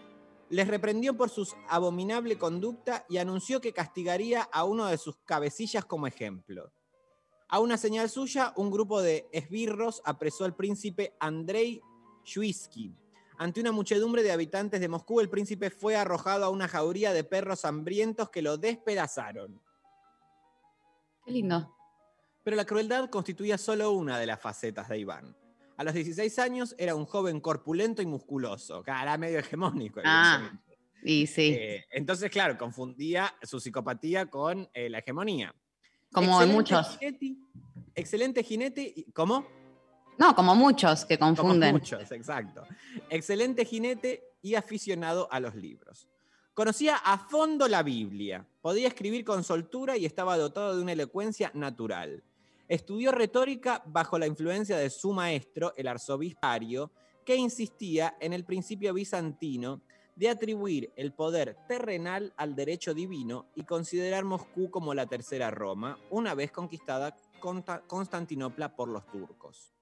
[0.50, 5.84] les reprendió por su abominable conducta y anunció que castigaría a uno de sus cabecillas
[5.84, 6.72] como ejemplo.
[7.52, 11.82] A una señal suya, un grupo de esbirros apresó al príncipe Andrei
[12.24, 12.94] Shuisky.
[13.38, 17.24] Ante una muchedumbre de habitantes de Moscú, el príncipe fue arrojado a una jauría de
[17.24, 19.60] perros hambrientos que lo despedazaron.
[21.24, 21.74] Qué lindo.
[22.44, 25.36] Pero la crueldad constituía solo una de las facetas de Iván.
[25.76, 30.00] A los 16 años era un joven corpulento y musculoso, era medio hegemónico.
[30.04, 30.52] Ah,
[31.02, 31.54] y sí.
[31.58, 35.52] Eh, entonces, claro, confundía su psicopatía con eh, la hegemonía.
[36.12, 36.98] Como en muchos.
[36.98, 37.36] jinete-
[37.94, 38.92] excelente jinete.
[38.96, 39.46] y- ¿Cómo?
[40.18, 41.72] No, como muchos que Como confunden.
[41.72, 42.64] muchos, exacto.
[43.08, 46.08] Excelente jinete y aficionado a los libros.
[46.52, 51.50] Conocía a fondo la Biblia, podía escribir con soltura y estaba dotado de una elocuencia
[51.54, 52.22] natural.
[52.68, 56.90] Estudió retórica bajo la influencia de su maestro, el arzobispo Ario,
[57.24, 59.80] que insistía en el principio bizantino
[60.16, 65.98] de atribuir el poder terrenal al derecho divino y considerar Moscú como la tercera Roma,
[66.10, 69.72] una vez conquistada Constantinopla por los turcos.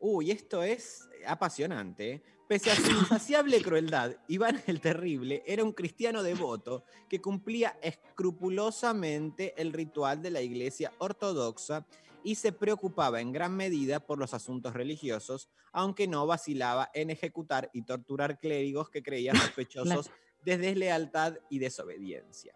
[0.00, 2.10] Uy, esto es apasionante.
[2.10, 2.22] ¿eh?
[2.48, 9.54] Pese a su insaciable crueldad, Iván el Terrible era un cristiano devoto que cumplía escrupulosamente
[9.56, 11.86] el ritual de la Iglesia Ortodoxa
[12.24, 17.70] y se preocupaba en gran medida por los asuntos religiosos, aunque no vacilaba en ejecutar
[17.72, 19.32] y torturar clérigos que creía
[19.64, 20.10] sospechosos
[20.44, 22.54] de deslealtad y desobediencia.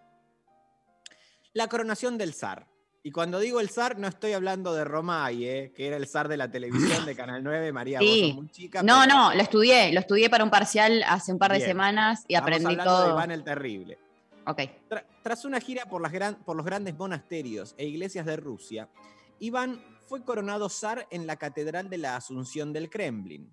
[1.52, 2.66] La coronación del zar.
[3.02, 5.72] Y cuando digo el zar, no estoy hablando de Romay, ¿eh?
[5.76, 8.26] que era el zar de la televisión de Canal 9, María, vos Sí.
[8.30, 8.82] sos muy chica.
[8.82, 9.93] No, pero- no, lo estudié.
[9.93, 11.68] Lo estudié para un parcial hace un par de Bien.
[11.70, 13.10] semanas y Estamos aprendí hablando de todo.
[13.14, 13.98] Iván el Terrible.
[14.48, 14.59] Ok.
[14.90, 18.88] Tra- tras una gira por, las gran- por los grandes monasterios e iglesias de Rusia,
[19.38, 23.52] Iván fue coronado zar en la Catedral de la Asunción del Kremlin.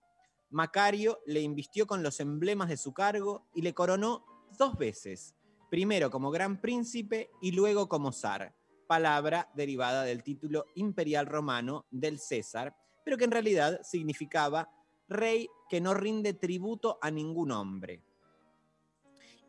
[0.50, 4.24] Macario le invistió con los emblemas de su cargo y le coronó
[4.58, 5.36] dos veces,
[5.70, 8.56] primero como gran príncipe y luego como zar,
[8.88, 14.70] palabra derivada del título imperial romano del César, pero que en realidad significaba
[15.10, 18.04] rey que no rinde tributo a ningún hombre.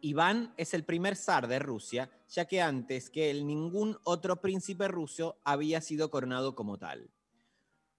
[0.04, 4.86] Iván es el primer zar de Rusia, ya que antes que él ningún otro príncipe
[4.86, 7.10] ruso había sido coronado como tal.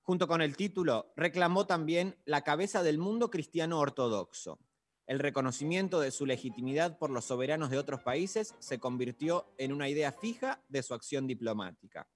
[0.04, 4.60] Junto con el título, reclamó también la cabeza del mundo cristiano ortodoxo.
[5.08, 9.90] El reconocimiento de su legitimidad por los soberanos de otros países se convirtió en una
[9.90, 12.08] idea fija de su acción diplomática.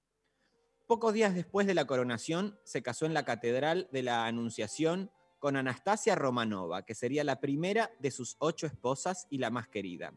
[0.86, 5.10] Pocos días después de la coronación, se casó en la Catedral de la Anunciación
[5.40, 10.12] con Anastasia Romanova, que sería la primera de sus ocho esposas y la más querida.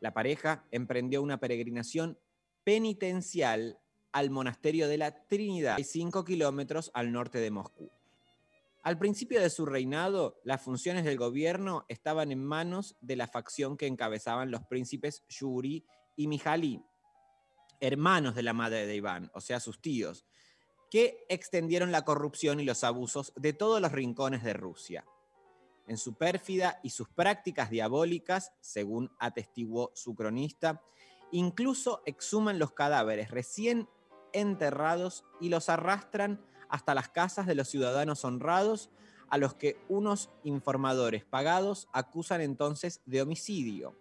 [0.00, 2.18] La pareja emprendió una peregrinación
[2.64, 3.78] penitencial
[4.12, 7.90] al monasterio de la Trinidad, 5 kilómetros al norte de Moscú.
[8.82, 13.76] Al principio de su reinado, las funciones del gobierno estaban en manos de la facción
[13.76, 16.80] que encabezaban los príncipes Yuri y Mijalí,
[17.80, 20.24] hermanos de la madre de Iván, o sea, sus tíos,
[20.90, 25.04] que extendieron la corrupción y los abusos de todos los rincones de Rusia.
[25.88, 30.82] En su pérfida y sus prácticas diabólicas, según atestiguó su cronista,
[31.30, 33.88] incluso exhuman los cadáveres recién
[34.32, 38.90] enterrados y los arrastran hasta las casas de los ciudadanos honrados,
[39.28, 43.96] a los que unos informadores pagados acusan entonces de homicidio.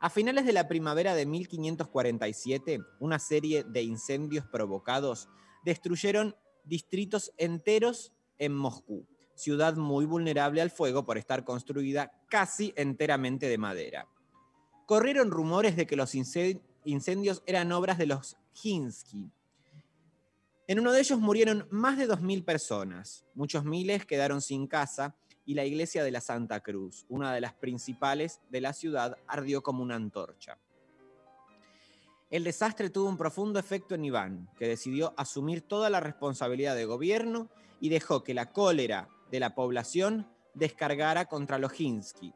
[0.00, 5.28] A finales de la primavera de 1547, una serie de incendios provocados
[5.64, 13.48] destruyeron distritos enteros en Moscú, ciudad muy vulnerable al fuego por estar construida casi enteramente
[13.48, 14.08] de madera.
[14.86, 19.30] Corrieron rumores de que los incen- incendios eran obras de los Hinsky.
[20.66, 25.14] En uno de ellos murieron más de 2.000 personas, muchos miles quedaron sin casa
[25.44, 29.62] y la iglesia de la Santa Cruz, una de las principales de la ciudad, ardió
[29.62, 30.58] como una antorcha.
[32.34, 36.84] El desastre tuvo un profundo efecto en Iván, que decidió asumir toda la responsabilidad de
[36.84, 37.48] gobierno
[37.80, 42.34] y dejó que la cólera de la población descargara contra los Hinsky.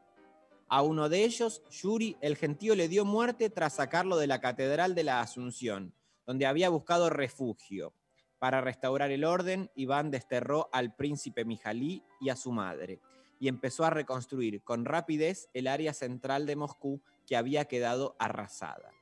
[0.69, 4.95] A uno de ellos, Yuri el gentío le dio muerte tras sacarlo de la Catedral
[4.95, 5.93] de la Asunción,
[6.25, 7.93] donde había buscado refugio.
[8.37, 13.01] Para restaurar el orden, Iván desterró al príncipe Mijalí y a su madre,
[13.37, 18.93] y empezó a reconstruir con rapidez el área central de Moscú que había quedado arrasada.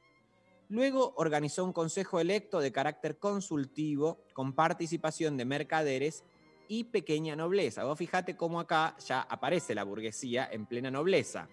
[0.69, 6.23] Luego organizó un consejo electo de carácter consultivo con participación de mercaderes
[6.67, 7.85] y pequeña nobleza.
[7.85, 11.47] Vos fijate cómo acá ya aparece la burguesía en plena nobleza.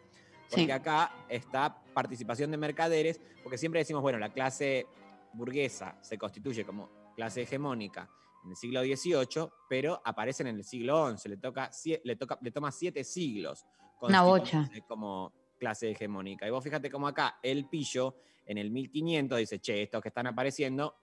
[0.51, 0.71] Porque Sí.
[0.71, 4.87] acá está participación de mercaderes, porque siempre decimos, bueno, la clase
[5.33, 8.11] burguesa se constituye como clase hegemónica
[8.45, 11.71] en el siglo XVIII, pero aparecen en el siglo XI, le, toca,
[12.03, 13.65] le, toca, le toma siete siglos
[14.03, 14.69] Una bocha.
[14.87, 15.33] como
[15.65, 16.47] clase hegemónica.
[16.47, 20.27] Y vos fíjate como acá el pillo en el 1500 dice, che, estos que están
[20.27, 20.95] apareciendo,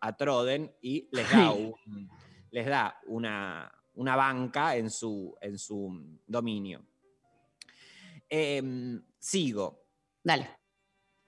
[0.00, 2.10] atroden y les da, un-
[2.50, 6.84] les da una, una banca en su, en su dominio.
[8.28, 9.86] Em, sigo.
[10.22, 10.48] Dale.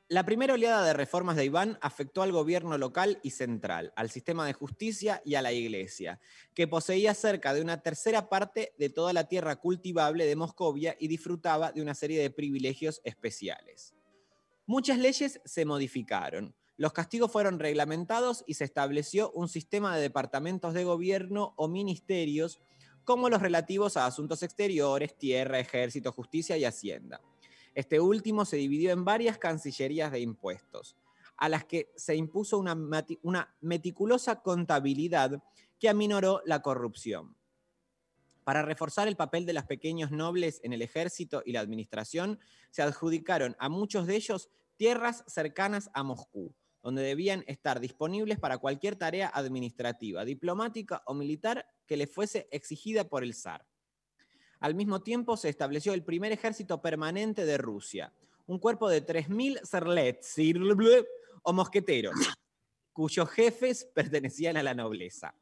[0.09, 4.47] La primera oleada de reformas de Iván afectó al gobierno local y central, al sistema
[4.47, 6.21] de justicia y a la iglesia,
[6.55, 11.09] que poseía cerca de una tercera parte de toda la tierra cultivable de Moscovia y
[11.09, 13.97] disfrutaba de una serie de privilegios especiales.
[14.65, 20.73] Muchas leyes se modificaron, los castigos fueron reglamentados y se estableció un sistema de departamentos
[20.73, 22.61] de gobierno o ministerios
[23.03, 27.21] como los relativos a asuntos exteriores, tierra, ejército, justicia y hacienda.
[27.77, 30.97] Este último se dividió en varias cancillerías de impuestos,
[31.37, 35.43] a las que se impuso una, meticulosa contabilidad
[35.79, 37.37] que aminoró la corrupción.
[38.45, 42.41] Para reforzar el papel de los pequeños nobles en el ejército y la administración,
[42.71, 48.57] se adjudicaron a muchos de ellos tierras cercanas a Moscú, donde debían estar disponibles para
[48.57, 53.67] cualquier tarea administrativa, diplomática o militar que le fuese exigida por el zar.
[54.61, 58.13] Al mismo tiempo se estableció el primer ejército permanente de Rusia,
[58.47, 60.37] un cuerpo de 3.000 serlets
[61.43, 62.15] o mosqueteros,
[62.93, 65.35] cuyos jefes pertenecían a la nobleza.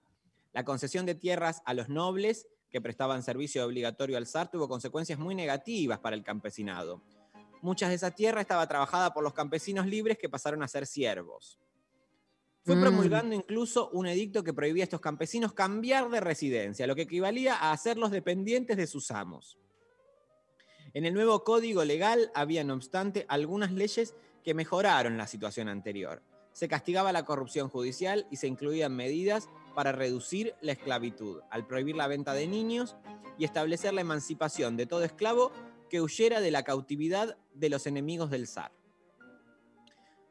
[0.53, 5.19] La concesión de tierras a los nobles que prestaban servicio obligatorio al zar tuvo consecuencias
[5.19, 7.01] muy negativas para el campesinado.
[7.63, 11.59] Muchas de esa tierra estaba trabajada por los campesinos libres que pasaron a ser siervos.
[12.65, 12.81] Fue Mm.
[12.81, 17.57] promulgando incluso un edicto que prohibía a estos campesinos cambiar de residencia, lo que equivalía
[17.57, 19.59] a hacerlos dependientes de sus amos.
[20.95, 26.23] En el nuevo código legal había, no obstante, algunas leyes que mejoraron la situación anterior.
[26.53, 31.97] Se castigaba la corrupción judicial y se incluían medidas para reducir la esclavitud, al prohibir
[31.97, 32.97] la venta de niños
[33.37, 35.53] y establecer la emancipación de todo esclavo
[35.91, 38.73] que huyera de la cautividad de los enemigos del zar.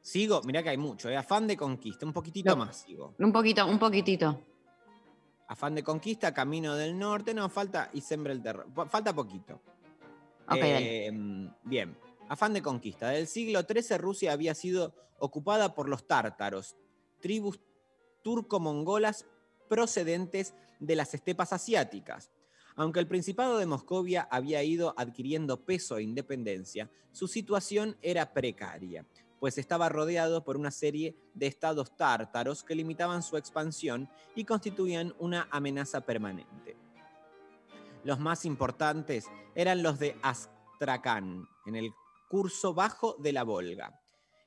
[0.04, 1.16] Sigo, mirá que hay mucho, ¿eh?
[1.16, 2.58] afán de conquista, un poquitito No.
[2.66, 3.16] más sigo.
[3.20, 4.42] Un poquito, un poquitito.
[5.48, 8.68] Afán de conquista, camino del norte, no, falta y sembra el terror.
[8.90, 9.62] Falta poquito.
[10.50, 11.10] Ok, Eh,
[11.64, 11.98] bien,
[12.28, 13.10] afán de conquista.
[13.10, 16.76] Del siglo XIII Rusia había sido ocupada por los tártaros,
[17.22, 17.62] tribus
[18.24, 19.26] turco-mongolas
[19.70, 22.30] procedentes de las estepas asiáticas.
[22.76, 29.06] Aunque el Principado de Moscovia había ido adquiriendo peso e independencia, su situación era precaria,
[29.44, 35.14] pues estaba rodeado por una serie de estados tártaros que limitaban su expansión y constituían
[35.20, 36.78] una amenaza permanente.
[38.06, 41.92] Los más importantes eran los de Astrakán, en el
[42.30, 44.00] curso bajo de la Volga.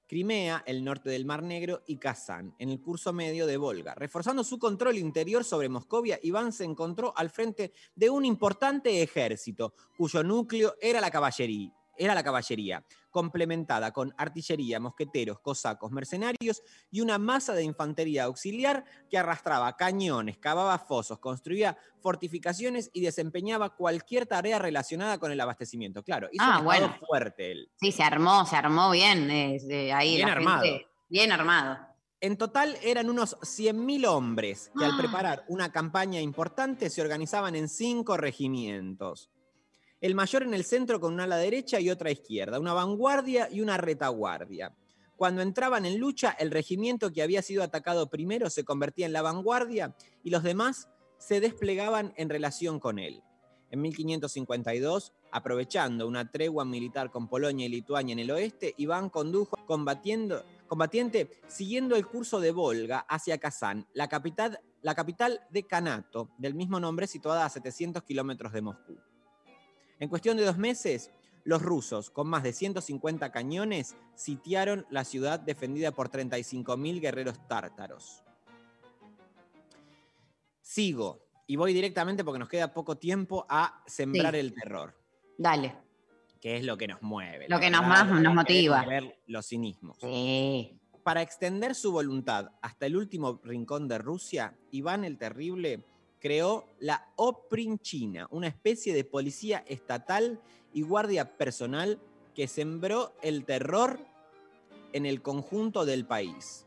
[0.07, 3.95] Crimea, el norte del Mar Negro, y Kazán, en el curso medio de Volga.
[3.95, 9.75] Reforzando su control interior sobre Moscovia, Iván se encontró al frente de un importante ejército,
[9.99, 17.01] cuyo núcleo era la caballería, era la caballería, complementada con artillería, mosqueteros, cosacos, mercenarios y
[17.01, 24.27] una masa de infantería auxiliar que arrastraba cañones, cavaba fosos, construía fortificaciones y desempeñaba cualquier
[24.27, 26.03] tarea relacionada con el abastecimiento.
[26.03, 26.95] Claro, hizo Ah, un bueno.
[27.07, 27.71] fuerte él.
[27.81, 29.31] Sí, se armó, se armó bien.
[29.31, 30.63] eh, de ahí Bien la armado.
[30.65, 31.79] gente- bien armado.
[32.21, 34.97] En total eran unos 100.000 hombres que al Ah.
[34.99, 39.31] preparar una campaña importante se organizaban en cinco regimientos.
[40.01, 43.63] El mayor en el centro con una ala derecha y otra izquierda, una vanguardia y
[43.63, 44.75] una retaguardia.
[45.17, 49.23] Cuando entraban en lucha, el regimiento que había sido atacado primero se convertía en la
[49.23, 53.23] vanguardia y los demás se desplegaban en relación con él.
[53.71, 59.57] En 1552, aprovechando una tregua militar con Polonia y Lituania en el oeste, Iván condujo
[59.65, 66.31] combatiendo, combatiente siguiendo el curso de Volga hacia Kazán, la capital, la capital de Kanato,
[66.37, 68.99] del mismo nombre situada a 700 kilómetros de Moscú.
[69.99, 71.11] En cuestión de dos meses,
[71.45, 78.23] los rusos, con más de 150 cañones, sitiaron la ciudad defendida por 35.000 guerreros tártaros.
[80.61, 84.41] Sigo y voy directamente porque nos queda poco tiempo a sembrar Sí.
[84.41, 84.95] el terror,
[85.39, 85.77] Dale.
[86.41, 87.47] que es lo que nos mueve.
[87.49, 88.85] Lo que nos más nos motiva.
[88.85, 89.97] Ver los cinismos.
[90.01, 90.79] Sí.
[91.05, 95.85] Para extender su voluntad hasta el último rincón de Rusia, Iván el Terrible
[96.27, 100.41] creó la Oprinchina, una especie de policía estatal
[100.73, 102.01] y guardia personal
[102.35, 104.01] que sembró el terror
[104.93, 106.67] en el conjunto del país.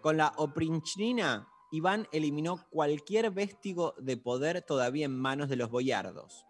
[0.00, 6.46] Con la Oprinchina, Iván eliminó cualquier vestigo de poder todavía en manos de los boyardos.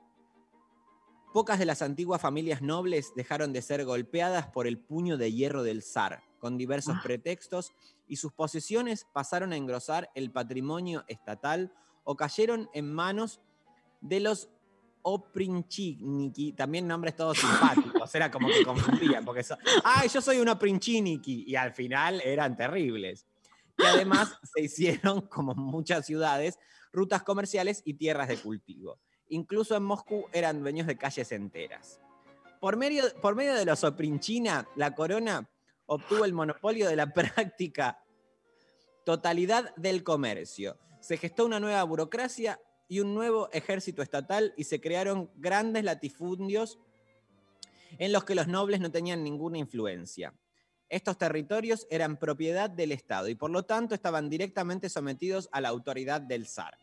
[1.32, 5.62] Pocas de las antiguas familias nobles dejaron de ser golpeadas por el puño de hierro
[5.62, 7.72] del zar, con diversos pretextos,
[8.06, 11.72] y sus posesiones pasaron a engrosar el patrimonio estatal
[12.04, 13.40] o cayeron en manos
[14.00, 14.48] de los
[15.06, 20.48] Oprinchiniki, también nombres todos simpáticos, era como que confundían, porque so- ¡ay, yo soy un
[20.48, 21.44] Oprinchiniki!
[21.46, 23.26] Y al final eran terribles.
[23.76, 26.58] Y además se hicieron, como muchas ciudades,
[26.92, 28.98] rutas comerciales y tierras de cultivo.
[29.28, 32.00] Incluso en Moscú eran dueños de calles enteras.
[32.60, 35.48] Por medio, por medio de los Oprinchina, la corona
[35.86, 38.02] obtuvo el monopolio de la práctica
[39.04, 40.78] totalidad del comercio.
[41.04, 42.58] Se gestó una nueva burocracia
[42.88, 46.78] y un nuevo ejército estatal y se crearon grandes latifundios
[47.98, 50.32] en los que los nobles no tenían ninguna influencia.
[50.88, 55.68] Estos territorios eran propiedad del Estado y por lo tanto estaban directamente sometidos a la
[55.68, 56.78] autoridad del zar.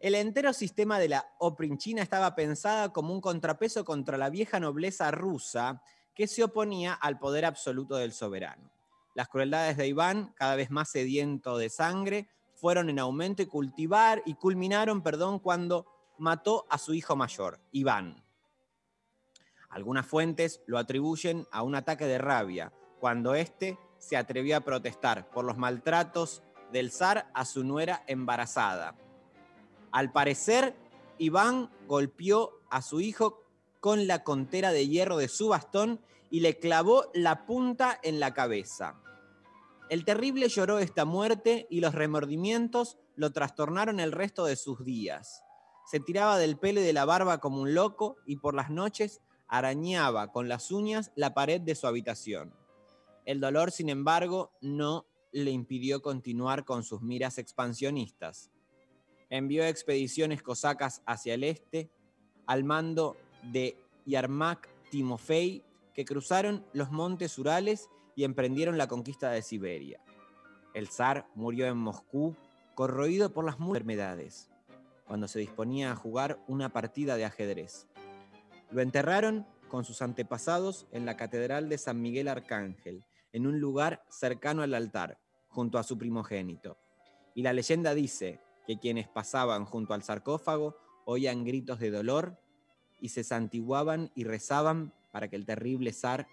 [0.00, 5.12] El entero sistema de la Oprinchina estaba pensada como un contrapeso contra la vieja nobleza
[5.12, 5.84] rusa
[6.16, 8.72] que se oponía al poder absoluto del soberano.
[9.14, 12.28] Las crueldades de Iván, cada vez más sediento de sangre,
[12.60, 15.86] fueron en aumento y cultivar y culminaron, perdón, cuando
[16.18, 18.22] mató a su hijo mayor, Iván.
[19.70, 25.30] Algunas fuentes lo atribuyen a un ataque de rabia, cuando éste se atrevió a protestar
[25.30, 28.94] por los maltratos del zar a su nuera embarazada.
[29.90, 30.76] Al parecer,
[31.18, 33.42] Iván golpeó a su hijo
[33.80, 36.00] con la contera de hierro de su bastón
[36.30, 39.00] y le clavó la punta en la cabeza.
[39.90, 45.42] El terrible lloró esta muerte y los remordimientos lo trastornaron el resto de sus días.
[45.90, 49.20] Se tiraba del pelo y de la barba como un loco y por las noches
[49.48, 52.54] arañaba con las uñas la pared de su habitación.
[53.24, 58.48] El dolor, sin embargo, no le impidió continuar con sus miras expansionistas.
[59.28, 61.90] Envió expediciones cosacas hacia el este
[62.46, 63.76] al mando de
[64.06, 65.64] Yarmak Timofey,
[65.94, 67.90] que cruzaron los montes Urales
[68.20, 69.98] y emprendieron la conquista de Siberia.
[70.74, 72.36] El zar murió en Moscú,
[72.74, 74.50] corroído por las enfermedades,
[75.06, 77.86] cuando se disponía a jugar una partida de ajedrez.
[78.70, 84.04] Lo enterraron con sus antepasados en la Catedral de San Miguel Arcángel, en un lugar
[84.10, 85.18] cercano al altar,
[85.48, 86.76] junto a su primogénito.
[87.34, 90.76] Y la leyenda dice que quienes pasaban junto al sarcófago
[91.06, 92.38] oían gritos de dolor
[93.00, 96.28] y se santiguaban y rezaban para que el terrible zar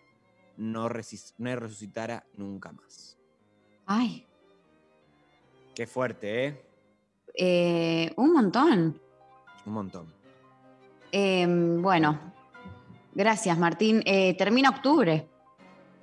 [0.58, 0.90] no,
[1.38, 3.18] no resucitara nunca más.
[3.86, 4.28] Ay,
[5.78, 6.66] Qué fuerte, ¿eh?
[7.36, 9.00] eh, un montón.
[9.64, 10.12] Un montón.
[11.12, 12.34] Eh, bueno,
[13.14, 14.02] gracias Martín.
[14.04, 15.30] Eh, termina octubre.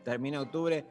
[0.05, 0.87] Termina octubre.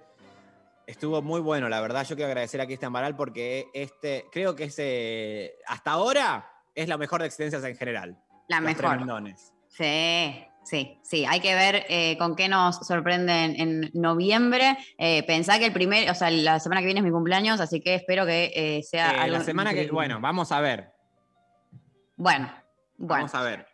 [0.86, 2.06] Estuvo muy bueno, la verdad.
[2.06, 6.98] Yo quiero agradecer a Cristian Baral porque este, creo que ese, hasta ahora es la
[6.98, 8.22] mejor de existencias en general.
[8.50, 9.00] La Los mejor.
[9.70, 11.26] Sí, sí, sí.
[11.26, 14.78] Hay que ver eh, con qué nos sorprenden en noviembre.
[14.98, 17.82] Eh, pensá que el primer, o sea, la semana que viene es mi cumpleaños, así
[17.82, 19.94] que espero que eh, sea Eh, algo la semana que, increíble.
[19.94, 20.92] bueno, vamos a ver.
[22.16, 22.52] Bueno,
[22.98, 23.26] bueno.
[23.26, 23.68] Vamos a ver.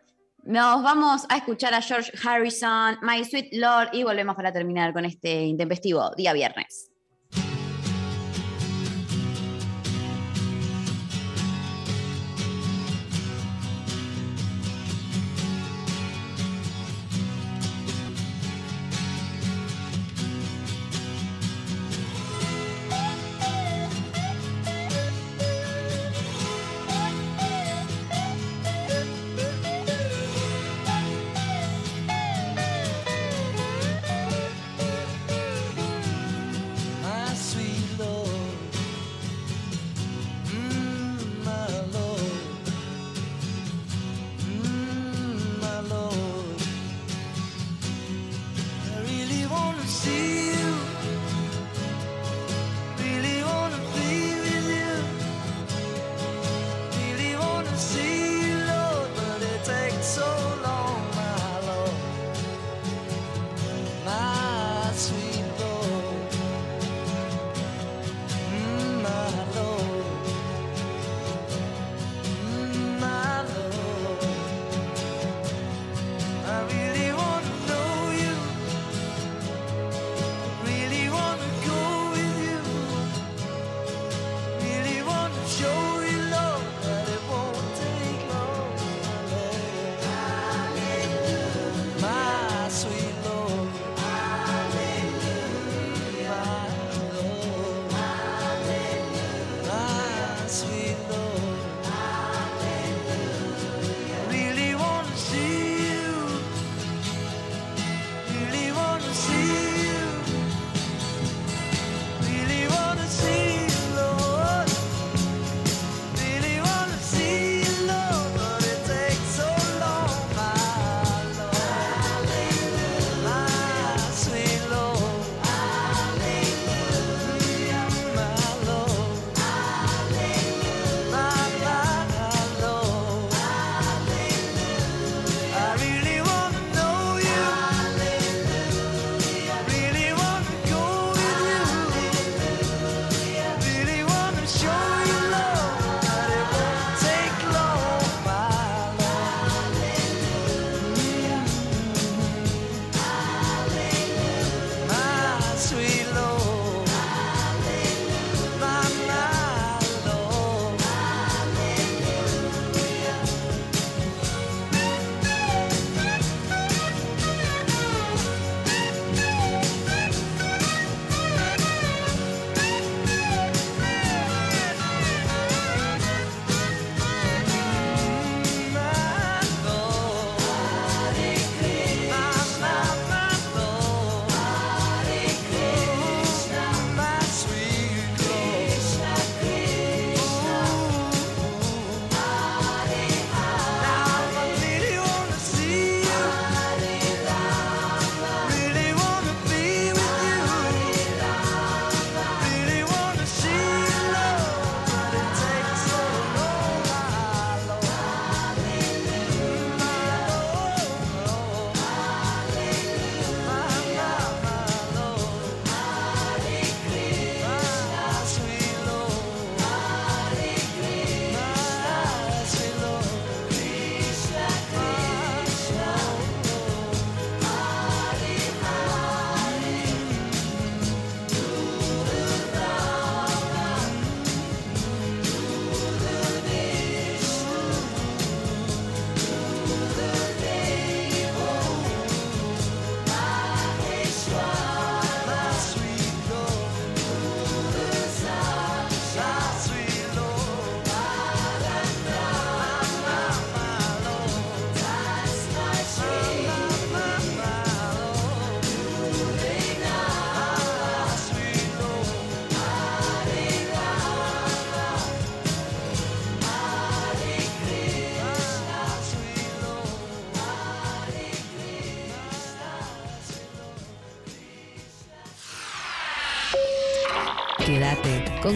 [0.44, 5.06] Nos vamos a escuchar a George Harrison, My Sweet Lord, y volvemos para terminar con
[5.06, 6.90] este intempestivo día viernes.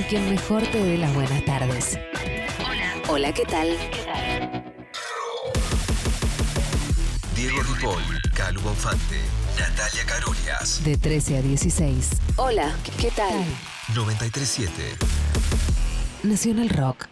[0.03, 1.99] Con quien mejor te dé las buenas tardes.
[2.59, 2.93] Hola.
[3.07, 3.77] Hola, ¿qué tal?
[7.35, 8.03] Diego Ripoll,
[8.34, 9.19] Calu Bonfante,
[9.59, 10.84] Natalia Carolias.
[10.84, 12.09] De 13 a 16.
[12.38, 13.45] Hola, ¿qué tal?
[13.95, 14.71] 937.
[16.23, 17.07] Nacional Rock.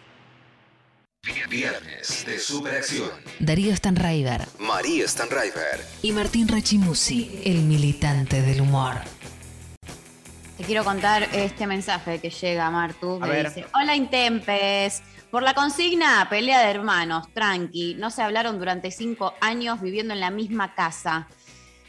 [1.48, 3.10] Viernes de Superacción.
[3.38, 5.86] Darío Stanraiver María Stanraiver.
[6.02, 8.96] y Martín Rachimusi, el militante del humor.
[10.62, 13.16] Te quiero contar este mensaje que llega, Martu.
[13.16, 13.48] A Me ver.
[13.48, 15.02] dice, hola Intempes.
[15.28, 17.96] Por la consigna, pelea de hermanos, tranqui.
[17.96, 21.26] No se hablaron durante cinco años viviendo en la misma casa.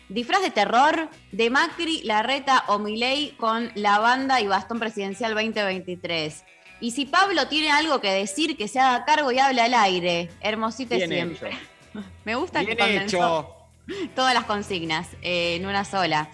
[0.09, 6.43] Disfraz de terror de Macri, Larreta o Milei con la banda y bastón presidencial 2023.
[6.81, 10.31] Y si Pablo tiene algo que decir, que se haga cargo y hable al aire.
[10.41, 11.49] Hermosita Bien siempre.
[11.49, 12.03] hecho.
[12.25, 13.55] Me gusta Bien que hecho.
[14.15, 16.27] todas las consignas eh, en una sola.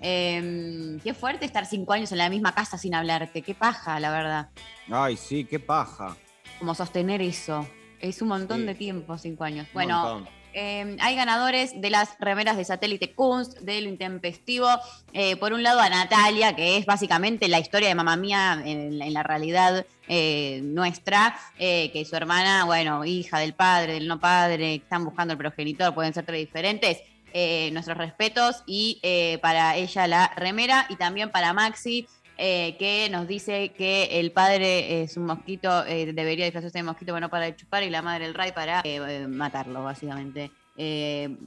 [0.00, 3.42] Eh, qué fuerte estar cinco años en la misma casa sin hablarte.
[3.42, 4.48] Qué paja, la verdad.
[4.90, 6.16] Ay, sí, qué paja.
[6.58, 7.66] Como sostener eso.
[8.00, 8.66] Es un montón Sí.
[8.66, 9.66] de tiempo, cinco años.
[9.68, 14.68] Un Bueno, eh, hay ganadores de las remeras de satélite Kunst, de lo intempestivo.
[15.12, 18.98] Eh, por un lado a Natalia, que es básicamente la historia de mamá mía en,
[18.98, 24.08] la- en la realidad eh, nuestra, eh, que su hermana, bueno, hija del padre, del
[24.08, 26.98] no padre, están buscando el progenitor, pueden ser tres diferentes.
[27.32, 32.08] Eh, nuestros respetos y eh, para ella la remera y también para Maxi,
[32.38, 37.28] eh, que nos dice que el padre es un mosquito, debería disfrazarse de mosquito bueno
[37.28, 38.82] para chupar y la madre el ray para
[39.28, 40.50] matarlo, básicamente.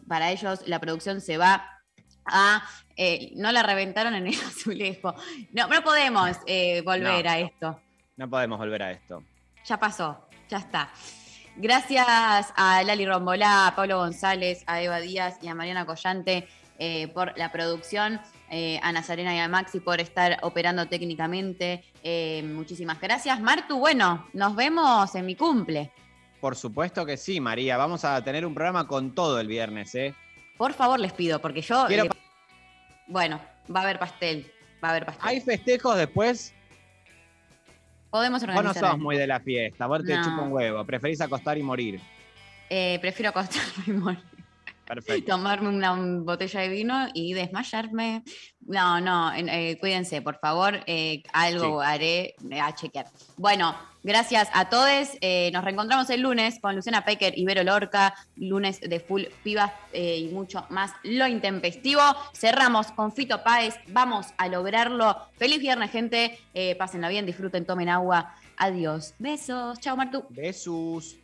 [0.08, 1.68] Para ellos la producción se va
[2.26, 2.64] a...
[3.36, 5.16] no la reventaron en el azulejo.
[5.52, 6.38] No, no podemos
[6.86, 7.32] volver No.
[7.32, 7.82] a esto.
[8.18, 9.24] No podemos volver a esto.
[9.66, 10.92] Ya pasó, ya está.
[11.56, 16.48] Gracias a Lali Rombolá, a Pablo González, a Eva Díaz y a Mariana Collante
[16.80, 18.20] eh, por la producción,
[18.50, 21.84] eh, a Nazarena y a Maxi por estar operando técnicamente.
[22.04, 23.40] Eh, muchísimas gracias.
[23.40, 25.92] Martu, bueno, nos vemos en mi cumple.
[26.42, 27.78] Por supuesto que sí, María.
[27.78, 30.16] Vamos a tener un programa con todo el viernes, ¿eh?
[30.58, 31.86] Por favor, les pido, porque yo.
[31.88, 32.06] Quiero
[33.08, 33.40] bueno,
[33.74, 34.52] va a haber pastel.
[34.84, 35.28] Va a haber pastel.
[35.28, 36.54] ¿Hay festejos después?
[38.14, 38.80] Podemos Vos no organizar.
[38.84, 39.04] sos algo.
[39.06, 40.24] muy de la fiesta, vos te No.
[40.24, 42.00] chupa un huevo, preferís acostar y morir.
[42.70, 44.20] Eh, prefiero acostarme y morir.
[44.86, 45.32] Perfecto.
[45.32, 48.22] tomarme una botella de vino y desmayarme.
[48.68, 53.08] No, no, eh, cuídense, por favor, eh, algo haré eh, a chequear.
[53.38, 54.84] Bueno, gracias a todos.
[55.22, 59.72] eh, nos reencontramos el lunes con Luciana Pecker y Vero Lorca, lunes de full pibas
[59.94, 62.02] eh, y mucho más lo intempestivo.
[62.34, 65.18] Cerramos con Fito Páez, vamos a lograrlo.
[65.38, 66.38] Feliz viernes, gente.
[66.54, 68.36] Eh, pásenla bien, disfruten, tomen agua.
[68.58, 69.16] Adiós.
[69.20, 69.80] Besos.
[69.80, 70.26] Chao, Martu.
[70.30, 71.18] Besos.